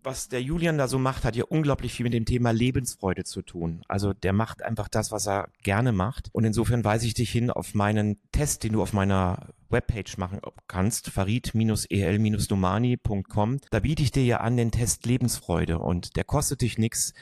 was 0.02 0.30
der 0.30 0.41
Julian 0.41 0.78
da 0.78 0.88
so 0.88 0.98
macht, 1.00 1.26
hat 1.26 1.36
ja 1.36 1.43
unglaublich 1.46 1.91
viel 1.93 2.06
mit 2.06 2.14
dem 2.14 2.26
Thema 2.26 2.52
Lebensfreude 2.52 3.26
zu 3.26 3.41
tun. 3.41 3.82
Also 3.88 4.14
der 4.14 4.34
macht 4.34 4.62
einfach 4.62 4.88
das, 4.88 5.12
was 5.12 5.28
er 5.28 5.50
gerne 5.64 5.91
macht. 5.91 6.30
Und 6.32 6.46
insofern 6.46 6.86
weise 6.86 7.08
ich 7.08 7.16
dich 7.16 7.32
hin 7.32 7.50
auf 7.50 7.74
meinen 7.74 8.20
Test, 8.32 8.64
den 8.64 8.74
du 8.74 8.82
auf 8.82 8.93
meiner 8.93 9.50
Webpage 9.70 10.18
machen 10.18 10.39
kannst, 10.68 11.10
farid-el-domani.com. 11.10 13.58
Da 13.72 13.80
biete 13.80 14.04
ich 14.04 14.12
dir 14.12 14.24
ja 14.24 14.38
an 14.38 14.58
den 14.58 14.72
Test 14.72 15.06
Lebensfreude 15.06 15.80
und 15.80 16.16
der 16.16 16.24
kostet 16.24 16.62
dich 16.62 16.78
nichts. 16.78 17.14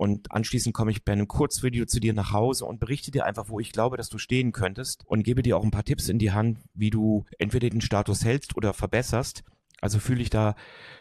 Und 0.00 0.32
anschließend 0.32 0.74
komme 0.74 0.92
ich 0.92 1.04
bei 1.04 1.12
einem 1.12 1.28
Kurzvideo 1.28 1.84
zu 1.84 2.00
dir 2.00 2.14
nach 2.14 2.32
Hause 2.32 2.64
und 2.64 2.80
berichte 2.80 3.10
dir 3.10 3.26
einfach, 3.26 3.50
wo 3.50 3.60
ich 3.60 3.70
glaube, 3.70 3.98
dass 3.98 4.08
du 4.08 4.16
stehen 4.16 4.50
könntest 4.50 5.06
und 5.06 5.24
gebe 5.24 5.42
dir 5.42 5.58
auch 5.58 5.62
ein 5.62 5.70
paar 5.70 5.84
Tipps 5.84 6.08
in 6.08 6.18
die 6.18 6.32
Hand, 6.32 6.56
wie 6.72 6.88
du 6.88 7.26
entweder 7.38 7.68
den 7.68 7.82
Status 7.82 8.24
hältst 8.24 8.56
oder 8.56 8.72
verbesserst. 8.72 9.44
Also 9.82 9.98
fühle 9.98 10.22
ich 10.22 10.30
da 10.30 10.54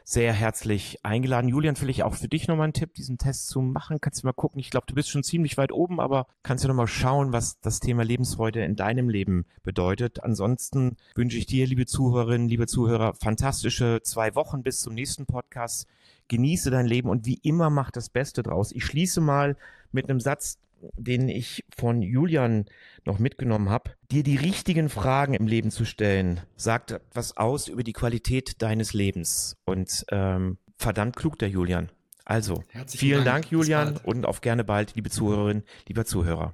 sehr 0.04 0.34
herzlich 0.34 0.98
eingeladen. 1.06 1.48
Julian, 1.48 1.78
vielleicht 1.78 2.04
auch 2.04 2.14
für 2.14 2.28
dich 2.28 2.50
nochmal 2.50 2.66
einen 2.66 2.74
Tipp, 2.74 2.94
diesen 2.94 3.18
Test 3.18 3.48
zu 3.48 3.62
machen. 3.62 4.02
Kannst 4.02 4.22
du 4.22 4.28
mal 4.28 4.34
gucken. 4.34 4.60
Ich 4.60 4.70
glaube, 4.70 4.88
du 4.88 4.96
bist 4.96 5.10
schon 5.10 5.24
ziemlich 5.24 5.56
weit 5.56 5.72
oben, 5.72 6.02
aber 6.02 6.28
kannst 6.44 6.66
du 6.66 6.68
nochmal 6.68 6.88
schauen, 6.88 7.32
was 7.32 7.62
das 7.62 7.80
Thema 7.80 8.04
Lebensfreude 8.04 8.66
in 8.66 8.76
deinem 8.76 9.08
Leben 9.08 9.46
bedeutet. 9.64 10.26
Ansonsten 10.26 10.98
wünsche 11.16 11.38
ich 11.38 11.46
dir, 11.46 11.66
liebe 11.68 11.86
Zuhörerinnen, 11.86 12.50
liebe 12.50 12.68
Zuhörer, 12.68 13.14
fantastische 13.14 14.02
zwei 14.04 14.36
Wochen 14.36 14.62
bis 14.62 14.82
zum 14.82 14.94
nächsten 14.94 15.26
Podcast. 15.26 15.88
Genieße 16.30 16.72
dein 16.72 16.86
Leben 16.86 17.10
und 17.10 17.26
wie 17.26 17.40
immer 17.44 17.70
mach 17.70 17.92
das 17.92 18.10
Beste 18.10 18.42
draus. 18.42 18.72
Ich 18.72 18.86
schließe 18.86 19.20
mal 19.20 19.58
mit 19.92 20.10
einem 20.10 20.22
Satz, 20.22 20.58
den 20.96 21.28
ich 21.28 21.66
von 21.76 22.02
Julian 22.02 22.66
noch 23.06 23.20
mitgenommen 23.20 23.70
habe, 23.70 23.92
dir 24.12 24.24
die 24.24 24.38
richtigen 24.38 24.90
Fragen 24.90 25.34
im 25.34 25.48
Leben 25.48 25.72
zu 25.72 25.86
stellen, 25.86 26.42
sagt 26.56 26.92
etwas 26.92 27.36
aus 27.36 27.68
über 27.68 27.84
die 27.84 27.94
Qualität 27.94 28.62
deines 28.62 28.94
Lebens. 28.94 29.58
Und 29.66 30.06
ähm, 30.12 30.58
verdammt 30.78 31.16
klug, 31.16 31.38
der 31.40 31.50
Julian. 31.50 31.90
Also, 32.26 32.64
Herzlichen 32.70 33.00
vielen 33.00 33.26
Dank, 33.26 33.44
Dank 33.44 33.52
Julian, 33.52 33.98
und 34.04 34.26
auf 34.26 34.42
gerne 34.42 34.64
bald, 34.64 34.96
liebe 34.96 35.10
Zuhörerinnen, 35.10 35.64
lieber 35.88 36.06
Zuhörer. 36.06 36.54